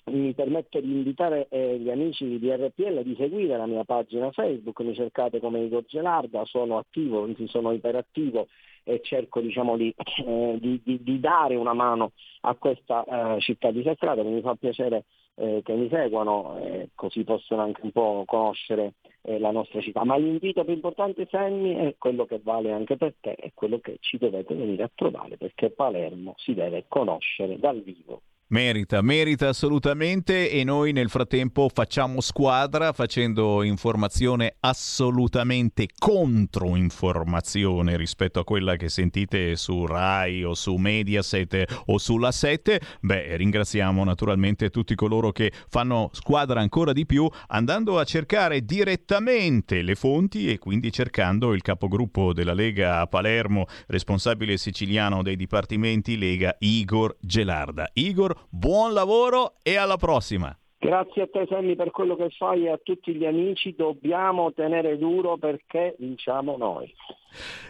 [0.05, 4.79] mi permetto di invitare eh, gli amici di RPL di seguire la mia pagina Facebook,
[4.81, 8.47] mi cercate come Igor Gelarda, sono attivo, sono iperattivo
[8.83, 9.93] e cerco diciamo, di,
[10.25, 15.05] eh, di, di, di, dare una mano a questa eh, città dissestrata, mi fa piacere
[15.35, 16.59] eh, che mi seguano
[16.95, 20.03] così possono anche un po' conoscere eh, la nostra città.
[20.03, 23.97] Ma l'invito più importante Sammy è quello che vale anche per te, è quello che
[23.99, 28.21] ci dovete venire a trovare perché Palermo si deve conoscere dal vivo
[28.51, 38.41] Merita, merita assolutamente e noi nel frattempo facciamo squadra facendo informazione assolutamente contro informazione rispetto
[38.41, 42.81] a quella che sentite su Rai o su Mediaset o sulla 7.
[42.99, 49.81] Beh, ringraziamo naturalmente tutti coloro che fanno squadra ancora di più andando a cercare direttamente
[49.81, 56.17] le fonti e quindi cercando il capogruppo della Lega a Palermo, responsabile siciliano dei dipartimenti
[56.17, 57.89] Lega, Igor Gelarda.
[57.93, 60.55] Igor, buon lavoro e alla prossima.
[60.77, 64.97] Grazie a te Sammy per quello che fai e a tutti gli amici, dobbiamo tenere
[64.97, 66.91] duro perché vinciamo noi.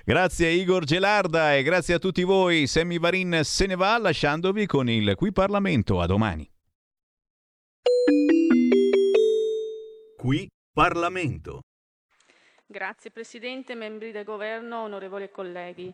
[0.06, 2.68] Grazie Igor Gelarda e grazie a tutti voi.
[2.68, 6.00] Sammy Varin se ne va lasciandovi con il Qui Parlamento.
[6.00, 6.50] A domani.
[10.16, 11.60] Qui Parlamento.
[12.66, 15.94] Grazie Presidente, membri del Governo, onorevoli colleghi.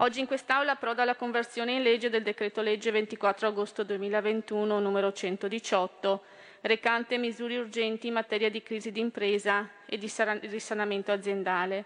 [0.00, 5.12] Oggi in quest'Aula approda la conversione in legge del decreto legge 24 agosto 2021 numero
[5.12, 6.22] 118
[6.60, 10.08] recante misure urgenti in materia di crisi d'impresa e di
[10.42, 11.84] risanamento aziendale,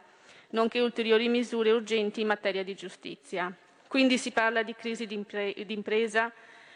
[0.51, 3.51] nonché ulteriori misure urgenti in materia di giustizia.
[3.89, 6.30] Quindi si parla di crisi d'impresa,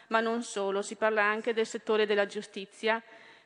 [0.07, 2.99] ma non solo, si parla anche del settore della giustizia,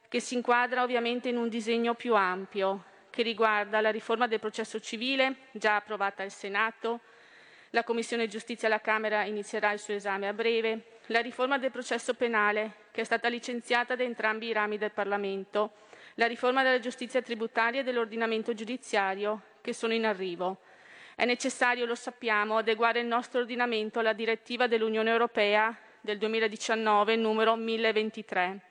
[0.08, 4.80] che si inquadra ovviamente in un disegno più ampio, che riguarda la riforma del processo
[4.80, 7.02] civile, già approvata al Senato,
[7.72, 12.14] la Commissione Giustizia alla Camera inizierà il suo esame a breve, la riforma del processo
[12.14, 15.72] penale, che è stata licenziata da entrambi i rami del Parlamento,
[16.16, 20.58] la riforma della giustizia tributaria e dell'ordinamento giudiziario, che sono in arrivo.
[21.16, 27.56] È necessario, lo sappiamo, adeguare il nostro ordinamento alla direttiva dell'Unione Europea del 2019 numero
[27.56, 28.71] 1023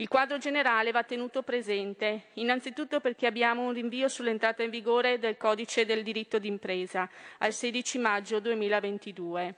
[0.00, 5.36] il quadro generale va tenuto presente, innanzitutto perché abbiamo un rinvio sull'entrata in vigore del
[5.36, 9.54] codice del diritto d'impresa al 16 maggio 2022.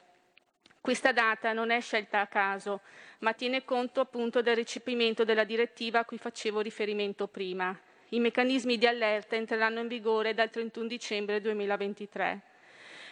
[0.81, 2.81] Questa data non è scelta a caso,
[3.19, 7.79] ma tiene conto appunto del recepimento della direttiva a cui facevo riferimento prima.
[8.09, 12.41] I meccanismi di allerta entreranno in vigore dal 31 dicembre 2023.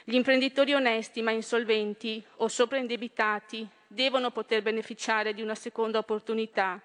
[0.05, 6.81] Gli imprenditori onesti ma insolventi o sopraindebitati devono poter beneficiare di una seconda opportunità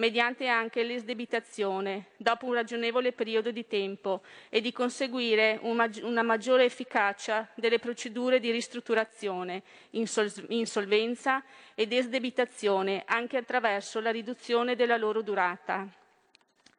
[0.00, 7.46] mediante anche l'esdebitazione, dopo un ragionevole periodo di tempo, e di conseguire una maggiore efficacia
[7.54, 11.44] delle procedure di ristrutturazione, insolvenza
[11.74, 15.86] ed esdebitazione, anche attraverso la riduzione della loro durata.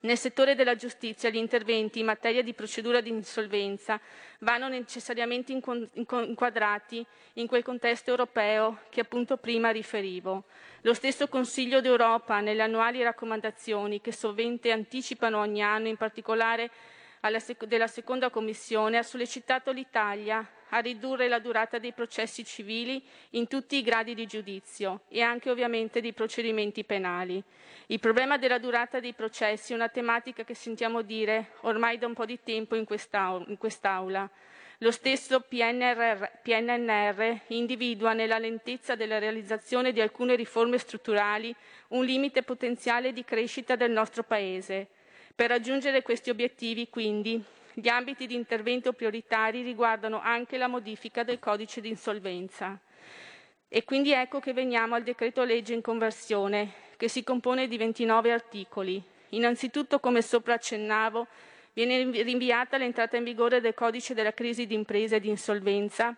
[0.03, 3.99] Nel settore della giustizia gli interventi in materia di procedura di insolvenza
[4.39, 10.45] vanno necessariamente inquadrati in quel contesto europeo che appunto prima riferivo.
[10.81, 16.71] Lo stesso Consiglio d'Europa, nelle annuali raccomandazioni che sovente anticipano ogni anno, in particolare
[17.39, 23.47] sec- della seconda Commissione, ha sollecitato l'Italia a ridurre la durata dei processi civili in
[23.47, 27.43] tutti i gradi di giudizio e anche ovviamente dei procedimenti penali.
[27.87, 32.13] Il problema della durata dei processi è una tematica che sentiamo dire ormai da un
[32.13, 34.29] po' di tempo in quest'Aula.
[34.77, 41.53] Lo stesso PNR, PNR individua nella lentezza della realizzazione di alcune riforme strutturali
[41.89, 44.87] un limite potenziale di crescita del nostro Paese.
[45.33, 47.43] Per raggiungere questi obiettivi, quindi,
[47.73, 52.79] gli ambiti di intervento prioritari riguardano anche la modifica del codice di insolvenza.
[53.67, 58.31] E quindi ecco che veniamo al decreto legge in conversione, che si compone di 29
[58.31, 59.01] articoli.
[59.29, 61.27] Innanzitutto, come sopra accennavo,
[61.73, 66.15] viene rinviata l'entrata in vigore del codice della crisi di impresa e di insolvenza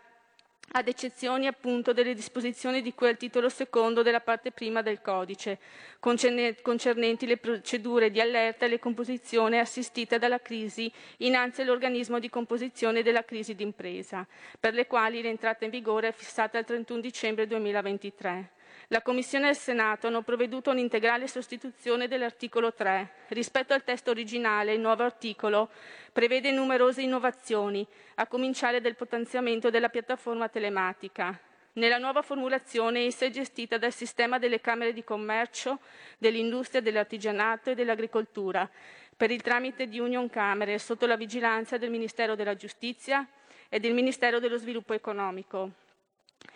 [0.72, 5.60] ad eccezione appunto delle disposizioni di cui al titolo secondo della parte prima del codice,
[6.00, 13.04] concernenti le procedure di allerta e le composizioni assistite dalla crisi innanzi all'organismo di composizione
[13.04, 14.26] della crisi d'impresa,
[14.60, 18.62] per le quali l'entrata in vigore è fissata al 31 dicembre 2023.
[18.94, 23.24] La Commissione e il Senato hanno provveduto a un'integrale sostituzione dell'articolo 3.
[23.30, 25.72] Rispetto al testo originale, il nuovo articolo
[26.12, 27.88] prevede numerose innovazioni,
[28.18, 31.36] a cominciare dal potenziamento della piattaforma telematica.
[31.74, 35.80] Nella nuova formulazione essa è gestita dal sistema delle Camere di Commercio,
[36.20, 38.70] dell'Industria, dell'Artigianato e dell'Agricoltura,
[39.18, 43.28] per il tramite di Union Camere, sotto la vigilanza del Ministero della Giustizia
[43.70, 45.82] e del Ministero dello Sviluppo Economico.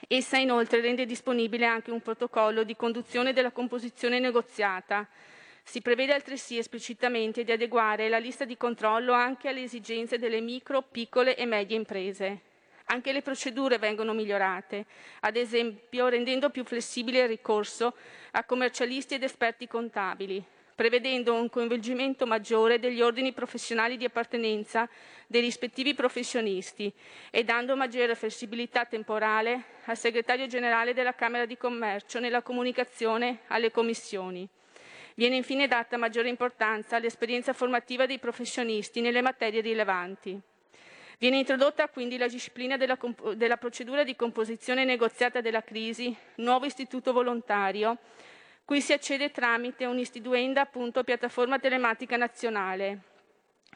[0.07, 5.07] Essa inoltre rende disponibile anche un protocollo di conduzione della composizione negoziata.
[5.63, 10.81] Si prevede altresì esplicitamente di adeguare la lista di controllo anche alle esigenze delle micro,
[10.81, 12.41] piccole e medie imprese.
[12.85, 14.85] Anche le procedure vengono migliorate,
[15.19, 17.95] ad esempio rendendo più flessibile il ricorso
[18.31, 20.41] a commercialisti ed esperti contabili,
[20.77, 24.87] prevedendo un coinvolgimento maggiore degli ordini professionali di appartenenza
[25.25, 26.93] dei rispettivi professionisti
[27.31, 33.71] e dando maggiore flessibilità temporale al segretario generale della Camera di Commercio nella comunicazione alle
[33.71, 34.47] commissioni.
[35.15, 40.39] Viene infine data maggiore importanza all'esperienza formativa dei professionisti nelle materie rilevanti.
[41.17, 42.99] Viene introdotta quindi la disciplina della,
[43.33, 47.97] della procedura di composizione negoziata della crisi, nuovo istituto volontario,
[48.67, 52.99] cui si accede tramite un'istituenda appunto piattaforma telematica nazionale.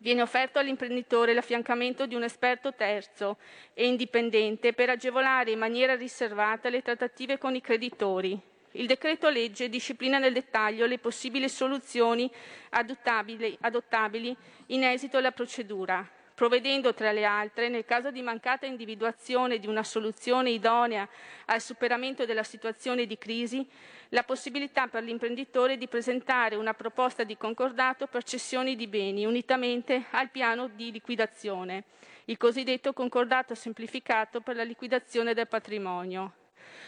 [0.01, 3.38] Viene offerto all'imprenditore l'affiancamento di un esperto terzo
[3.73, 8.38] e indipendente per agevolare in maniera riservata le trattative con i creditori,
[8.72, 12.30] il decreto legge disciplina nel dettaglio le possibili soluzioni
[12.72, 14.35] adottabili, adottabili
[14.68, 19.83] in esito alla procedura, provvedendo tra le altre, nel caso di mancata individuazione di una
[19.83, 21.07] soluzione idonea
[21.45, 23.67] al superamento della situazione di crisi,
[24.09, 30.05] la possibilità per l'imprenditore di presentare una proposta di concordato per cessioni di beni unitamente
[30.11, 31.83] al piano di liquidazione,
[32.25, 36.33] il cosiddetto concordato semplificato per la liquidazione del patrimonio.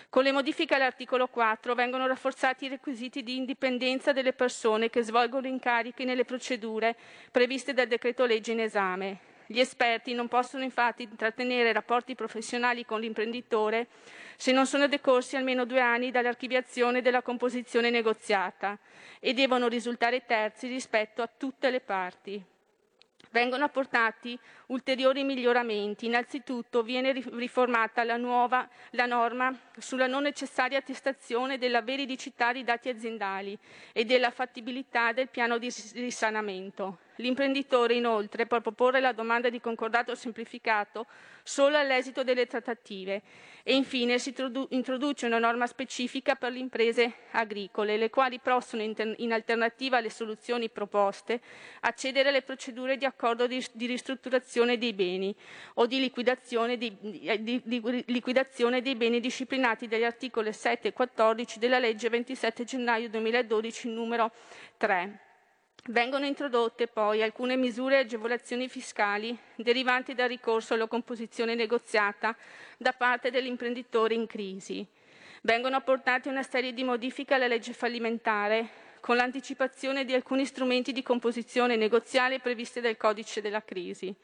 [0.10, 5.48] Con le modifiche all'articolo 4 vengono rafforzati i requisiti di indipendenza delle persone che svolgono
[5.48, 6.96] incarichi nelle procedure
[7.32, 9.32] previste dal decreto legge in esame.
[9.46, 13.88] Gli esperti non possono infatti intrattenere rapporti professionali con l'imprenditore
[14.38, 18.78] se non sono decorsi almeno due anni dall'archiviazione della composizione negoziata
[19.20, 22.44] e devono risultare terzi rispetto a tutte le parti
[23.34, 26.06] vengono apportati ulteriori miglioramenti.
[26.06, 32.90] Innanzitutto viene riformata la, nuova, la norma sulla non necessaria attestazione della veridicità dei dati
[32.90, 33.58] aziendali
[33.92, 37.03] e della fattibilità del piano di risanamento.
[37.18, 41.06] L'imprenditore inoltre può proporre la domanda di concordato semplificato
[41.44, 43.22] solo all'esito delle trattative
[43.64, 44.34] e infine si
[44.70, 50.70] introduce una norma specifica per le imprese agricole, le quali possono, in alternativa alle soluzioni
[50.70, 51.40] proposte,
[51.82, 55.36] accedere alle procedure di accordo di, di ristrutturazione dei beni
[55.76, 61.60] o di liquidazione dei, di, di liquidazione dei beni disciplinati dagli articoli 7 e 14
[61.60, 64.32] della legge 27 gennaio 2012 numero
[64.78, 65.32] 3.
[65.88, 72.34] Vengono introdotte poi alcune misure e agevolazioni fiscali derivanti dal ricorso alla composizione negoziata
[72.78, 74.88] da parte dell'imprenditore in crisi.
[75.42, 78.70] Vengono apportate una serie di modifiche alla legge fallimentare
[79.02, 84.16] con l'anticipazione di alcuni strumenti di composizione negoziale previste dal codice della crisi.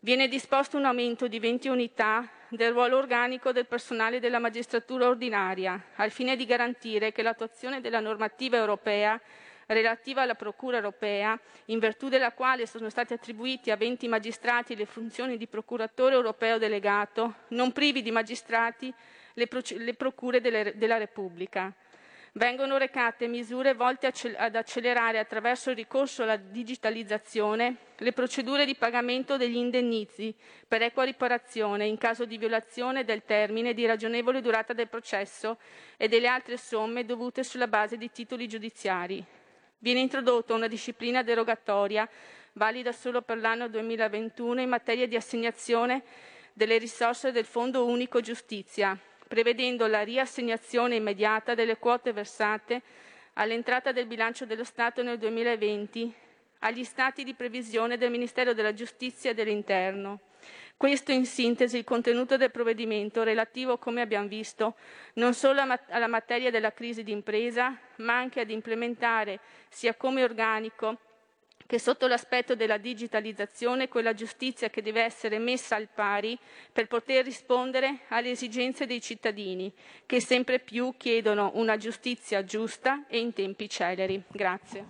[0.00, 5.82] Viene disposto un aumento di 20 unità del ruolo organico del personale della magistratura ordinaria,
[5.94, 9.18] al fine di garantire che l'attuazione della normativa europea
[9.72, 14.86] relativa alla Procura europea, in virtù della quale sono stati attribuiti a 20 magistrati le
[14.86, 18.92] funzioni di procuratore europeo delegato, non privi di magistrati
[19.34, 21.72] le, le procure delle, della Repubblica.
[22.34, 29.36] Vengono recate misure volte ad accelerare attraverso il ricorso alla digitalizzazione le procedure di pagamento
[29.36, 30.34] degli indennizi
[30.66, 35.58] per equa riparazione in caso di violazione del termine di ragionevole durata del processo
[35.98, 39.22] e delle altre somme dovute sulla base di titoli giudiziari.
[39.82, 42.08] Viene introdotta una disciplina derogatoria
[42.52, 46.04] valida solo per l'anno 2021 in materia di assegnazione
[46.52, 48.96] delle risorse del Fondo Unico Giustizia,
[49.26, 52.80] prevedendo la riassegnazione immediata delle quote versate
[53.32, 56.14] all'entrata del bilancio dello Stato nel 2020
[56.60, 60.20] agli stati di previsione del Ministero della Giustizia e dell'Interno.
[60.82, 64.74] Questo in sintesi il contenuto del provvedimento relativo, come abbiamo visto,
[65.14, 69.38] non solo alla materia della crisi d'impresa, ma anche ad implementare,
[69.68, 70.98] sia come organico
[71.66, 76.36] che sotto l'aspetto della digitalizzazione, quella giustizia che deve essere messa al pari
[76.72, 79.72] per poter rispondere alle esigenze dei cittadini,
[80.04, 84.20] che sempre più chiedono una giustizia giusta e in tempi celeri.
[84.32, 84.84] Grazie.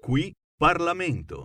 [0.00, 1.44] Qui Parlamento.